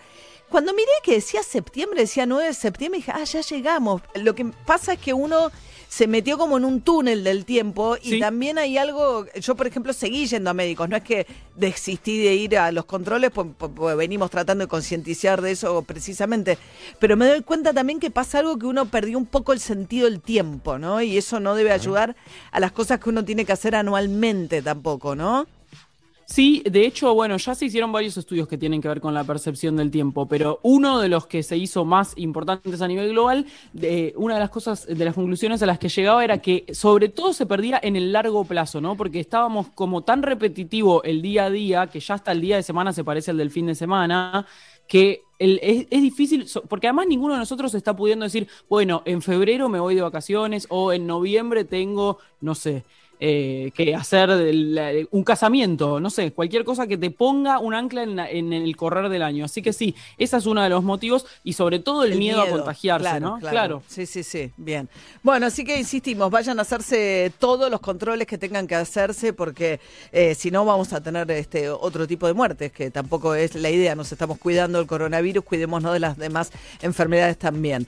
cuando 0.51 0.73
miré 0.73 0.91
que 1.03 1.15
decía 1.15 1.43
septiembre, 1.43 2.01
decía 2.01 2.27
9 2.27 2.47
de 2.47 2.55
septiembre, 2.55 2.99
dije, 2.99 3.13
ah, 3.15 3.25
ya 3.25 3.41
llegamos. 3.41 4.03
Lo 4.15 4.35
que 4.35 4.45
pasa 4.65 4.95
es 4.95 4.99
que 4.99 5.13
uno 5.13 5.51
se 5.89 6.09
metió 6.09 6.37
como 6.37 6.57
en 6.59 6.65
un 6.65 6.81
túnel 6.81 7.23
del 7.25 7.45
tiempo 7.45 7.97
y 8.03 8.11
Sí. 8.11 8.21
también 8.21 8.59
hay 8.59 8.77
algo, 8.77 9.25
yo 9.41 9.55
por 9.55 9.67
ejemplo 9.69 9.93
seguí 9.93 10.27
yendo 10.27 10.51
a 10.51 10.55
médicos, 10.55 10.89
no 10.89 10.97
es 10.97 11.05
que 11.05 11.27
desistí 11.55 12.19
de 12.19 12.35
ir 12.35 12.59
a 12.59 12.73
los 12.73 12.85
controles, 12.87 13.31
pues, 13.31 13.47
pues, 13.57 13.71
pues 13.75 13.97
venimos 13.97 14.31
tratando 14.31 14.65
de 14.65 14.69
concientizar 14.69 15.41
de 15.41 15.53
eso 15.53 15.83
precisamente, 15.83 16.59
pero 16.99 17.17
me 17.17 17.27
doy 17.29 17.43
cuenta 17.43 17.73
también 17.73 18.01
que 18.01 18.11
pasa 18.11 18.41
algo 18.41 18.59
que 18.59 18.67
uno 18.67 18.87
perdió 18.87 19.17
un 19.17 19.27
poco 19.27 19.53
el 19.53 19.61
sentido 19.61 20.07
del 20.11 20.21
tiempo, 20.21 20.77
¿no? 20.77 21.01
Y 21.03 21.17
eso 21.17 21.39
no 21.39 21.55
debe 21.55 21.71
ayudar 21.73 22.17
a 22.51 22.59
las 22.61 22.73
cosas 22.73 22.99
que 22.99 23.09
uno 23.09 23.25
tiene 23.25 23.45
que 23.45 23.53
hacer 23.53 23.75
anualmente 23.77 24.63
tampoco, 24.63 25.15
¿no? 25.15 25.47
Sí, 26.29 26.61
de 26.69 26.85
hecho, 26.85 27.15
bueno, 27.15 27.37
ya 27.37 27.55
se 27.55 27.67
hicieron 27.67 27.93
varios 27.93 28.17
estudios 28.17 28.49
que 28.49 28.59
tienen 28.59 28.83
que 28.83 28.89
ver 28.89 29.01
con 29.01 29.15
la 29.15 29.23
percepción 29.23 29.77
del 29.77 29.93
tiempo, 29.93 30.27
pero 30.27 30.59
uno 30.65 30.99
de 30.99 31.09
los 31.09 31.29
que 31.29 31.45
se 31.45 31.57
hizo 31.57 31.85
más 31.85 32.15
importantes 32.17 32.83
a 32.83 32.89
nivel 32.89 33.11
global, 33.11 33.47
de, 33.73 34.13
una 34.17 34.35
de 34.35 34.41
las 34.41 34.51
cosas, 34.51 34.87
de 34.89 35.05
las 35.05 35.15
conclusiones 35.15 35.63
a 35.63 35.67
las 35.67 35.79
que 35.79 35.89
llegaba 35.89 36.25
era 36.25 36.39
que 36.39 36.67
sobre 36.73 37.11
todo 37.11 37.33
se 37.33 37.47
perdía 37.47 37.79
en 37.81 37.95
el 37.95 38.11
largo 38.11 38.45
plazo, 38.45 38.81
¿no? 38.81 38.97
Porque 38.97 39.21
estábamos 39.21 39.69
como 39.69 40.03
tan 40.03 40.25
repetitivo 40.25 41.05
el 41.05 41.23
día 41.23 41.45
a 41.45 41.51
día, 41.51 41.87
que 41.87 42.01
ya 42.01 42.17
hasta 42.17 42.33
el 42.33 42.41
día 42.41 42.57
de 42.57 42.65
semana 42.65 42.93
se 42.93 43.05
parece 43.05 43.31
al 43.31 43.37
del 43.37 43.53
fin 43.53 43.67
de 43.67 43.77
semana, 43.77 44.45
que 44.89 45.23
es, 45.39 45.87
es 45.91 46.03
difícil, 46.03 46.45
porque 46.69 46.89
además 46.89 47.07
ninguno 47.07 47.35
de 47.35 47.41
nosotros 47.41 47.73
está 47.75 47.95
pudiendo 47.95 48.25
decir, 48.25 48.49
bueno, 48.69 49.03
en 49.05 49.23
febrero 49.23 49.69
me 49.69 49.79
voy 49.79 49.95
de 49.95 50.03
vacaciones 50.03 50.67
o 50.71 50.93
en 50.93 51.07
noviembre 51.07 51.65
tengo, 51.65 52.19
no 52.41 52.57
sé, 52.57 52.85
eh, 53.21 53.73
que 53.75 53.95
hacer 53.95 54.29
la- 54.29 54.93
un 55.11 55.25
casamiento, 55.25 56.01
no 56.01 56.11
sé, 56.11 56.33
cualquier 56.33 56.65
cosa 56.65 56.87
que 56.87 56.97
te 56.99 57.11
ponga 57.11 57.59
un 57.59 57.75
ancla 57.75 58.03
en, 58.03 58.17
la- 58.17 58.31
en 58.31 58.53
el 58.53 58.77
correr 58.77 59.09
del 59.09 59.23
año. 59.23 59.45
Así 59.45 59.63
que 59.63 59.73
sí, 59.73 59.95
ese 60.19 60.37
es 60.37 60.47
uno 60.47 60.63
de 60.63 60.69
los 60.69 60.85
motivos 60.85 61.27
y 61.45 61.53
sobre 61.55 61.79
todo 61.79 62.05
el, 62.05 62.17
miedo, 62.17 62.43
a 62.43 62.49
contagiarse, 62.49 63.03
claro, 63.09 63.27
¿no? 63.27 63.39
Claro. 63.39 63.83
Sí, 63.87 64.07
sí, 64.07 64.23
sí. 64.23 64.51
Bien. 64.57 64.89
Bueno, 65.23 65.47
así 65.47 65.65
que 65.65 65.79
insistimos, 65.79 66.31
vayan 66.31 66.59
a 66.59 66.63
hacerse 66.63 67.33
todos 67.39 67.71
los 67.71 67.81
controles 67.81 68.27
que 68.27 68.39
tengan 68.39 68.67
que 68.67 68.75
hacerse 68.75 69.33
porque 69.33 69.81
eh, 70.13 70.35
si 70.35 70.51
no 70.51 70.65
vamos 70.65 70.93
a 70.93 71.01
tener 71.03 71.31
este 71.31 71.69
otro 71.71 72.07
tipo 72.07 72.27
de 72.27 72.35
muertes, 72.35 72.73
que 72.73 72.91
tampoco 72.91 73.35
es 73.35 73.55
la 73.55 73.71
idea. 73.71 73.95
Nos 73.95 74.13
estamos 74.13 74.39
cuidando 74.39 74.79
del 74.79 74.87
coronavirus, 74.87 75.45
cuidémonos 75.45 75.93
de 75.93 76.01
las 76.01 76.17
demás 76.19 76.51
enfermedades 76.83 77.39
también. 77.39 77.87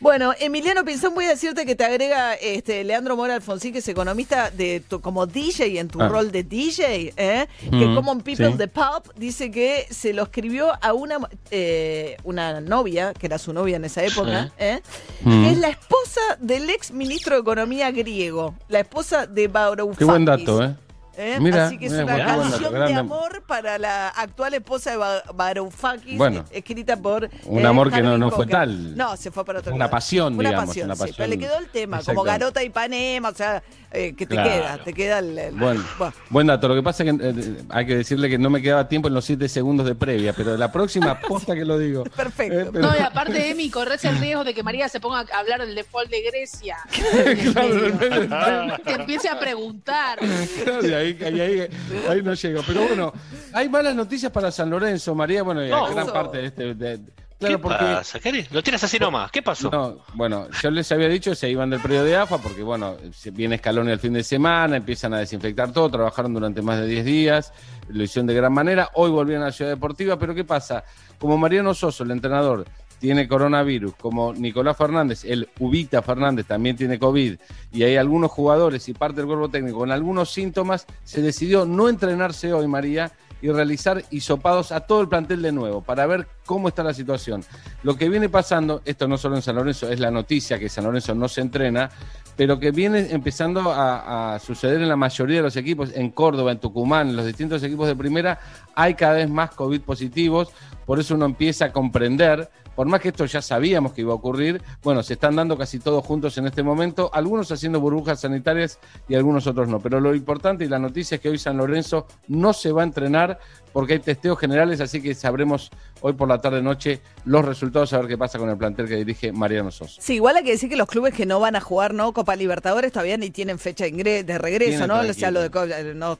Bueno, 0.00 0.32
Emiliano 0.38 0.84
Pinzón, 0.84 1.12
voy 1.14 1.24
a 1.24 1.30
decirte 1.30 1.66
que 1.66 1.74
te 1.74 1.84
agrega 1.84 2.34
este 2.34 2.84
Leandro 2.84 3.16
Mora 3.16 3.34
Alfonsín, 3.34 3.72
que 3.72 3.80
es 3.80 3.88
economista 3.88 4.48
de 4.50 4.80
tu- 4.80 5.00
como 5.00 5.26
DJ 5.26 5.80
en 5.80 5.88
tu 5.88 6.00
Ah. 6.00 6.08
rol 6.08 6.30
de 6.30 6.44
DJ, 6.44 7.12
¿eh? 7.16 7.48
que 7.68 7.86
Mm, 7.86 7.94
Common 7.96 8.20
People 8.20 8.52
sí. 8.52 8.56
de 8.58 8.68
Pop 8.68 9.08
dice 9.16 9.50
que 9.50 9.86
se 9.90 10.12
lo 10.12 10.22
escribió 10.22 10.70
a 10.80 10.92
una, 10.92 11.18
eh, 11.50 12.16
una 12.22 12.60
novia, 12.60 13.12
que 13.12 13.26
era 13.26 13.38
su 13.38 13.52
novia 13.52 13.74
en 13.76 13.84
esa 13.86 14.04
época, 14.04 14.44
Sí. 14.46 14.52
¿eh? 14.58 14.82
Mm. 15.22 15.42
que 15.44 15.50
es 15.50 15.58
la 15.58 15.68
esposa 15.68 16.20
del 16.38 16.70
ex 16.70 16.92
ministro 16.92 17.34
de 17.34 17.40
Economía 17.40 17.90
griego, 17.90 18.54
la 18.68 18.78
esposa 18.80 19.26
de 19.26 19.48
Varoufakis. 19.48 19.98
Qué 19.98 20.04
buen 20.04 20.24
dato, 20.24 20.62
¿eh? 20.62 20.74
¿Eh? 21.18 21.38
Mira, 21.40 21.66
Así 21.66 21.76
que 21.78 21.86
es 21.86 21.92
mira, 21.92 22.04
una 22.04 22.16
canción 22.26 22.62
de 22.72 22.78
grande. 22.78 22.94
amor 22.94 23.42
para 23.46 23.76
la 23.78 24.08
actual 24.08 24.54
esposa 24.54 24.92
de 24.92 24.96
Va- 24.96 25.22
Varoufakis, 25.34 26.16
Bueno. 26.16 26.44
escrita 26.50 26.96
por... 26.96 27.28
Un 27.44 27.58
eh, 27.62 27.66
amor 27.66 27.90
que 27.92 28.00
no- 28.02 28.30
fue 28.30 28.46
tal. 28.46 28.96
No, 28.96 29.16
se 29.16 29.30
fue 29.30 29.44
para 29.44 29.58
otro 29.60 29.72
Una 29.74 29.84
lado. 29.86 29.90
pasión, 29.90 30.34
Una 30.38 30.48
digamos, 30.50 30.68
pasión, 30.68 30.84
una 30.86 30.94
sí, 30.94 31.00
pasión. 31.00 31.14
pero 31.18 31.28
le 31.30 31.38
quedó 31.38 31.58
el 31.58 31.68
tema, 31.68 32.00
como. 32.04 32.22
Garota 32.22 32.62
y 32.62 32.70
Panema, 32.70 33.30
o 33.30 33.34
sea, 33.34 33.62
eh, 33.90 34.14
que 34.14 34.26
te 34.26 34.34
Claro. 34.34 34.50
queda, 34.50 34.78
te 34.84 34.92
queda 34.94 35.18
el... 35.18 35.38
el- 35.38 35.54
Bueno, 35.54 35.82
Bueno. 35.98 36.14
buen 36.30 36.46
dato. 36.46 36.68
Lo 36.68 36.74
que 36.74 36.82
pasa 36.82 37.02
es 37.04 37.10
que 37.12 37.18
eh, 37.28 37.62
hay 37.70 37.86
que 37.86 37.96
decirle 37.96 38.28
que 38.28 38.38
no 38.38 38.48
me 38.50 38.62
quedaba 38.62 38.86
tiempo 38.88 39.08
en 39.08 39.14
los 39.14 39.24
siete 39.24 39.48
segundos 39.48 39.86
de 39.86 39.94
previa, 39.94 40.32
pero 40.34 40.56
la 40.56 40.70
próxima 40.70 41.18
posta 41.28 41.54
que 41.54 41.64
lo 41.64 41.78
digo. 41.78 42.04
Perfecto. 42.04 42.58
Eh, 42.60 42.68
pero- 42.72 42.88
No, 42.88 42.96
y 42.96 43.00
aparte, 43.00 43.50
Emi, 43.50 43.70
corres 43.70 44.04
el 44.04 44.18
riesgo 44.18 44.44
de 44.44 44.54
que 44.54 44.62
María 44.62 44.88
se 44.88 45.00
ponga 45.00 45.24
a 45.32 45.38
hablar 45.38 45.60
del 45.64 45.74
default 45.74 46.10
de 46.10 46.22
Grecia. 46.22 46.76
Te 48.84 48.92
empiece 48.92 49.28
a 49.28 49.38
preguntar. 49.38 50.18
Claro, 50.64 50.86
y 50.86 50.92
ahí, 50.92 51.07
ahí- 51.22 51.40
ahí- 51.40 51.68
ahí 52.08 52.22
no 52.22 52.34
llego. 52.34 52.62
Pero 52.66 52.86
bueno, 52.88 53.12
hay 53.52 53.68
malas 53.68 53.94
noticias 53.94 54.30
para 54.32 54.50
San 54.50 54.70
Lorenzo, 54.70 55.14
María. 55.14 55.42
Bueno, 55.42 55.64
y 55.64 55.68
No. 55.70 55.92
gran 55.94 56.06
parte 56.08 56.38
de 56.38 56.46
este. 56.46 56.74
de- 56.74 57.00
¿Qué 57.38 57.46
claro, 57.46 57.60
porque. 57.60 57.84
pasa? 57.84 58.18
Lo 58.50 58.62
tienes 58.64 58.82
así 58.82 58.98
nomás. 58.98 59.30
¿Qué 59.30 59.42
pasó? 59.42 59.70
No, 59.70 59.98
bueno, 60.14 60.48
yo 60.60 60.72
les 60.72 60.90
había 60.90 61.06
dicho 61.08 61.36
se 61.36 61.48
iban 61.48 61.70
del 61.70 61.78
periodo 61.78 62.02
de 62.04 62.16
AFA 62.16 62.38
porque, 62.38 62.64
bueno, 62.64 62.96
viene 63.32 63.54
Escalón 63.54 63.88
el 63.88 64.00
fin 64.00 64.12
de 64.12 64.24
semana, 64.24 64.76
empiezan 64.76 65.14
a 65.14 65.18
desinfectar 65.20 65.70
todo, 65.72 65.88
trabajaron 65.88 66.34
durante 66.34 66.62
más 66.62 66.80
de 66.80 66.86
10 66.88 67.04
días, 67.04 67.52
lo 67.90 68.02
hicieron 68.02 68.26
de 68.26 68.34
gran 68.34 68.52
manera, 68.52 68.90
hoy 68.94 69.10
volvieron 69.12 69.44
a 69.44 69.46
la 69.46 69.52
Ciudad 69.52 69.70
Deportiva, 69.70 70.18
pero 70.18 70.34
¿qué 70.34 70.42
pasa? 70.42 70.82
Como 71.16 71.38
Mariano 71.38 71.74
Soso, 71.74 72.02
el 72.02 72.10
entrenador, 72.10 72.64
tiene 72.98 73.28
coronavirus, 73.28 73.94
como 73.94 74.32
Nicolás 74.32 74.76
Fernández, 74.76 75.24
el 75.24 75.48
Ubita 75.58 76.02
Fernández 76.02 76.46
también 76.46 76.76
tiene 76.76 76.98
COVID, 76.98 77.36
y 77.72 77.82
hay 77.82 77.96
algunos 77.96 78.30
jugadores 78.30 78.88
y 78.88 78.94
parte 78.94 79.20
del 79.20 79.26
cuerpo 79.26 79.48
técnico 79.48 79.78
con 79.78 79.92
algunos 79.92 80.30
síntomas, 80.30 80.86
se 81.04 81.22
decidió 81.22 81.64
no 81.64 81.88
entrenarse 81.88 82.52
hoy, 82.52 82.66
María, 82.66 83.12
y 83.40 83.50
realizar 83.50 84.04
hisopados 84.10 84.72
a 84.72 84.80
todo 84.80 85.00
el 85.00 85.08
plantel 85.08 85.42
de 85.42 85.52
nuevo 85.52 85.80
para 85.80 86.06
ver 86.06 86.26
cómo 86.44 86.68
está 86.68 86.82
la 86.82 86.94
situación. 86.94 87.44
Lo 87.82 87.96
que 87.96 88.08
viene 88.08 88.28
pasando, 88.28 88.82
esto 88.84 89.06
no 89.06 89.16
solo 89.16 89.36
en 89.36 89.42
San 89.42 89.56
Lorenzo, 89.56 89.88
es 89.90 90.00
la 90.00 90.10
noticia 90.10 90.58
que 90.58 90.68
San 90.68 90.84
Lorenzo 90.84 91.14
no 91.14 91.28
se 91.28 91.40
entrena, 91.40 91.90
pero 92.36 92.58
que 92.58 92.70
viene 92.70 93.08
empezando 93.10 93.72
a, 93.72 94.34
a 94.34 94.38
suceder 94.38 94.82
en 94.82 94.88
la 94.88 94.96
mayoría 94.96 95.36
de 95.36 95.42
los 95.42 95.56
equipos, 95.56 95.90
en 95.94 96.10
Córdoba, 96.10 96.52
en 96.52 96.58
Tucumán, 96.58 97.10
en 97.10 97.16
los 97.16 97.26
distintos 97.26 97.62
equipos 97.62 97.86
de 97.86 97.96
primera, 97.96 98.40
hay 98.74 98.94
cada 98.94 99.14
vez 99.14 99.30
más 99.30 99.50
COVID 99.50 99.82
positivos, 99.82 100.48
por 100.84 100.98
eso 100.98 101.14
uno 101.14 101.26
empieza 101.26 101.66
a 101.66 101.72
comprender 101.72 102.50
por 102.78 102.86
más 102.86 103.00
que 103.00 103.08
esto 103.08 103.24
ya 103.24 103.42
sabíamos 103.42 103.92
que 103.92 104.02
iba 104.02 104.12
a 104.12 104.14
ocurrir, 104.14 104.62
bueno, 104.84 105.02
se 105.02 105.14
están 105.14 105.34
dando 105.34 105.58
casi 105.58 105.80
todos 105.80 106.06
juntos 106.06 106.38
en 106.38 106.46
este 106.46 106.62
momento, 106.62 107.10
algunos 107.12 107.50
haciendo 107.50 107.80
burbujas 107.80 108.20
sanitarias 108.20 108.78
y 109.08 109.16
algunos 109.16 109.48
otros 109.48 109.66
no. 109.66 109.80
Pero 109.80 109.98
lo 109.98 110.14
importante 110.14 110.64
y 110.64 110.68
la 110.68 110.78
noticia 110.78 111.16
es 111.16 111.20
que 111.20 111.28
hoy 111.28 111.38
San 111.38 111.56
Lorenzo 111.56 112.06
no 112.28 112.52
se 112.52 112.70
va 112.70 112.82
a 112.82 112.84
entrenar 112.84 113.40
porque 113.72 113.94
hay 113.94 113.98
testeos 113.98 114.38
generales, 114.38 114.80
así 114.80 115.02
que 115.02 115.12
sabremos 115.16 115.72
hoy 116.02 116.12
por 116.12 116.28
la 116.28 116.40
tarde-noche 116.40 117.00
los 117.24 117.44
resultados, 117.44 117.92
a 117.94 117.98
ver 117.98 118.06
qué 118.06 118.16
pasa 118.16 118.38
con 118.38 118.48
el 118.48 118.56
plantel 118.56 118.86
que 118.86 118.94
dirige 118.94 119.32
Mariano 119.32 119.72
Sosa. 119.72 120.00
Sí, 120.00 120.14
igual 120.14 120.36
hay 120.36 120.44
que 120.44 120.52
decir 120.52 120.70
que 120.70 120.76
los 120.76 120.86
clubes 120.86 121.12
que 121.14 121.26
no 121.26 121.40
van 121.40 121.56
a 121.56 121.60
jugar 121.60 121.94
no 121.94 122.12
Copa 122.12 122.36
Libertadores 122.36 122.92
todavía 122.92 123.16
ni 123.16 123.30
tienen 123.30 123.58
fecha 123.58 123.86
de, 123.86 124.38
regreso, 124.38 124.70
Tienen 124.70 124.86
¿no? 124.86 125.00
O 125.00 125.14
sea, 125.14 125.32
lo 125.32 125.40
de 125.40 125.94
no, 125.96 126.16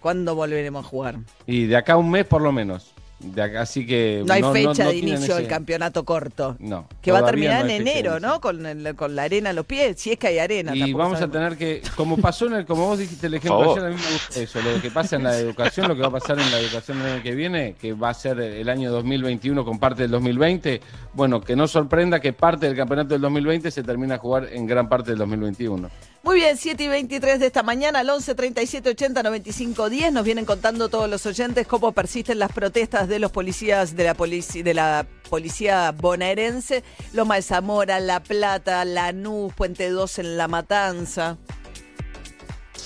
¿cuándo 0.00 0.34
volveremos 0.34 0.82
a 0.82 0.88
jugar? 0.88 1.16
Y 1.46 1.66
de 1.66 1.76
acá 1.76 1.92
a 1.92 1.96
un 1.98 2.10
mes 2.10 2.24
por 2.24 2.40
lo 2.40 2.52
menos. 2.52 2.94
De 3.20 3.42
acá, 3.42 3.60
así 3.60 3.86
que 3.86 4.22
No 4.26 4.32
hay 4.32 4.42
fecha 4.42 4.84
no 4.84 4.90
de 4.90 4.96
inicio 4.96 5.34
del 5.34 5.44
ese- 5.44 5.46
campeonato 5.46 6.04
corto. 6.06 6.56
No. 6.58 6.86
Que 7.02 7.12
va 7.12 7.18
a 7.18 7.26
terminar 7.26 7.64
en 7.68 7.82
enero. 7.82 8.18
¿no? 8.18 8.40
Con, 8.40 8.64
el- 8.64 8.94
con 8.96 9.14
la 9.14 9.24
arena 9.24 9.50
a 9.50 9.52
los 9.52 9.66
pies, 9.66 10.00
si 10.00 10.12
es 10.12 10.18
que 10.18 10.28
hay 10.28 10.38
arena. 10.38 10.74
Y 10.74 10.92
vamos 10.94 11.20
a 11.20 11.28
tener 11.28 11.58
que, 11.58 11.82
como 11.96 12.16
pasó 12.16 12.46
en 12.46 12.54
el, 12.54 12.64
como 12.64 12.86
vos 12.86 12.98
dijiste 12.98 13.26
el 13.26 13.34
ejemplo 13.34 13.72
ayer, 13.72 13.84
a 13.84 13.88
mí 13.90 13.96
me 13.96 14.12
gusta 14.12 14.40
eso, 14.40 14.58
lo 14.62 14.80
que 14.80 14.90
pasa 14.90 15.16
en 15.16 15.24
la 15.24 15.36
educación, 15.38 15.86
lo 15.88 15.94
que 15.94 16.00
va 16.00 16.08
a 16.08 16.12
pasar 16.12 16.38
en 16.40 16.50
la 16.50 16.58
educación 16.60 17.00
el 17.02 17.12
año 17.12 17.22
que 17.22 17.34
viene, 17.34 17.74
que 17.78 17.92
va 17.92 18.08
a 18.08 18.14
ser 18.14 18.40
el 18.40 18.68
año 18.70 18.90
2021 18.90 19.64
con 19.66 19.78
parte 19.78 20.02
del 20.02 20.10
2020, 20.12 20.80
bueno, 21.12 21.42
que 21.42 21.54
no 21.56 21.68
sorprenda 21.68 22.20
que 22.20 22.32
parte 22.32 22.66
del 22.66 22.76
campeonato 22.76 23.10
del 23.10 23.20
2020 23.20 23.70
se 23.70 23.82
termina 23.82 24.14
a 24.14 24.18
jugar 24.18 24.48
en 24.50 24.66
gran 24.66 24.88
parte 24.88 25.10
del 25.10 25.18
2021. 25.18 25.90
Muy 26.22 26.36
bien, 26.36 26.58
7 26.58 26.84
y 26.84 26.88
23 26.88 27.40
de 27.40 27.46
esta 27.46 27.62
mañana, 27.62 28.00
al 28.00 28.10
11 28.10 28.34
37 28.34 28.90
80 28.90 29.22
95 29.22 29.88
10. 29.88 30.12
Nos 30.12 30.22
vienen 30.24 30.44
contando 30.44 30.90
todos 30.90 31.08
los 31.08 31.24
oyentes 31.24 31.66
cómo 31.66 31.92
persisten 31.92 32.38
las 32.38 32.52
protestas 32.52 33.08
de 33.08 33.18
los 33.18 33.32
policías 33.32 33.96
de 33.96 34.04
la, 34.04 34.14
polici- 34.14 34.62
de 34.62 34.74
la 34.74 35.06
policía 35.30 35.92
bonaerense. 35.92 36.84
Loma 37.14 37.36
de 37.36 37.42
Zamora, 37.42 38.00
La 38.00 38.20
Plata, 38.22 38.84
Lanús, 38.84 39.54
Puente 39.54 39.88
2 39.88 40.18
en 40.18 40.36
La 40.36 40.46
Matanza. 40.46 41.38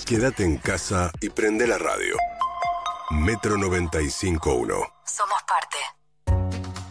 Quédate 0.05 0.43
en 0.45 0.57
casa 0.57 1.11
y 1.19 1.29
prende 1.29 1.67
la 1.67 1.77
radio. 1.77 2.15
Metro 3.11 3.57
95.1. 3.57 4.39
Somos 5.05 5.43
parte. 5.47 5.77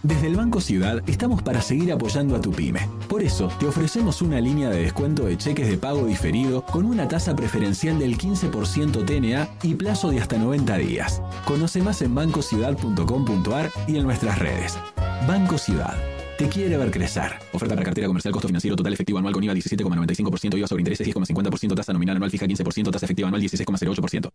Desde 0.05 0.27
el 0.27 0.37
Banco 0.37 0.61
Ciudad 0.61 1.03
estamos 1.07 1.43
para 1.43 1.63
seguir 1.63 1.91
apoyando 1.91 2.37
a 2.37 2.41
tu 2.41 2.53
pyme. 2.53 2.87
Por 3.09 3.23
eso 3.23 3.49
te 3.59 3.67
ofrecemos 3.67 4.21
una 4.21 4.39
línea 4.39 4.69
de 4.69 4.83
descuento 4.83 5.25
de 5.25 5.39
cheques 5.39 5.67
de 5.67 5.79
pago 5.79 6.05
diferido 6.05 6.63
con 6.67 6.85
una 6.85 7.09
tasa 7.09 7.35
preferencial 7.35 7.99
del 7.99 8.19
15% 8.19 9.07
TNA 9.07 9.49
y 9.63 9.75
plazo 9.75 10.11
de 10.11 10.21
hasta 10.21 10.37
90 10.37 10.77
días. 10.77 11.23
Conoce 11.47 11.81
más 11.81 12.03
en 12.03 12.15
bancociudad.com.ar 12.15 13.71
y 13.89 13.97
en 13.97 14.03
nuestras 14.03 14.39
redes. 14.39 14.79
Banco 15.27 15.57
Ciudad. 15.57 15.95
Te 16.37 16.51
quiere 16.51 16.77
ver 16.77 16.91
crecer. 16.91 17.33
Oferta 17.55 17.75
para 17.75 17.87
cartera 17.87 18.07
comercial, 18.07 18.33
costo 18.33 18.49
financiero 18.49 18.77
total 18.77 18.93
efectivo 18.93 19.19
anual 19.19 19.33
con 19.33 19.43
IVA 19.43 19.55
17,95%, 19.55 20.59
IVA 20.59 20.69
sobre 20.69 20.83
intereses 20.83 21.09
10,50%, 21.09 21.75
tasa 21.77 21.95
nominal 21.95 22.17
anual 22.17 22.31
fija 22.31 22.45
15%, 22.45 22.91
tasa 22.91 23.07
efectiva 23.07 23.29
anual 23.29 23.43
16,08%. 23.43 24.31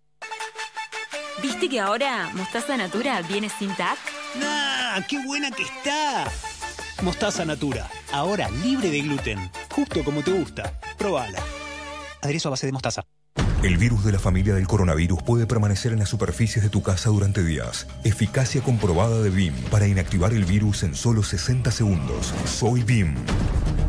¿Viste 1.44 1.70
que 1.70 1.80
ahora 1.80 2.32
Mostaza 2.34 2.76
Natura 2.76 3.22
viene 3.22 3.50
sin 3.50 3.70
TAC? 3.76 4.00
¡Nah! 4.90 5.02
¡Qué 5.06 5.24
buena 5.24 5.52
que 5.52 5.64
está! 5.64 6.26
Mostaza 7.04 7.46
Natura, 7.46 7.88
ahora 8.12 8.50
libre 8.50 8.90
de 8.90 9.02
gluten, 9.02 9.52
justo 9.70 10.04
como 10.04 10.24
te 10.24 10.32
gusta. 10.32 10.80
Probala. 10.98 11.40
Aderezo 12.22 12.50
a 12.50 12.52
base 12.52 12.66
de 12.66 12.72
mostaza. 12.72 13.04
El 13.62 13.78
virus 13.78 14.04
de 14.04 14.14
la 14.14 14.20
familia 14.20 14.56
del 14.56 14.68
coronavirus 14.68 15.22
puede 15.22 15.46
permanecer 15.46 15.94
en 15.94 16.00
las 16.00 16.10
superficies 16.10 16.64
de 16.64 16.70
tu 16.70 16.82
casa 16.82 17.10
durante 17.10 17.44
días. 17.44 17.88
Eficacia 18.04 18.62
comprobada 18.62 19.22
de 19.22 19.30
BIM 19.30 19.54
para 19.70 19.88
inactivar 19.88 20.34
el 20.34 20.46
virus 20.46 20.82
en 20.84 20.96
solo 20.96 21.22
60 21.22 21.70
segundos. 21.72 22.34
Soy 22.46 22.82
BIM. 22.84 23.14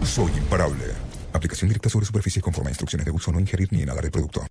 Soy 0.05 0.31
imparable. 0.33 0.85
Aplicación 1.33 1.69
directa 1.69 1.89
sobre 1.89 2.05
superficies 2.07 2.43
conforme 2.43 2.69
a 2.69 2.73
instrucciones 2.73 3.07
de 3.07 3.13
uso. 3.13 3.33
No 3.33 3.41
ingerir 3.41 3.73
ni 3.73 3.83
inhalar 3.83 4.05
el 4.05 4.11
producto. 4.11 4.45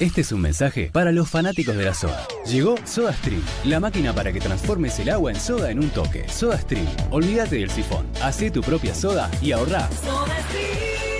Este 0.00 0.22
es 0.22 0.32
un 0.32 0.40
mensaje 0.40 0.90
para 0.92 1.12
los 1.12 1.28
fanáticos 1.28 1.76
de 1.76 1.84
la 1.84 1.94
soda. 1.94 2.26
Llegó 2.46 2.74
SodaStream, 2.84 3.42
la 3.64 3.78
máquina 3.80 4.12
para 4.14 4.32
que 4.32 4.40
transformes 4.40 4.98
el 4.98 5.10
agua 5.10 5.30
en 5.30 5.38
soda 5.38 5.70
en 5.70 5.78
un 5.78 5.90
toque. 5.90 6.28
SodaStream, 6.28 6.86
olvídate 7.10 7.56
del 7.56 7.70
sifón, 7.70 8.06
hacé 8.22 8.50
tu 8.50 8.62
propia 8.62 8.94
soda 8.94 9.30
y 9.40 9.52
ahorrá. 9.52 9.86
Hace 9.86 11.11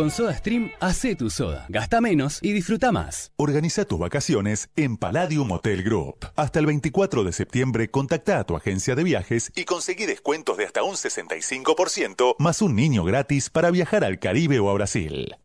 Con 0.00 0.10
SodaStream, 0.10 0.70
hacé 0.80 1.14
tu 1.14 1.28
soda, 1.28 1.66
gasta 1.68 2.00
menos 2.00 2.38
y 2.40 2.54
disfruta 2.54 2.90
más. 2.90 3.32
Organiza 3.36 3.84
tus 3.84 3.98
vacaciones 3.98 4.70
en 4.74 4.96
Palladium 4.96 5.50
Hotel 5.50 5.82
Group. 5.82 6.24
Hasta 6.36 6.58
el 6.58 6.64
24 6.64 7.22
de 7.22 7.34
septiembre, 7.34 7.90
contacta 7.90 8.38
a 8.38 8.44
tu 8.44 8.56
agencia 8.56 8.94
de 8.94 9.04
viajes 9.04 9.52
y 9.54 9.66
conseguí 9.66 10.06
descuentos 10.06 10.56
de 10.56 10.64
hasta 10.64 10.82
un 10.84 10.94
65% 10.94 12.36
más 12.38 12.62
un 12.62 12.76
niño 12.76 13.04
gratis 13.04 13.50
para 13.50 13.70
viajar 13.70 14.02
al 14.02 14.18
Caribe 14.18 14.58
o 14.58 14.70
a 14.70 14.72
Brasil. 14.72 15.36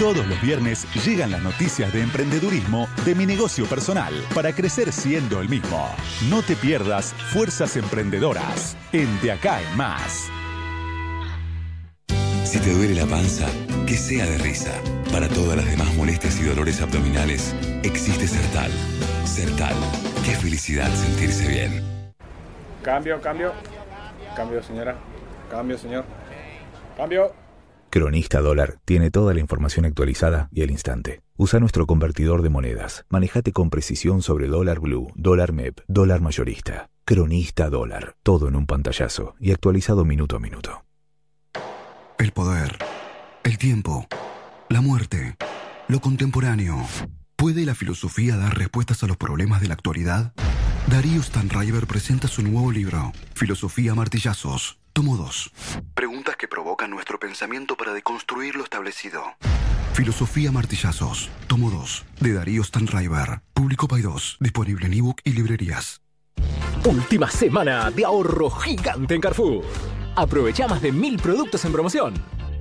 Todos 0.00 0.26
los 0.26 0.42
viernes 0.42 0.84
llegan 1.04 1.30
las 1.30 1.44
noticias 1.44 1.92
de 1.92 2.02
emprendedurismo 2.02 2.88
de 3.04 3.14
mi 3.14 3.24
negocio 3.24 3.66
personal 3.66 4.12
para 4.34 4.52
crecer 4.52 4.90
siendo 4.90 5.40
el 5.40 5.48
mismo. 5.48 5.88
No 6.28 6.42
te 6.42 6.56
pierdas 6.56 7.14
Fuerzas 7.32 7.76
Emprendedoras 7.76 8.76
en 8.92 9.20
De 9.20 9.30
Acá 9.30 9.62
en 9.62 9.76
Más. 9.76 10.28
Si 12.46 12.60
te 12.60 12.72
duele 12.72 12.94
la 12.94 13.06
panza, 13.06 13.48
que 13.88 13.94
sea 13.94 14.24
de 14.24 14.38
risa. 14.38 14.70
Para 15.10 15.28
todas 15.28 15.56
las 15.56 15.66
demás 15.66 15.92
molestias 15.96 16.38
y 16.38 16.44
dolores 16.44 16.80
abdominales, 16.80 17.52
existe 17.82 18.28
Sertal. 18.28 18.70
Sertal. 19.24 19.74
Qué 20.24 20.30
felicidad 20.30 20.88
sentirse 20.94 21.48
bien. 21.48 21.82
Cambio, 22.82 23.20
cambio. 23.20 23.52
Cambio, 24.36 24.62
señora. 24.62 24.96
Cambio, 25.50 25.76
señor. 25.76 26.04
Cambio. 26.96 27.32
Cronista 27.90 28.40
Dólar 28.40 28.76
tiene 28.84 29.10
toda 29.10 29.34
la 29.34 29.40
información 29.40 29.84
actualizada 29.84 30.48
y 30.52 30.62
al 30.62 30.70
instante. 30.70 31.22
Usa 31.36 31.58
nuestro 31.58 31.84
convertidor 31.86 32.42
de 32.42 32.50
monedas. 32.50 33.06
Manejate 33.08 33.50
con 33.50 33.70
precisión 33.70 34.22
sobre 34.22 34.46
dólar 34.46 34.78
blue, 34.78 35.12
dólar 35.16 35.52
MEP, 35.52 35.80
dólar 35.88 36.20
mayorista. 36.20 36.90
Cronista 37.04 37.70
Dólar. 37.70 38.14
Todo 38.22 38.46
en 38.46 38.54
un 38.54 38.66
pantallazo 38.66 39.34
y 39.40 39.50
actualizado 39.50 40.04
minuto 40.04 40.36
a 40.36 40.40
minuto. 40.40 40.85
El 42.18 42.32
poder, 42.32 42.78
el 43.44 43.58
tiempo, 43.58 44.06
la 44.70 44.80
muerte, 44.80 45.36
lo 45.86 46.00
contemporáneo. 46.00 46.86
¿Puede 47.36 47.66
la 47.66 47.74
filosofía 47.74 48.36
dar 48.36 48.56
respuestas 48.56 49.02
a 49.02 49.06
los 49.06 49.18
problemas 49.18 49.60
de 49.60 49.68
la 49.68 49.74
actualidad? 49.74 50.32
Darío 50.86 51.22
Stanriver 51.22 51.86
presenta 51.86 52.26
su 52.26 52.40
nuevo 52.40 52.72
libro, 52.72 53.12
Filosofía 53.34 53.94
Martillazos, 53.94 54.78
tomo 54.94 55.18
2. 55.18 55.52
Preguntas 55.94 56.36
que 56.36 56.48
provocan 56.48 56.90
nuestro 56.90 57.18
pensamiento 57.18 57.76
para 57.76 57.92
deconstruir 57.92 58.56
lo 58.56 58.64
establecido. 58.64 59.22
Filosofía 59.92 60.50
Martillazos, 60.50 61.28
tomo 61.48 61.70
2, 61.70 62.04
de 62.20 62.32
Darío 62.32 62.64
Stanriver, 62.64 63.42
Público 63.52 63.88
Paidós, 63.88 64.38
disponible 64.40 64.86
en 64.86 64.94
ebook 64.94 65.20
y 65.22 65.32
librerías. 65.32 66.00
Última 66.84 67.30
semana 67.30 67.90
de 67.90 68.04
ahorro 68.04 68.48
gigante 68.48 69.14
en 69.16 69.20
Carrefour. 69.20 69.64
Aprovecha 70.16 70.66
más 70.66 70.80
de 70.80 70.92
mil 70.92 71.18
productos 71.18 71.64
en 71.66 71.72
promoción. 71.72 72.14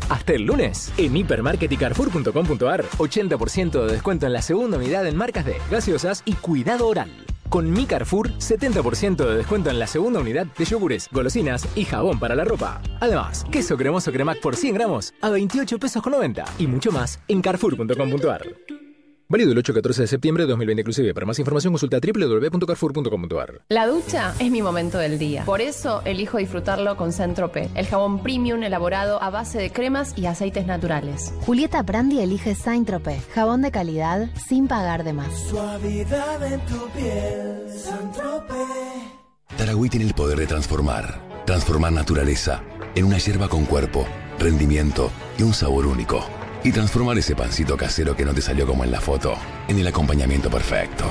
Hasta 0.09 0.33
el 0.33 0.43
lunes, 0.43 0.91
en 0.97 1.15
hipermarket 1.15 1.71
y 1.71 1.77
carrefour.com.ar, 1.77 2.85
80% 2.97 3.85
de 3.85 3.93
descuento 3.93 4.25
en 4.25 4.33
la 4.33 4.41
segunda 4.41 4.77
unidad 4.77 5.07
en 5.07 5.15
marcas 5.15 5.45
de 5.45 5.55
gaseosas 5.71 6.21
y 6.25 6.33
cuidado 6.33 6.87
oral. 6.87 7.09
Con 7.49 7.71
Mi 7.71 7.85
Carrefour, 7.85 8.31
70% 8.33 9.15
de 9.15 9.37
descuento 9.37 9.69
en 9.69 9.79
la 9.79 9.87
segunda 9.87 10.19
unidad 10.19 10.47
de 10.47 10.65
yogures, 10.65 11.07
golosinas 11.11 11.65
y 11.75 11.85
jabón 11.85 12.19
para 12.19 12.35
la 12.35 12.43
ropa. 12.43 12.81
Además, 12.99 13.45
queso 13.49 13.77
cremoso 13.77 14.11
cremac 14.11 14.41
por 14.41 14.55
100 14.55 14.73
gramos 14.73 15.13
a 15.21 15.29
28 15.29 15.79
pesos 15.79 16.03
con 16.03 16.11
90 16.11 16.43
y 16.57 16.67
mucho 16.67 16.91
más 16.91 17.19
en 17.27 17.41
carrefour.com.ar. 17.41 18.84
Válido 19.27 19.51
el 19.53 19.57
8 19.57 19.71
al 19.71 19.75
14 19.75 20.01
de 20.03 20.07
septiembre 20.07 20.43
de 20.43 20.49
2020 20.49 20.81
inclusive. 20.81 21.13
Para 21.13 21.25
más 21.25 21.39
información 21.39 21.73
consulta 21.73 21.99
www.carrefour.com.ar. 21.99 23.61
La 23.69 23.87
ducha 23.87 24.35
es 24.39 24.51
mi 24.51 24.61
momento 24.61 24.99
del 24.99 25.17
día. 25.17 25.45
Por 25.45 25.61
eso 25.61 26.01
elijo 26.05 26.37
disfrutarlo 26.37 26.95
con 26.95 27.11
Centrope, 27.11 27.69
el 27.73 27.87
jabón 27.87 28.21
premium 28.21 28.61
elaborado 28.63 29.21
a 29.21 29.31
base 29.31 29.57
de 29.57 29.71
cremas 29.71 30.13
y 30.15 30.27
aceites 30.27 30.67
naturales. 30.67 31.33
Julieta 31.41 31.81
Brandi 31.81 32.19
elige 32.19 32.53
Saint 32.53 32.85
Tropez, 32.85 33.25
jabón 33.33 33.63
de 33.63 33.71
calidad 33.71 34.29
sin 34.47 34.67
pagar 34.67 35.03
de 35.03 35.13
más. 35.13 35.33
Suavidad 35.49 36.53
en 36.53 36.59
tu 36.65 36.87
piel, 36.89 37.63
Saint-Tropez. 37.69 39.15
Tarahui 39.57 39.89
tiene 39.89 40.05
el 40.05 40.13
poder 40.13 40.37
de 40.37 40.47
transformar. 40.47 41.21
Transformar 41.45 41.93
naturaleza 41.93 42.63
en 42.95 43.05
una 43.05 43.17
hierba 43.17 43.47
con 43.47 43.65
cuerpo, 43.65 44.05
rendimiento 44.39 45.11
y 45.37 45.43
un 45.43 45.53
sabor 45.53 45.87
único. 45.87 46.23
Y 46.65 46.71
transformar 46.71 47.15
ese 47.19 47.35
pancito 47.35 47.77
casero 47.77 48.15
que 48.15 48.25
no 48.25 48.33
te 48.33 48.41
salió 48.41 48.65
como 48.65 48.83
en 48.83 48.89
la 48.89 48.99
foto 48.99 49.35
en 49.67 49.77
el 49.77 49.85
acompañamiento 49.85 50.49
perfecto. 50.49 51.05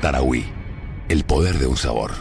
Tarahui, 0.00 0.44
el 1.08 1.24
poder 1.24 1.58
de 1.58 1.66
un 1.66 1.76
sabor. 1.76 2.12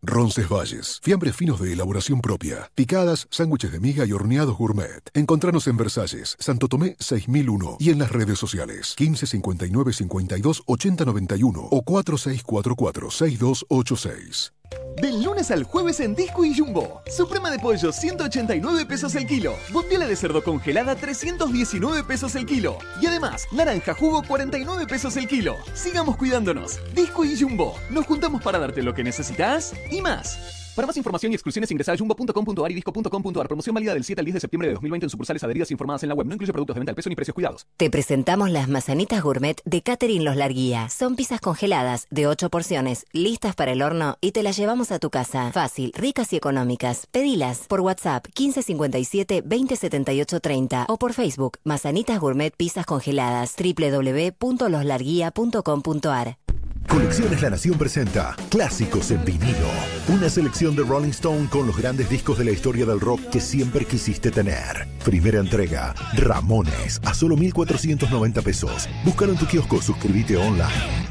Roncesvalles, 0.00 1.00
fiambres 1.02 1.34
finos 1.34 1.60
de 1.60 1.72
elaboración 1.72 2.20
propia, 2.20 2.70
picadas, 2.76 3.26
sándwiches 3.30 3.72
de 3.72 3.80
miga 3.80 4.06
y 4.06 4.12
horneados 4.12 4.56
gourmet. 4.56 5.10
Encontranos 5.14 5.66
en 5.66 5.76
Versalles, 5.76 6.36
Santo 6.38 6.68
Tomé 6.68 6.94
6001 7.00 7.78
y 7.80 7.90
en 7.90 7.98
las 7.98 8.12
redes 8.12 8.38
sociales 8.38 8.94
15 8.96 9.26
59 9.26 9.92
52 9.92 10.62
80 10.64 11.04
91 11.06 11.60
o 11.60 11.82
4644 11.82 13.10
6286. 13.10 14.52
Del 15.00 15.22
lunes 15.22 15.52
al 15.52 15.62
jueves 15.62 16.00
en 16.00 16.16
Disco 16.16 16.44
y 16.44 16.56
Jumbo. 16.56 17.02
Suprema 17.06 17.52
de 17.52 17.60
pollo 17.60 17.92
189 17.92 18.84
pesos 18.84 19.14
el 19.14 19.26
kilo. 19.28 19.54
Botella 19.70 20.08
de 20.08 20.16
cerdo 20.16 20.42
congelada 20.42 20.96
319 20.96 22.02
pesos 22.02 22.34
el 22.34 22.46
kilo. 22.46 22.78
Y 23.00 23.06
además, 23.06 23.46
naranja 23.52 23.94
jugo 23.94 24.24
49 24.26 24.86
pesos 24.86 25.16
el 25.16 25.28
kilo. 25.28 25.56
Sigamos 25.74 26.16
cuidándonos. 26.16 26.80
Disco 26.94 27.24
y 27.24 27.40
Jumbo. 27.40 27.76
Nos 27.90 28.06
juntamos 28.06 28.42
para 28.42 28.58
darte 28.58 28.82
lo 28.82 28.92
que 28.92 29.04
necesitas 29.04 29.72
y 29.88 30.00
más. 30.00 30.67
Para 30.78 30.86
más 30.86 30.96
información 30.96 31.32
y 31.32 31.34
exclusiones 31.34 31.68
ingresa 31.72 31.92
a 31.92 31.96
jumbo.com.ar 31.96 32.70
y 32.70 32.74
disco.com.ar. 32.76 33.48
Promoción 33.48 33.74
válida 33.74 33.94
del 33.94 34.04
7 34.04 34.20
al 34.20 34.24
10 34.26 34.34
de 34.34 34.40
septiembre 34.40 34.68
de 34.68 34.74
2020 34.74 35.06
en 35.06 35.10
sucursales 35.10 35.42
adheridas 35.42 35.72
informadas 35.72 36.04
en 36.04 36.08
la 36.08 36.14
web. 36.14 36.28
No 36.28 36.34
incluye 36.34 36.52
productos 36.52 36.76
de 36.76 36.78
venta 36.78 36.92
al 36.92 36.94
peso 36.94 37.08
ni 37.08 37.16
precios 37.16 37.34
cuidados. 37.34 37.66
Te 37.76 37.90
presentamos 37.90 38.52
las 38.52 38.68
mazanitas 38.68 39.20
gourmet 39.20 39.60
de 39.64 39.82
Catherine 39.82 40.24
Los 40.24 40.36
Larguía. 40.36 40.88
Son 40.88 41.16
pizzas 41.16 41.40
congeladas 41.40 42.06
de 42.10 42.28
8 42.28 42.48
porciones, 42.48 43.06
listas 43.10 43.56
para 43.56 43.72
el 43.72 43.82
horno 43.82 44.18
y 44.20 44.30
te 44.30 44.44
las 44.44 44.56
llevamos 44.56 44.92
a 44.92 45.00
tu 45.00 45.10
casa. 45.10 45.50
Fácil, 45.50 45.92
ricas 45.96 46.32
y 46.32 46.36
económicas. 46.36 47.08
Pedilas 47.10 47.62
por 47.66 47.80
WhatsApp 47.80 48.26
1557 48.26 49.42
2078 49.42 50.38
30 50.38 50.86
o 50.88 50.96
por 50.96 51.12
Facebook 51.12 51.58
Mazanitas 51.64 52.20
Gourmet 52.20 52.54
Pizzas 52.56 52.86
Congeladas 52.86 53.56
www.loslarguía.com.ar. 53.58 56.47
Colecciones 56.88 57.42
La 57.42 57.50
Nación 57.50 57.76
presenta 57.76 58.34
Clásicos 58.48 59.10
en 59.10 59.22
vinilo. 59.24 59.68
Una 60.08 60.30
selección 60.30 60.74
de 60.74 60.82
Rolling 60.82 61.10
Stone 61.10 61.48
con 61.50 61.66
los 61.66 61.76
grandes 61.76 62.08
discos 62.08 62.38
de 62.38 62.46
la 62.46 62.50
historia 62.50 62.86
del 62.86 62.98
rock 62.98 63.20
que 63.30 63.40
siempre 63.40 63.84
quisiste 63.84 64.30
tener. 64.30 64.88
Primera 65.04 65.38
entrega, 65.38 65.94
Ramones, 66.14 67.00
a 67.04 67.12
solo 67.12 67.36
1.490 67.36 68.42
pesos. 68.42 68.88
Búscalo 69.04 69.32
en 69.32 69.38
tu 69.38 69.46
kiosco, 69.46 69.82
suscríbete 69.82 70.36
online. 70.36 71.08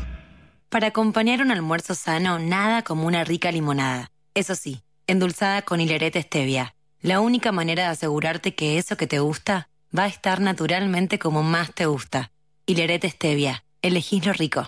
Para 0.70 0.88
acompañar 0.88 1.42
un 1.42 1.52
almuerzo 1.52 1.94
sano, 1.94 2.40
nada 2.40 2.82
como 2.82 3.06
una 3.06 3.24
rica 3.24 3.52
limonada. 3.52 4.12
Eso 4.34 4.56
sí, 4.56 4.82
endulzada 5.06 5.62
con 5.62 5.80
hilerete 5.80 6.22
stevia. 6.22 6.76
La 7.02 7.20
única 7.22 7.52
manera 7.52 7.84
de 7.84 7.90
asegurarte 7.90 8.56
que 8.56 8.80
eso 8.80 8.98
que 8.98 9.08
te 9.08 9.20
gusta 9.20 9.70
va 9.98 10.04
a 10.04 10.08
estar 10.08 10.42
naturalmente 10.42 11.20
como 11.20 11.44
más 11.44 11.74
te 11.74 11.86
gusta. 11.86 12.32
Hilerete 12.66 13.10
stevia. 13.10 13.64
Elegís 13.84 14.26
lo 14.26 14.34
rico. 14.34 14.68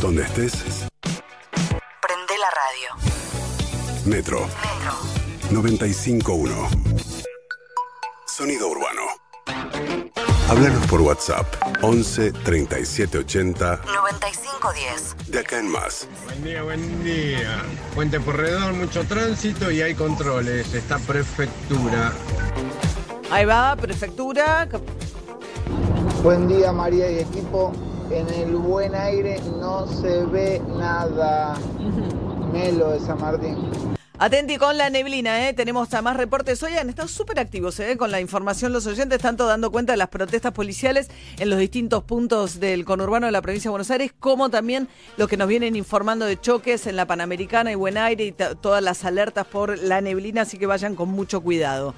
Donde 0.00 0.22
estés, 0.22 0.52
Prende 1.00 2.34
la 2.38 2.50
radio. 2.50 2.88
Metro. 4.04 4.40
Metro. 4.40 4.94
951. 5.50 6.54
Sonido 8.26 8.68
urbano. 8.68 9.02
Háblanos 10.48 10.86
por 10.86 11.00
WhatsApp 11.00 11.46
11 11.82 12.32
37 12.32 13.18
80 13.18 13.80
9510. 13.94 15.16
de 15.28 15.40
acá 15.40 15.58
en 15.58 15.68
más. 15.70 16.06
Buen 16.26 16.44
día, 16.44 16.62
buen 16.62 17.04
día. 17.04 17.62
Puente 17.94 18.20
Porredón, 18.20 18.78
mucho 18.78 19.04
tránsito 19.06 19.70
y 19.70 19.82
hay 19.82 19.94
controles. 19.94 20.72
Está 20.74 20.98
prefectura. 20.98 22.12
Ahí 23.30 23.44
va, 23.44 23.74
prefectura. 23.76 24.68
Buen 26.22 26.46
día 26.48 26.70
María 26.72 27.10
y 27.10 27.18
equipo. 27.20 27.72
En 28.10 28.28
el 28.28 28.54
buen 28.54 28.94
aire 28.94 29.40
no 29.58 29.86
se 29.86 30.24
ve 30.26 30.62
nada. 30.78 31.56
Melo 32.52 32.90
de 32.90 33.00
San 33.00 33.20
Martín. 33.20 33.56
Atenti 34.18 34.56
con 34.56 34.78
la 34.78 34.88
neblina, 34.88 35.46
¿eh? 35.46 35.52
tenemos 35.52 35.92
a 35.92 36.00
más 36.00 36.16
reportes 36.16 36.62
hoy. 36.62 36.74
Han 36.74 36.88
estado 36.88 37.08
súper 37.08 37.38
activos 37.38 37.78
¿eh? 37.80 37.98
con 37.98 38.10
la 38.10 38.20
información. 38.20 38.72
Los 38.72 38.86
oyentes 38.86 39.20
tanto 39.20 39.46
dando 39.46 39.70
cuenta 39.70 39.92
de 39.92 39.98
las 39.98 40.08
protestas 40.08 40.52
policiales 40.52 41.08
en 41.38 41.50
los 41.50 41.58
distintos 41.58 42.04
puntos 42.04 42.58
del 42.58 42.86
conurbano 42.86 43.26
de 43.26 43.32
la 43.32 43.42
provincia 43.42 43.68
de 43.68 43.72
Buenos 43.72 43.90
Aires, 43.90 44.14
como 44.18 44.48
también 44.48 44.88
lo 45.18 45.28
que 45.28 45.36
nos 45.36 45.48
vienen 45.48 45.76
informando 45.76 46.24
de 46.24 46.40
choques 46.40 46.86
en 46.86 46.96
la 46.96 47.06
Panamericana 47.06 47.72
y 47.72 47.74
Buen 47.74 47.98
Aire 47.98 48.24
y 48.24 48.32
todas 48.32 48.82
las 48.82 49.04
alertas 49.04 49.46
por 49.46 49.78
la 49.78 50.00
neblina, 50.00 50.42
así 50.42 50.56
que 50.56 50.66
vayan 50.66 50.94
con 50.94 51.10
mucho 51.10 51.42
cuidado. 51.42 51.94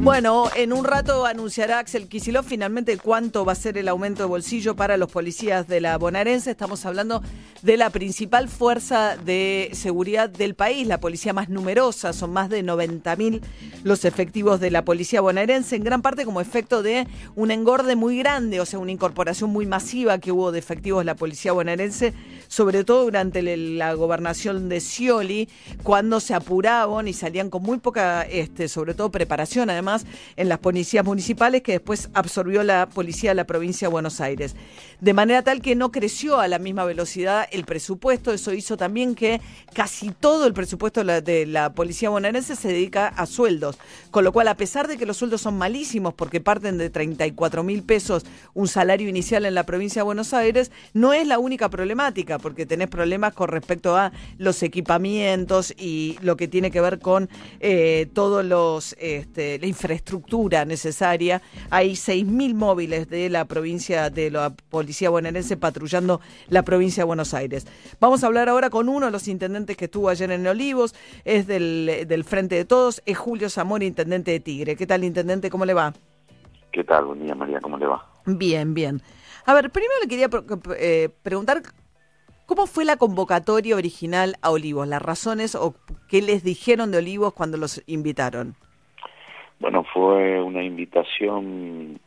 Bueno, 0.00 0.46
en 0.56 0.72
un 0.72 0.84
rato 0.84 1.26
anunciará 1.26 1.80
Axel 1.80 2.08
Kicillof 2.08 2.46
finalmente 2.46 2.96
cuánto 2.96 3.44
va 3.44 3.52
a 3.52 3.56
ser 3.56 3.76
el 3.76 3.88
aumento 3.88 4.22
de 4.22 4.28
bolsillo 4.28 4.76
para 4.76 4.96
los 4.96 5.10
policías 5.10 5.66
de 5.66 5.80
la 5.80 5.98
bonaerense. 5.98 6.52
Estamos 6.52 6.86
hablando 6.86 7.22
de 7.62 7.76
la 7.76 7.90
principal 7.90 8.48
fuerza 8.48 9.16
de 9.16 9.70
seguridad 9.72 10.30
del 10.30 10.54
país, 10.54 10.86
la 10.86 11.00
policía 11.00 11.32
más 11.32 11.48
numerosa, 11.48 12.12
son 12.12 12.32
más 12.32 12.48
de 12.48 12.64
90.000 12.64 13.42
los 13.82 14.04
efectivos 14.04 14.60
de 14.60 14.70
la 14.70 14.84
policía 14.84 15.20
bonaerense, 15.20 15.76
en 15.76 15.84
gran 15.84 16.00
parte 16.00 16.24
como 16.24 16.40
efecto 16.40 16.82
de 16.82 17.06
un 17.34 17.50
engorde 17.50 17.96
muy 17.96 18.18
grande, 18.18 18.60
o 18.60 18.66
sea, 18.66 18.78
una 18.78 18.92
incorporación 18.92 19.50
muy 19.50 19.66
masiva 19.66 20.18
que 20.18 20.32
hubo 20.32 20.52
de 20.52 20.60
efectivos 20.60 21.00
de 21.00 21.06
la 21.06 21.16
policía 21.16 21.52
bonaerense, 21.52 22.14
sobre 22.48 22.84
todo 22.84 23.04
durante 23.04 23.42
la 23.56 23.94
gobernación 23.94 24.68
de 24.68 24.80
Scioli, 24.80 25.48
cuando 25.82 26.20
se 26.20 26.34
apuraban 26.34 27.06
y 27.06 27.12
salían 27.12 27.50
con 27.50 27.62
muy 27.62 27.78
poca, 27.78 28.22
este, 28.22 28.68
sobre 28.68 28.94
todo 28.94 29.10
preparación 29.10 29.70
además, 29.70 30.06
en 30.36 30.48
las 30.48 30.58
policías 30.58 31.04
municipales 31.04 31.62
que 31.62 31.72
después 31.72 32.08
absorbió 32.14 32.62
la 32.62 32.88
policía 32.88 33.30
de 33.30 33.34
la 33.36 33.44
provincia 33.44 33.88
de 33.88 33.92
Buenos 33.92 34.20
Aires. 34.20 34.56
De 35.00 35.12
manera 35.12 35.42
tal 35.42 35.62
que 35.62 35.76
no 35.76 35.92
creció 35.92 36.40
a 36.40 36.48
la 36.48 36.58
misma 36.58 36.84
velocidad 36.84 37.46
el 37.52 37.64
presupuesto, 37.64 38.32
eso 38.32 38.52
hizo 38.52 38.76
también 38.76 39.14
que 39.14 39.40
casi 39.72 40.10
todo 40.10 40.44
el 40.44 40.52
presupuesto 40.52 41.00
de 41.00 41.04
la, 41.04 41.20
de 41.20 41.46
la 41.46 41.72
policía 41.72 42.10
bonaerense 42.10 42.56
se 42.56 42.66
dedica 42.66 43.06
a 43.06 43.26
sueldos, 43.26 43.78
con 44.10 44.24
lo 44.24 44.32
cual 44.32 44.48
a 44.48 44.56
pesar 44.56 44.88
de 44.88 44.96
que 44.96 45.06
los 45.06 45.16
sueldos 45.16 45.42
son 45.42 45.56
malísimos 45.56 46.14
porque 46.14 46.40
parten 46.40 46.78
de 46.78 46.90
34 46.90 47.62
mil 47.62 47.84
pesos 47.84 48.24
un 48.54 48.66
salario 48.66 49.08
inicial 49.08 49.46
en 49.46 49.54
la 49.54 49.62
provincia 49.62 50.00
de 50.00 50.04
Buenos 50.04 50.34
Aires, 50.34 50.72
no 50.94 51.12
es 51.12 51.28
la 51.28 51.38
única 51.38 51.68
problemática, 51.68 52.40
porque 52.40 52.66
tenés 52.66 52.88
problemas 52.88 53.34
con 53.34 53.50
respecto 53.50 53.96
a 53.96 54.10
los 54.36 54.64
equipamientos 54.64 55.72
y 55.78 56.18
lo 56.22 56.36
que 56.36 56.48
tiene 56.48 56.72
que 56.72 56.80
ver 56.80 56.98
con 56.98 57.28
eh, 57.60 58.08
todos 58.14 58.44
los 58.44 58.96
este, 58.98 59.60
la 59.60 59.66
infraestructura 59.66 60.64
necesaria. 60.64 61.40
Hay 61.70 61.92
6.000 61.92 62.54
móviles 62.54 63.08
de 63.08 63.30
la 63.30 63.44
provincia 63.44 64.10
de 64.10 64.32
la 64.32 64.50
policía 64.50 64.87
bonaerense 65.10 65.56
patrullando 65.56 66.20
la 66.48 66.62
provincia 66.62 67.02
de 67.02 67.06
Buenos 67.06 67.34
Aires. 67.34 67.66
Vamos 68.00 68.22
a 68.22 68.26
hablar 68.26 68.48
ahora 68.48 68.70
con 68.70 68.88
uno 68.88 69.06
de 69.06 69.12
los 69.12 69.28
intendentes 69.28 69.76
que 69.76 69.86
estuvo 69.86 70.08
ayer 70.08 70.30
en 70.30 70.46
Olivos, 70.46 70.94
es 71.24 71.46
del, 71.46 72.04
del 72.06 72.24
Frente 72.24 72.54
de 72.54 72.64
Todos, 72.64 73.02
es 73.06 73.16
Julio 73.16 73.50
Zamora, 73.50 73.84
intendente 73.84 74.30
de 74.30 74.40
Tigre. 74.40 74.76
¿Qué 74.76 74.86
tal, 74.86 75.04
intendente? 75.04 75.50
¿Cómo 75.50 75.64
le 75.64 75.74
va? 75.74 75.92
¿Qué 76.72 76.84
tal? 76.84 77.06
Buen 77.06 77.24
día, 77.24 77.34
María. 77.34 77.60
¿Cómo 77.60 77.78
le 77.78 77.86
va? 77.86 78.06
Bien, 78.26 78.74
bien. 78.74 79.02
A 79.46 79.54
ver, 79.54 79.70
primero 79.70 79.94
le 80.02 80.08
quería 80.08 80.28
eh, 80.78 81.08
preguntar 81.22 81.62
cómo 82.46 82.66
fue 82.66 82.84
la 82.84 82.96
convocatoria 82.96 83.76
original 83.76 84.36
a 84.42 84.50
Olivos, 84.50 84.86
las 84.86 85.02
razones 85.02 85.54
o 85.54 85.74
qué 86.08 86.20
les 86.22 86.42
dijeron 86.42 86.90
de 86.90 86.98
Olivos 86.98 87.32
cuando 87.32 87.56
los 87.56 87.82
invitaron. 87.86 88.56
Bueno, 89.60 89.84
fue 89.92 90.40
una 90.42 90.62
invitación, 90.62 91.98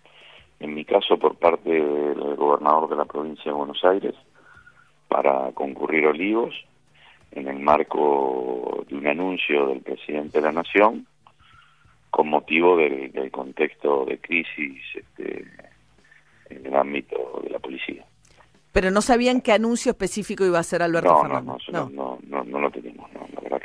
en 0.62 0.74
mi 0.76 0.86
caso, 0.86 1.18
por 1.18 1.36
parte 1.36 1.70
del 1.72 2.36
gobernador 2.36 2.90
de 2.90 2.96
la 2.96 3.06
provincia 3.06 3.46
de 3.46 3.52
Buenos 3.58 3.84
Aires 3.84 4.14
para 5.08 5.52
concurrir 5.54 6.06
a 6.06 6.10
Olivos 6.10 6.54
en 7.32 7.48
el 7.48 7.60
marco 7.60 8.86
de 8.88 8.96
un 8.96 9.08
anuncio 9.08 9.68
del 9.68 9.82
presidente 9.82 10.40
de 10.40 10.46
la 10.46 10.52
Nación 10.52 11.08
con 12.10 12.28
motivo 12.30 12.78
del, 12.78 13.12
del 13.12 13.32
contexto 13.32 14.06
de 14.06 14.20
crisis 14.20 14.82
este, 14.94 15.46
en 16.50 16.66
el 16.66 16.76
ámbito 16.76 17.42
de 17.44 17.50
la 17.50 17.60
policía. 17.60 18.06
Pero 18.72 18.92
no 18.92 19.02
sabían 19.02 19.42
qué 19.42 19.54
anuncio 19.54 19.92
específico 19.92 20.46
iba 20.46 20.58
a 20.58 20.62
hacer 20.62 20.82
Alberto 20.82 21.10
No, 21.10 21.24
no, 21.24 21.24
Fernández. 21.24 21.68
no, 21.72 21.90
no, 21.90 21.90
no, 21.90 22.20
no, 22.28 22.44
no 22.44 22.60
lo 22.60 22.72
tenemos, 22.72 23.12
no, 23.14 23.22
la 23.34 23.42
verdad 23.42 23.61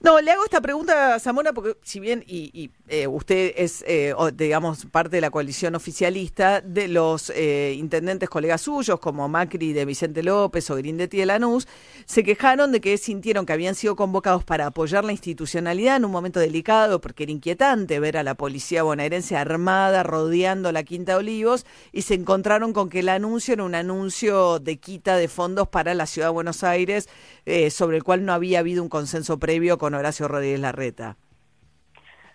no. 0.00 0.20
Le 0.20 0.30
hago 0.32 0.44
esta 0.44 0.60
pregunta 0.60 1.14
a 1.14 1.20
Zamora 1.20 1.52
porque 1.52 1.76
si 1.82 2.00
bien 2.00 2.24
y, 2.26 2.50
y, 2.52 2.70
eh, 2.88 3.06
usted 3.06 3.52
es, 3.56 3.84
eh, 3.86 4.14
digamos, 4.34 4.86
parte 4.86 5.16
de 5.16 5.20
la 5.20 5.30
coalición 5.30 5.74
oficialista, 5.74 6.60
de 6.60 6.88
los 6.88 7.30
eh, 7.30 7.74
intendentes 7.76 8.28
colegas 8.28 8.62
suyos, 8.62 8.98
como 9.00 9.28
Macri 9.28 9.72
de 9.72 9.84
Vicente 9.84 10.22
López 10.22 10.70
o 10.70 10.76
Grindetti 10.76 11.18
de 11.18 11.26
Lanús, 11.26 11.68
se 12.06 12.24
quejaron 12.24 12.72
de 12.72 12.80
que 12.80 12.96
sintieron 12.98 13.46
que 13.46 13.52
habían 13.52 13.74
sido 13.74 13.96
convocados 13.96 14.44
para 14.44 14.66
apoyar 14.66 15.04
la 15.04 15.12
institucionalidad 15.12 15.96
en 15.96 16.04
un 16.04 16.10
momento 16.10 16.40
delicado, 16.40 17.00
porque 17.00 17.24
era 17.24 17.32
inquietante 17.32 18.00
ver 18.00 18.16
a 18.16 18.22
la 18.22 18.34
policía 18.34 18.82
bonaerense 18.82 19.36
armada 19.36 20.02
rodeando 20.02 20.72
la 20.72 20.82
Quinta 20.82 21.12
de 21.12 21.18
Olivos, 21.18 21.66
y 21.92 22.02
se 22.02 22.14
encontraron 22.14 22.72
con 22.72 22.88
que 22.88 23.00
el 23.00 23.08
anuncio 23.08 23.54
era 23.54 23.64
un 23.64 23.74
anuncio 23.74 24.58
de 24.58 24.78
quita 24.78 25.16
de 25.16 25.28
fondos 25.28 25.68
para 25.68 25.94
la 25.94 26.06
Ciudad 26.06 26.28
de 26.28 26.32
Buenos 26.32 26.64
Aires, 26.64 27.08
eh, 27.46 27.70
sobre 27.70 27.98
el 27.98 28.04
cual 28.04 28.24
no 28.24 28.32
había 28.32 28.58
habido 28.60 28.82
un 28.82 28.88
consenso 28.88 29.38
previo 29.38 29.78
con 29.78 29.87
Horacio 29.94 30.28
Rodríguez 30.28 30.60
Larreta. 30.60 31.16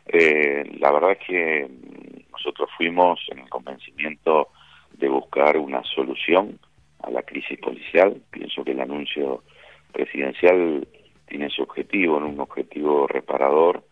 Eh, 0.06 0.64
la 0.80 0.92
verdad 0.92 1.12
es 1.14 1.20
que 1.26 1.66
mm, 1.70 2.32
nosotros 2.32 2.70
fuimos 2.78 3.20
en 3.32 3.40
el 3.40 3.50
convencimiento 3.50 4.50
de 4.94 5.08
buscar 5.10 5.58
una 5.58 5.82
solución 5.84 6.60
a 7.02 7.10
la 7.10 7.24
crisis 7.24 7.60
policial. 7.60 8.22
Pienso 8.32 8.64
que 8.64 8.72
el 8.72 8.82
anuncio 8.82 9.44
presidencial 9.92 10.88
tiene 11.28 11.50
su 11.50 11.64
objetivo, 11.64 12.18
un 12.18 12.40
objetivo 12.40 13.08
reparador 13.08 13.84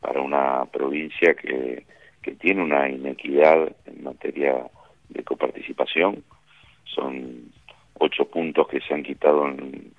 para 0.00 0.20
una 0.20 0.64
provincia 0.66 1.34
que, 1.34 1.84
que 2.22 2.32
tiene 2.36 2.62
una 2.62 2.88
inequidad 2.88 3.74
en 3.86 4.04
materia 4.04 4.66
de 5.08 5.22
coparticipación. 5.24 6.24
Son 6.84 7.52
ocho 7.98 8.24
puntos 8.26 8.68
que 8.68 8.80
se 8.80 8.94
han 8.94 9.02
quitado 9.02 9.46
en- 9.48 9.92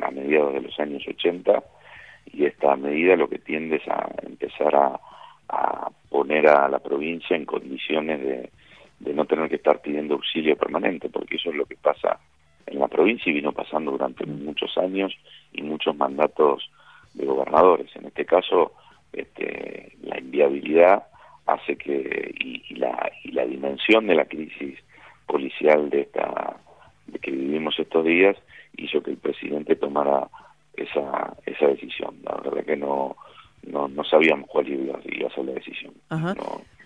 a 0.00 0.10
mediados 0.10 0.54
de 0.54 0.60
los 0.62 0.78
años 0.78 1.02
80 1.08 1.62
y 2.36 2.44
esta 2.44 2.76
medida 2.76 3.16
lo 3.16 3.28
que 3.28 3.38
tiende 3.38 3.76
es 3.76 3.88
a 3.88 4.10
empezar 4.22 4.74
a, 4.76 5.00
poner 6.10 6.48
a 6.48 6.68
la 6.68 6.80
provincia 6.80 7.36
en 7.36 7.44
condiciones 7.44 8.20
de, 8.20 8.50
de 8.98 9.14
no 9.14 9.24
tener 9.26 9.48
que 9.48 9.56
estar 9.56 9.80
pidiendo 9.80 10.14
auxilio 10.14 10.56
permanente, 10.56 11.08
porque 11.08 11.36
eso 11.36 11.50
es 11.50 11.56
lo 11.56 11.66
que 11.66 11.76
pasa 11.76 12.18
en 12.66 12.78
la 12.78 12.88
provincia 12.88 13.30
y 13.30 13.34
vino 13.34 13.52
pasando 13.52 13.92
durante 13.92 14.26
muchos 14.26 14.76
años 14.76 15.14
y 15.52 15.62
muchos 15.62 15.96
mandatos 15.96 16.68
de 17.14 17.24
gobernadores. 17.26 17.94
En 17.94 18.06
este 18.06 18.24
caso, 18.24 18.72
este, 19.12 19.92
la 20.02 20.18
inviabilidad 20.18 21.04
hace 21.46 21.76
que 21.76 22.34
y, 22.40 22.62
y 22.68 22.74
la 22.76 23.10
y 23.22 23.30
la 23.32 23.46
dimensión 23.46 24.06
de 24.08 24.16
la 24.16 24.24
crisis 24.24 24.78
policial 25.26 25.90
de 25.90 26.02
esta 26.02 26.56
de 27.06 27.18
que 27.20 27.30
vivimos 27.30 27.78
estos 27.78 28.04
días 28.04 28.36
hizo 28.76 29.02
que 29.02 29.12
el 29.12 29.18
presidente 29.18 29.76
tomara 29.76 30.28
esa 30.76 31.36
esa 31.44 31.66
decisión. 31.66 32.16
La 32.22 32.36
verdad 32.36 32.64
que 32.64 32.76
no 32.76 33.16
no, 33.62 33.88
no 33.88 34.04
sabíamos 34.04 34.48
cuál 34.48 34.68
iba, 34.68 34.98
iba 35.04 35.28
a 35.28 35.34
ser 35.34 35.44
la 35.44 35.52
decisión. 35.52 35.92
Ajá. 36.08 36.34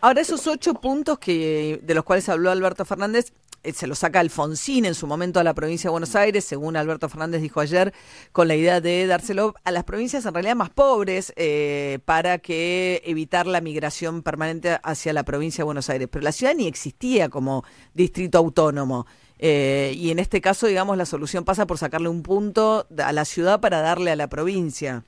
Ahora, 0.00 0.20
esos 0.22 0.46
ocho 0.46 0.74
puntos 0.74 1.18
que 1.18 1.78
de 1.82 1.94
los 1.94 2.04
cuales 2.04 2.28
habló 2.30 2.50
Alberto 2.50 2.86
Fernández, 2.86 3.34
eh, 3.62 3.74
se 3.74 3.86
los 3.86 3.98
saca 3.98 4.20
Alfonsín 4.20 4.86
en 4.86 4.94
su 4.94 5.06
momento 5.06 5.38
a 5.38 5.44
la 5.44 5.52
provincia 5.52 5.88
de 5.88 5.92
Buenos 5.92 6.16
Aires, 6.16 6.44
según 6.46 6.76
Alberto 6.76 7.10
Fernández 7.10 7.42
dijo 7.42 7.60
ayer, 7.60 7.92
con 8.32 8.48
la 8.48 8.56
idea 8.56 8.80
de 8.80 9.06
dárselo 9.06 9.54
a 9.64 9.70
las 9.70 9.84
provincias 9.84 10.24
en 10.24 10.32
realidad 10.32 10.56
más 10.56 10.70
pobres 10.70 11.34
eh, 11.36 11.98
para 12.06 12.38
que 12.38 13.02
evitar 13.04 13.46
la 13.46 13.60
migración 13.60 14.22
permanente 14.22 14.78
hacia 14.82 15.12
la 15.12 15.24
provincia 15.24 15.62
de 15.62 15.66
Buenos 15.66 15.90
Aires. 15.90 16.08
Pero 16.10 16.22
la 16.22 16.32
ciudad 16.32 16.54
ni 16.54 16.66
existía 16.66 17.28
como 17.28 17.62
distrito 17.92 18.38
autónomo. 18.38 19.06
Eh, 19.42 19.94
y 19.96 20.10
en 20.10 20.18
este 20.18 20.42
caso, 20.42 20.66
digamos, 20.66 20.98
la 20.98 21.06
solución 21.06 21.46
pasa 21.46 21.66
por 21.66 21.78
sacarle 21.78 22.10
un 22.10 22.22
punto 22.22 22.86
a 23.02 23.12
la 23.12 23.24
ciudad 23.24 23.58
para 23.58 23.80
darle 23.80 24.10
a 24.10 24.16
la 24.16 24.28
provincia. 24.28 25.04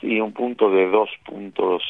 Sí, 0.00 0.20
un 0.20 0.32
punto 0.34 0.70
de 0.70 0.90
dos 0.90 1.08
puntos 1.24 1.82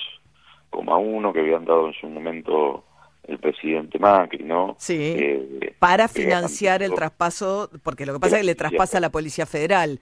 coma 0.70 0.96
uno 0.96 1.32
que 1.32 1.40
habían 1.40 1.64
dado 1.64 1.88
en 1.88 1.94
su 1.94 2.08
momento 2.08 2.84
el 3.26 3.38
presidente 3.38 3.98
Macri, 3.98 4.44
¿no? 4.44 4.76
Sí. 4.78 4.96
Eh, 4.96 5.74
Para 5.80 6.06
que 6.06 6.22
financiar 6.22 6.84
el 6.84 6.94
traspaso, 6.94 7.68
porque 7.82 8.06
lo 8.06 8.12
que 8.14 8.20
pasa 8.20 8.36
es 8.36 8.42
que 8.42 8.46
le 8.46 8.54
traspasa 8.54 8.98
a 8.98 9.00
la 9.00 9.10
Policía 9.10 9.44
Federal. 9.44 9.98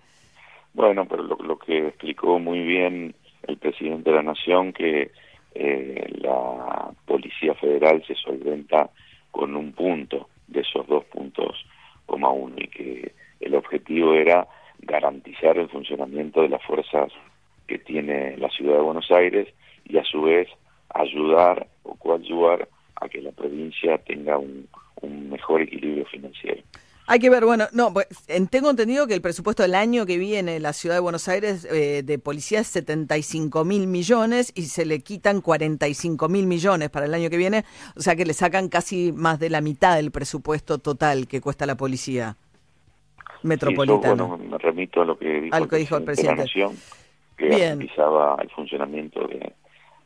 Bueno, 0.74 1.06
pero 1.08 1.22
lo, 1.22 1.36
lo 1.36 1.58
que 1.58 1.88
explicó 1.88 2.38
muy 2.38 2.60
bien 2.60 3.14
el 3.46 3.56
presidente 3.56 4.10
de 4.10 4.16
la 4.16 4.22
Nación, 4.22 4.74
que 4.74 5.12
eh, 5.54 6.12
la 6.20 6.90
Policía 7.06 7.54
Federal 7.54 8.04
se 8.06 8.14
solventa 8.14 8.90
con 9.30 9.56
un 9.56 9.72
punto 9.72 10.28
de 10.48 10.60
esos 10.60 10.86
dos 10.86 11.04
puntos 11.04 11.64
coma 12.06 12.30
uno 12.30 12.56
y 12.58 12.68
que 12.68 13.12
el 13.40 13.54
objetivo 13.54 14.14
era 14.14 14.46
garantizar 14.80 15.58
el 15.58 15.68
funcionamiento 15.68 16.42
de 16.42 16.48
las 16.48 16.62
fuerzas 16.64 17.12
que 17.66 17.78
tiene 17.78 18.36
la 18.38 18.48
ciudad 18.48 18.76
de 18.76 18.82
Buenos 18.82 19.10
Aires 19.10 19.48
y 19.84 19.98
a 19.98 20.04
su 20.04 20.22
vez 20.22 20.48
ayudar 20.94 21.66
o 21.82 21.94
coayudar 21.96 22.68
a 22.96 23.08
que 23.08 23.20
la 23.20 23.32
provincia 23.32 23.98
tenga 23.98 24.38
un, 24.38 24.68
un 25.02 25.30
mejor 25.30 25.62
equilibrio 25.62 26.06
financiero. 26.06 26.62
Hay 27.10 27.20
que 27.20 27.30
ver, 27.30 27.46
bueno, 27.46 27.64
no, 27.72 27.90
pues, 27.90 28.06
en- 28.28 28.48
tengo 28.48 28.68
entendido 28.68 29.06
que 29.06 29.14
el 29.14 29.22
presupuesto 29.22 29.62
del 29.62 29.74
año 29.74 30.04
que 30.04 30.18
viene 30.18 30.56
en 30.56 30.62
la 30.62 30.74
ciudad 30.74 30.94
de 30.94 31.00
Buenos 31.00 31.26
Aires 31.26 31.64
eh, 31.64 32.02
de 32.04 32.18
policía 32.18 32.60
es 32.60 32.66
75 32.66 33.64
mil 33.64 33.86
millones 33.86 34.52
y 34.54 34.64
se 34.64 34.84
le 34.84 35.00
quitan 35.00 35.40
45 35.40 36.28
mil 36.28 36.46
millones 36.46 36.90
para 36.90 37.06
el 37.06 37.14
año 37.14 37.30
que 37.30 37.38
viene, 37.38 37.64
o 37.96 38.00
sea 38.00 38.14
que 38.14 38.26
le 38.26 38.34
sacan 38.34 38.68
casi 38.68 39.10
más 39.12 39.38
de 39.38 39.48
la 39.48 39.62
mitad 39.62 39.96
del 39.96 40.10
presupuesto 40.10 40.76
total 40.76 41.26
que 41.26 41.40
cuesta 41.40 41.64
la 41.64 41.76
policía 41.76 42.36
metropolitana. 43.42 44.24
Sí, 44.24 44.28
bueno, 44.28 44.36
me 44.36 44.58
remito 44.58 45.00
a 45.00 45.06
lo 45.06 45.18
que 45.18 45.40
dijo, 45.40 45.56
Al 45.56 45.62
el, 45.62 45.68
que 45.70 45.76
dijo 45.76 45.96
el 45.96 46.04
presidente 46.04 46.32
de 46.32 46.36
la 46.36 46.44
Nación, 46.44 46.76
que 47.38 47.48
garantizaba 47.48 48.36
el 48.42 48.50
funcionamiento 48.50 49.26
de, 49.26 49.54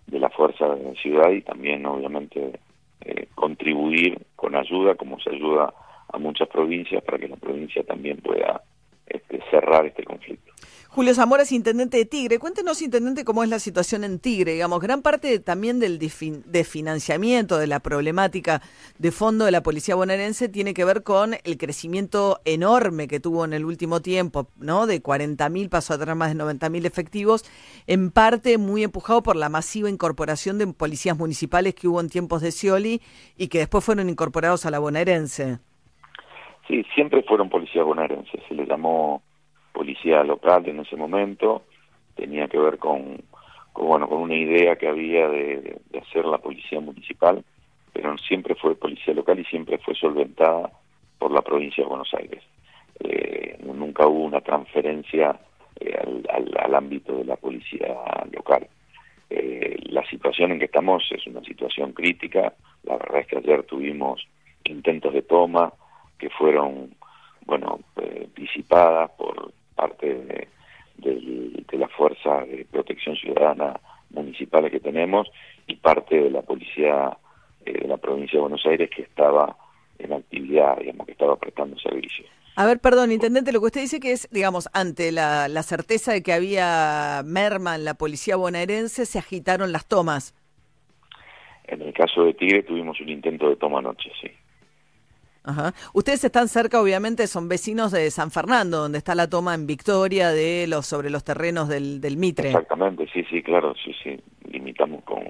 de 0.07 0.19
la 0.21 0.31
fuerza 0.31 0.69
de 0.69 0.85
la 0.85 0.95
ciudad 0.95 1.31
y 1.33 1.43
también, 1.43 1.85
obviamente, 1.85 2.61
eh, 3.01 3.27
contribuir 3.35 4.25
con 4.37 4.55
ayuda, 4.55 4.95
como 4.95 5.19
se 5.19 5.31
ayuda 5.31 5.75
a 6.13 6.19
muchas 6.19 6.49
provincias, 6.49 7.03
para 7.03 7.19
que 7.19 7.29
la 7.29 7.37
provincia 7.37 7.83
también 7.85 8.19
pueda 8.19 8.63
este, 9.07 9.41
cerrar 9.51 9.87
este 9.87 10.05
conflicto. 10.05 10.53
Julio 10.95 11.15
Zamora 11.15 11.45
es 11.45 11.53
intendente 11.53 11.97
de 11.97 12.05
Tigre. 12.05 12.39
Cuéntenos, 12.39 12.83
intendente, 12.83 13.25
cómo 13.25 13.43
es 13.43 13.49
la 13.49 13.59
situación 13.59 14.05
en 14.05 14.19
Tigre. 14.19 14.53
Digamos, 14.53 14.79
gran 14.79 15.01
parte 15.01 15.39
también 15.39 15.81
del 15.81 15.99
desfinanciamiento, 15.99 17.57
de 17.57 17.67
la 17.67 17.81
problemática 17.81 18.61
de 18.99 19.11
fondo 19.11 19.47
de 19.47 19.53
la 19.53 19.63
policía 19.63 19.95
bonaerense 19.95 20.51
tiene 20.51 20.75
que 20.75 20.85
ver 20.85 21.03
con 21.03 21.35
el 21.45 21.57
crecimiento 21.57 22.43
enorme 22.45 23.09
que 23.09 23.21
tuvo 23.21 23.47
en 23.47 23.55
el 23.55 23.65
último 23.65 24.03
tiempo, 24.03 24.49
¿no? 24.59 24.87
De 24.87 25.03
40.000 25.03 25.71
pasó 25.71 25.95
a 25.95 25.99
tener 25.99 26.15
más 26.15 26.37
de 26.37 26.45
90.000 26.45 26.85
efectivos, 26.85 27.47
en 27.87 28.11
parte 28.11 28.59
muy 28.59 28.83
empujado 28.83 29.23
por 29.23 29.37
la 29.37 29.49
masiva 29.49 29.89
incorporación 29.89 30.59
de 30.59 30.67
policías 30.67 31.17
municipales 31.17 31.75
que 31.75 31.89
hubo 31.89 32.03
en 32.03 32.11
tiempos 32.11 32.43
de 32.43 32.53
Scioli 32.53 33.01
y 33.39 33.49
que 33.49 33.61
después 33.61 33.83
fueron 33.83 34.11
incorporados 34.11 34.67
a 34.67 34.71
la 34.71 34.79
bonaerense. 34.79 35.59
Sí, 36.69 36.85
siempre 36.95 37.23
fueron 37.23 37.49
policías 37.49 37.85
bonaerenses, 37.85 38.41
se 38.49 38.55
les 38.55 38.69
llamó 38.69 39.23
policía 39.73 40.23
local 40.23 40.69
en 40.69 40.81
ese 40.81 40.97
momento, 40.97 41.63
tenía 42.15 42.47
que 42.47 42.59
ver 42.59 42.79
con, 42.79 43.23
con, 43.73 43.87
bueno, 43.87 44.09
con 44.09 44.19
una 44.19 44.37
idea 44.37 44.77
que 44.77 44.89
había 44.89 45.29
de, 45.29 45.81
hacer 46.01 46.25
la 46.25 46.39
policía 46.39 46.81
municipal, 46.81 47.45
pero 47.93 48.17
siempre 48.19 48.55
fue 48.55 48.75
policía 48.75 49.15
local 49.15 49.39
y 49.39 49.45
siempre 49.45 49.79
fue 49.79 49.95
solventada 49.95 50.71
por 51.19 51.33
la 51.33 51.43
provincia 51.43 51.83
de 51.83 51.89
Buenos 51.89 52.13
Aires. 52.15 52.43
Eh, 53.01 53.59
nunca 53.65 54.07
hubo 54.07 54.25
una 54.25 54.41
transferencia 54.41 55.39
eh, 55.81 55.97
al, 56.01 56.27
al, 56.31 56.57
al 56.59 56.75
ámbito 56.75 57.17
de 57.17 57.25
la 57.25 57.37
policía 57.37 57.97
local. 58.31 58.69
Eh, 59.35 59.79
la 59.85 60.05
situación 60.11 60.53
en 60.53 60.59
que 60.59 60.67
estamos 60.67 61.05
es 61.11 61.27
una 61.27 61.41
situación 61.43 61.93
crítica. 61.93 62.53
La 62.83 62.99
verdad 62.99 63.21
es 63.21 63.27
que 63.27 63.39
ayer 63.39 63.63
tuvimos 63.63 64.27
intentos 64.65 65.15
de 65.15 65.23
toma 65.23 65.73
que 66.23 66.31
fueron, 66.31 66.95
bueno, 67.47 67.81
eh, 67.97 68.29
disipadas 68.37 69.11
por 69.19 69.53
parte 69.75 70.07
de, 70.07 70.49
de 70.97 71.79
la 71.79 71.89
fuerza 71.89 72.45
de 72.45 72.65
protección 72.71 73.17
ciudadana 73.17 73.81
municipales 74.11 74.71
que 74.71 74.79
tenemos 74.79 75.29
y 75.67 75.75
parte 75.75 76.15
de 76.15 76.31
la 76.31 76.43
policía 76.43 77.19
eh, 77.67 77.73
de 77.73 77.89
la 77.89 77.97
provincia 77.97 78.37
de 78.37 78.41
Buenos 78.43 78.65
Aires 78.65 78.89
que 78.95 79.03
estaba 79.03 79.57
en 79.99 80.13
actividad, 80.13 80.79
digamos, 80.79 81.07
que 81.07 81.13
estaba 81.13 81.35
prestando 81.35 81.77
servicio. 81.81 82.25
A 82.55 82.67
ver, 82.67 82.79
perdón, 82.79 83.11
intendente, 83.11 83.51
lo 83.51 83.59
que 83.59 83.67
usted 83.67 83.81
dice 83.81 83.99
que 83.99 84.13
es, 84.13 84.29
digamos, 84.31 84.69
ante 84.73 85.11
la, 85.11 85.49
la 85.49 85.65
certeza 85.65 86.13
de 86.13 86.23
que 86.23 86.33
había 86.33 87.23
merma 87.25 87.75
en 87.75 87.85
la 87.85 87.95
policía 87.95 88.37
bonaerense, 88.37 89.07
se 89.07 89.19
agitaron 89.19 89.73
las 89.73 89.89
tomas. 89.89 90.37
En 91.65 91.83
el 91.83 91.93
caso 91.93 92.23
de 92.23 92.35
Tigre 92.35 92.63
tuvimos 92.63 93.01
un 93.01 93.09
intento 93.09 93.49
de 93.49 93.57
toma 93.57 93.81
anoche, 93.81 94.13
sí. 94.21 94.31
Ajá. 95.45 95.75
Ustedes 95.93 96.23
están 96.25 96.49
cerca, 96.49 96.81
obviamente, 96.81 97.27
son 97.27 97.49
vecinos 97.49 97.91
de 97.93 98.11
San 98.11 98.31
Fernando, 98.31 98.79
donde 98.79 98.99
está 98.99 99.15
la 99.15 99.29
toma 99.29 99.55
en 99.55 99.67
Victoria 99.67 100.31
de 100.31 100.67
los 100.69 100.87
sobre 100.87 101.11
los 101.11 101.25
terrenos 101.25 101.69
del, 101.69 102.01
del 102.01 102.17
Mitre. 102.17 102.49
Exactamente, 102.49 103.09
sí, 103.13 103.25
sí, 103.29 103.43
claro, 103.43 103.75
sí, 103.85 103.93
sí. 104.03 104.21
Limitamos 104.49 105.03
con, 105.05 105.21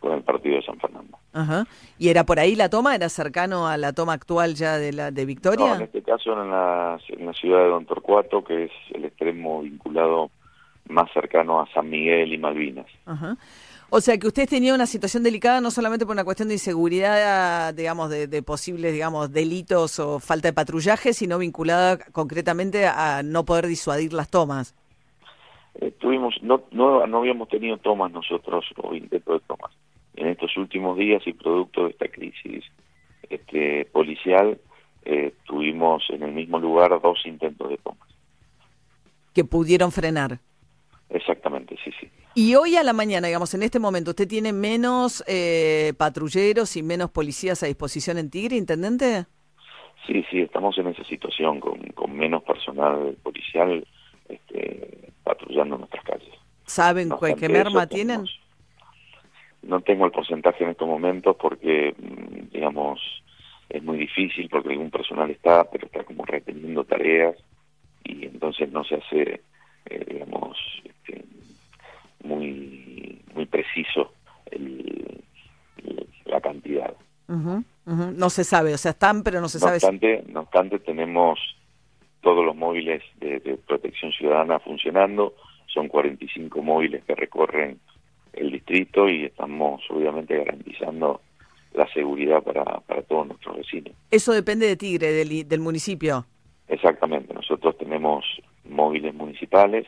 con 0.00 0.12
el 0.12 0.22
partido 0.22 0.56
de 0.56 0.62
San 0.62 0.78
Fernando. 0.78 1.18
Ajá. 1.32 1.66
¿Y 1.98 2.08
era 2.08 2.24
por 2.24 2.40
ahí 2.40 2.56
la 2.56 2.68
toma? 2.68 2.94
¿Era 2.94 3.08
cercano 3.08 3.68
a 3.68 3.76
la 3.76 3.92
toma 3.92 4.14
actual 4.14 4.54
ya 4.54 4.78
de 4.78 4.92
la 4.92 5.10
de 5.10 5.24
Victoria? 5.26 5.66
No, 5.66 5.74
en 5.76 5.82
este 5.82 6.02
caso 6.02 6.32
en 6.32 6.50
la, 6.50 6.98
en 7.08 7.26
la 7.26 7.32
ciudad 7.34 7.58
de 7.58 7.68
Don 7.68 7.86
Torcuato, 7.86 8.42
que 8.42 8.64
es 8.64 8.72
el 8.94 9.04
extremo 9.04 9.62
vinculado 9.62 10.30
más 10.88 11.12
cercano 11.12 11.60
a 11.60 11.72
San 11.72 11.88
Miguel 11.88 12.32
y 12.32 12.38
Malvinas. 12.38 12.86
Ajá. 13.06 13.36
O 13.92 14.00
sea 14.00 14.16
que 14.18 14.28
usted 14.28 14.48
tenía 14.48 14.72
una 14.72 14.86
situación 14.86 15.24
delicada 15.24 15.60
no 15.60 15.72
solamente 15.72 16.06
por 16.06 16.14
una 16.14 16.22
cuestión 16.22 16.46
de 16.46 16.54
inseguridad, 16.54 17.74
digamos, 17.74 18.08
de, 18.08 18.28
de, 18.28 18.40
posibles, 18.40 18.92
digamos, 18.92 19.32
delitos 19.32 19.98
o 19.98 20.20
falta 20.20 20.46
de 20.46 20.52
patrullaje, 20.52 21.12
sino 21.12 21.38
vinculada 21.38 21.98
concretamente 22.12 22.86
a 22.86 23.22
no 23.24 23.44
poder 23.44 23.66
disuadir 23.66 24.12
las 24.12 24.30
tomas. 24.30 24.76
Eh, 25.74 25.92
tuvimos, 25.98 26.36
no, 26.42 26.62
no, 26.70 27.04
no 27.08 27.18
habíamos 27.18 27.48
tenido 27.48 27.78
tomas 27.78 28.12
nosotros 28.12 28.64
o 28.76 28.94
intentos 28.94 29.40
de 29.40 29.46
tomas. 29.48 29.72
En 30.14 30.28
estos 30.28 30.56
últimos 30.56 30.96
días 30.96 31.26
y 31.26 31.32
producto 31.32 31.84
de 31.84 31.90
esta 31.90 32.06
crisis 32.08 32.64
este, 33.28 33.86
policial, 33.86 34.60
eh, 35.04 35.34
tuvimos 35.46 36.04
en 36.10 36.22
el 36.22 36.32
mismo 36.32 36.60
lugar 36.60 36.90
dos 37.00 37.18
intentos 37.24 37.68
de 37.68 37.76
tomas. 37.78 38.08
Que 39.34 39.44
pudieron 39.44 39.90
frenar. 39.90 40.38
Exactamente, 41.08 41.76
sí, 41.82 41.90
sí. 41.98 42.08
Y 42.34 42.54
hoy 42.54 42.76
a 42.76 42.84
la 42.84 42.92
mañana, 42.92 43.26
digamos, 43.26 43.52
en 43.54 43.62
este 43.62 43.80
momento, 43.80 44.10
¿usted 44.10 44.28
tiene 44.28 44.52
menos 44.52 45.24
eh, 45.26 45.92
patrulleros 45.98 46.76
y 46.76 46.82
menos 46.82 47.10
policías 47.10 47.62
a 47.62 47.66
disposición 47.66 48.18
en 48.18 48.30
Tigre, 48.30 48.56
intendente? 48.56 49.26
Sí, 50.06 50.24
sí, 50.30 50.40
estamos 50.40 50.78
en 50.78 50.88
esa 50.88 51.04
situación, 51.04 51.60
con, 51.60 51.78
con 51.88 52.16
menos 52.16 52.42
personal 52.44 53.16
policial 53.22 53.86
este, 54.28 55.12
patrullando 55.24 55.76
nuestras 55.78 56.04
calles. 56.04 56.34
¿Saben 56.66 57.08
No 57.08 57.18
qué, 57.18 57.48
merma 57.48 57.82
eso, 57.82 57.88
tienen? 57.88 58.24
No 59.62 59.80
tengo 59.80 60.06
el 60.06 60.12
porcentaje 60.12 60.64
en 60.64 60.70
estos 60.70 60.86
momentos 60.88 61.36
porque, 61.36 61.94
mm, 61.98 62.52
digamos, 62.52 63.00
es 63.68 63.82
muy 63.82 63.98
difícil 63.98 64.48
porque 64.48 64.70
algún 64.70 64.90
personal 64.90 65.30
está, 65.30 65.64
pero 65.70 65.86
está 65.86 66.04
como 66.04 66.24
reteniendo 66.24 66.84
tareas 66.84 67.36
y 68.04 68.24
entonces 68.26 68.70
no 68.70 68.84
se 68.84 68.96
hace, 68.96 69.42
eh, 69.86 70.04
digamos, 70.08 70.56
este, 70.84 71.24
muy 72.24 73.20
muy 73.34 73.46
preciso 73.46 74.12
el- 74.50 75.22
el- 75.84 76.06
la 76.26 76.40
cantidad. 76.40 76.94
No 77.86 78.30
se 78.30 78.44
sabe, 78.44 78.74
o 78.74 78.78
sea, 78.78 78.90
están, 78.92 79.22
pero 79.22 79.40
no 79.40 79.48
se 79.48 79.58
No 79.58 79.66
sabe. 79.66 79.80
si- 79.80 79.86
obstante, 79.86 80.24
no 80.32 80.40
obstante, 80.40 80.78
tenemos 80.80 81.38
todos 82.20 82.44
los 82.44 82.54
móviles 82.56 83.02
de, 83.18 83.40
de 83.40 83.56
protección 83.56 84.12
ciudadana 84.12 84.58
funcionando. 84.58 85.34
Son 85.66 85.88
45 85.88 86.62
móviles 86.62 87.04
que 87.04 87.14
recorren 87.14 87.78
el 88.32 88.50
distrito 88.52 89.08
y 89.08 89.24
estamos 89.24 89.80
obviamente 89.90 90.36
garantizando 90.36 91.20
la 91.72 91.86
seguridad 91.92 92.42
para, 92.42 92.64
para 92.80 93.02
todos 93.02 93.28
nuestros 93.28 93.56
vecinos. 93.56 93.94
Eso 94.10 94.32
depende 94.32 94.66
de 94.66 94.76
Tigre, 94.76 95.12
del, 95.12 95.48
del 95.48 95.60
municipio. 95.60 96.26
Exactamente, 96.68 97.32
nosotros 97.32 97.76
tenemos 97.78 98.24
móviles 98.68 99.14
municipales 99.14 99.86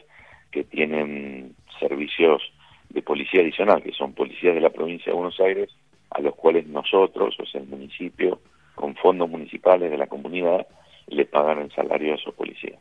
que 0.50 0.64
tienen 0.64 1.54
servicios 1.88 2.42
de 2.90 3.02
policía 3.02 3.40
adicional, 3.40 3.82
que 3.82 3.92
son 3.92 4.12
policías 4.12 4.54
de 4.54 4.60
la 4.60 4.70
provincia 4.70 5.12
de 5.12 5.18
Buenos 5.18 5.40
Aires, 5.40 5.70
a 6.10 6.20
los 6.20 6.34
cuales 6.34 6.66
nosotros, 6.66 7.34
o 7.38 7.46
sea, 7.46 7.60
el 7.60 7.66
municipio, 7.68 8.40
con 8.74 8.94
fondos 8.96 9.28
municipales 9.28 9.90
de 9.90 9.98
la 9.98 10.06
comunidad, 10.06 10.66
le 11.08 11.24
pagan 11.24 11.60
el 11.60 11.72
salario 11.72 12.12
a 12.12 12.16
esos 12.16 12.34
policías. 12.34 12.78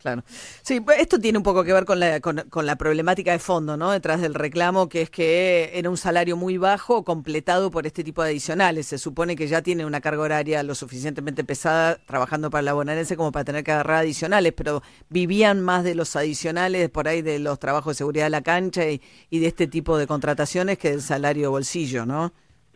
Claro. 0.00 0.22
Sí, 0.26 0.80
pues 0.80 1.00
esto 1.00 1.18
tiene 1.18 1.38
un 1.38 1.44
poco 1.44 1.64
que 1.64 1.72
ver 1.72 1.84
con 1.84 1.98
la, 1.98 2.20
con, 2.20 2.36
con 2.50 2.66
la 2.66 2.76
problemática 2.76 3.32
de 3.32 3.40
fondo, 3.40 3.76
¿no? 3.76 3.90
Detrás 3.90 4.20
del 4.20 4.34
reclamo, 4.34 4.88
que 4.88 5.02
es 5.02 5.10
que 5.10 5.72
era 5.74 5.90
un 5.90 5.96
salario 5.96 6.36
muy 6.36 6.56
bajo 6.56 7.04
completado 7.04 7.70
por 7.70 7.84
este 7.84 8.04
tipo 8.04 8.22
de 8.22 8.30
adicionales. 8.30 8.86
Se 8.86 8.98
supone 8.98 9.34
que 9.34 9.48
ya 9.48 9.60
tiene 9.60 9.84
una 9.84 10.00
carga 10.00 10.22
horaria 10.22 10.62
lo 10.62 10.76
suficientemente 10.76 11.42
pesada 11.42 11.96
trabajando 12.06 12.48
para 12.48 12.62
la 12.62 12.74
bonaerense 12.74 13.16
como 13.16 13.32
para 13.32 13.44
tener 13.44 13.64
que 13.64 13.72
agarrar 13.72 13.98
adicionales, 13.98 14.52
pero 14.52 14.82
vivían 15.08 15.60
más 15.60 15.82
de 15.82 15.96
los 15.96 16.14
adicionales 16.14 16.88
por 16.90 17.08
ahí 17.08 17.22
de 17.22 17.40
los 17.40 17.58
trabajos 17.58 17.94
de 17.94 17.98
seguridad 17.98 18.26
de 18.26 18.30
la 18.30 18.42
cancha 18.42 18.82
y, 18.88 19.00
de 19.30 19.46
este 19.46 19.66
tipo 19.66 19.98
de 19.98 20.06
contrataciones 20.06 20.78
que 20.78 20.90
del 20.90 21.00
salario 21.00 21.50
bolsillo, 21.50 22.06
¿no? 22.06 22.32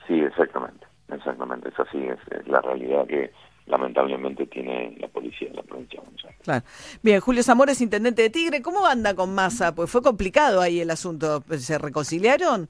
Sí, 0.09 0.19
exactamente, 0.21 0.87
exactamente, 1.13 1.69
es 1.69 1.79
así, 1.79 1.99
es, 1.99 2.19
es 2.31 2.47
la 2.49 2.61
realidad 2.61 3.07
que 3.07 3.31
lamentablemente 3.67 4.47
tiene 4.47 4.97
la 4.99 5.09
policía 5.09 5.49
de 5.49 5.55
la 5.55 5.63
provincia 5.63 6.01
de 6.01 6.05
Buenos 6.05 6.25
Aires. 6.25 6.41
Claro. 6.43 6.65
Bien, 7.03 7.21
Julio 7.21 7.43
Zamora 7.43 7.73
es 7.73 7.81
intendente 7.81 8.23
de 8.23 8.31
Tigre. 8.31 8.63
¿Cómo 8.63 8.87
anda 8.87 9.15
con 9.15 9.35
Massa? 9.35 9.75
Pues 9.75 9.91
fue 9.91 10.03
complicado 10.03 10.61
ahí 10.61 10.81
el 10.81 10.91
asunto. 10.91 11.43
¿Se 11.57 11.79
reconciliaron? 11.79 12.69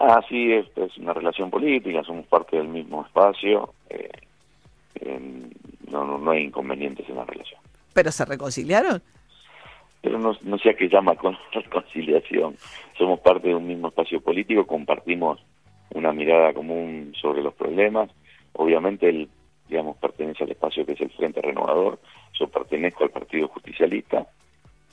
Ah, 0.00 0.20
sí, 0.28 0.52
es, 0.52 0.66
es 0.76 0.96
una 0.98 1.12
relación 1.12 1.50
política, 1.50 2.04
somos 2.04 2.24
parte 2.26 2.56
del 2.56 2.68
mismo 2.68 3.04
espacio, 3.04 3.74
eh, 3.90 4.08
em, 5.00 5.50
no, 5.90 6.04
no, 6.04 6.18
no 6.18 6.30
hay 6.30 6.44
inconvenientes 6.44 7.08
en 7.08 7.16
la 7.16 7.24
relación. 7.24 7.60
¿Pero 7.94 8.12
se 8.12 8.24
reconciliaron? 8.24 9.02
Pero 10.00 10.20
no, 10.20 10.36
no 10.42 10.58
sé 10.58 10.70
a 10.70 10.74
qué 10.74 10.88
llama 10.88 11.16
con 11.16 11.36
reconciliación, 11.52 12.56
somos 12.96 13.18
parte 13.20 13.48
de 13.48 13.56
un 13.56 13.66
mismo 13.66 13.88
espacio 13.88 14.20
político, 14.20 14.68
compartimos 14.68 15.40
una 15.90 16.12
mirada 16.12 16.52
común 16.52 17.12
sobre 17.20 17.42
los 17.42 17.54
problemas, 17.54 18.08
obviamente 18.52 19.08
él, 19.08 19.28
digamos, 19.68 19.96
pertenece 19.98 20.44
al 20.44 20.50
espacio 20.50 20.84
que 20.84 20.92
es 20.92 21.00
el 21.00 21.10
Frente 21.10 21.42
Renovador, 21.42 21.98
yo 22.38 22.48
pertenezco 22.48 23.04
al 23.04 23.10
Partido 23.10 23.48
Justicialista, 23.48 24.26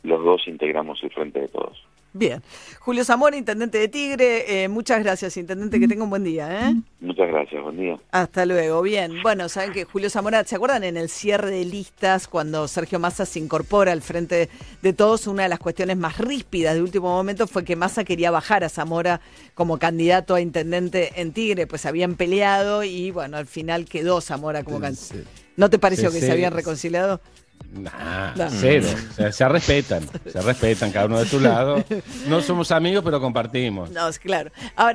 los 0.04 0.24
dos 0.24 0.48
integramos 0.48 1.02
el 1.04 1.12
Frente 1.12 1.40
de 1.40 1.48
Todos. 1.48 1.82
Bien. 2.18 2.42
Julio 2.80 3.04
Zamora, 3.04 3.36
intendente 3.36 3.78
de 3.78 3.90
Tigre. 3.90 4.64
eh, 4.64 4.70
muchas 4.70 5.04
gracias, 5.04 5.36
intendente. 5.36 5.82
Que 5.82 5.88
tenga 5.90 6.06
un 6.06 6.10
buen 6.10 6.24
día. 6.24 6.70
¿eh? 6.70 6.74
Muchas 7.02 7.28
gracias, 7.28 7.62
buen 7.62 7.76
día. 7.76 8.00
Hasta 8.12 8.46
luego. 8.46 8.82
Bien. 8.82 9.22
Bueno, 9.22 9.50
saben 9.50 9.74
que 9.74 9.84
Julio 9.84 10.10
Zamora, 10.10 10.44
¿se 10.46 10.56
acuerdan 10.56 10.86
en 10.86 10.96
el 10.96 11.10
cierre 11.10 11.52
de 11.52 11.66
listas 11.66 12.30
cuando 12.30 12.70
Sergio 12.70 13.00
Massa 13.00 13.26
se 13.26 13.40
incorpora 13.40 13.92
al 13.92 14.02
frente 14.02 14.50
de 14.82 14.94
todos? 14.94 15.28
Una 15.28 15.44
de 15.44 15.50
las 15.50 15.60
cuestiones 15.60 15.98
más 15.98 16.18
ríspidas 16.18 16.74
de 16.76 16.82
último 16.82 17.10
momento 17.10 17.48
fue 17.48 17.66
que 17.66 17.76
Massa 17.76 18.06
quería 18.06 18.32
bajar 18.32 18.64
a 18.64 18.70
Zamora 18.70 19.20
como 19.54 19.78
candidato 19.78 20.36
a 20.36 20.40
intendente 20.42 21.12
en 21.20 21.34
Tigre. 21.34 21.68
Pues 21.68 21.86
habían 21.86 22.16
peleado 22.16 22.86
y 22.86 23.12
bueno, 23.12 23.36
al 23.36 23.46
final 23.46 23.84
quedó 23.84 24.22
Zamora 24.22 24.64
como 24.64 24.80
candidato. 24.80 25.16
¿No 25.58 25.70
te 25.70 25.80
pareció 25.80 26.10
Sí, 26.12 26.16
que 26.16 26.20
sí. 26.22 26.26
se 26.28 26.32
habían 26.32 26.54
reconciliado? 26.54 27.20
Nah, 27.76 28.34
No. 28.36 28.48
cero. 28.50 28.88
O 29.12 29.14
sea, 29.14 29.32
se 29.32 29.50
respetan, 29.50 30.04
se 30.32 30.42
respetan 30.42 30.92
cada 30.92 31.08
uno 31.08 31.20
de 31.20 31.26
su 31.26 31.40
lado. 31.40 31.84
No 32.28 32.42
somos 32.42 32.72
amigos, 32.72 33.04
pero 33.04 33.20
compartimos. 33.20 33.90
No, 33.92 34.08
es 34.08 34.18
claro. 34.18 34.50
Ahora. 34.76 34.94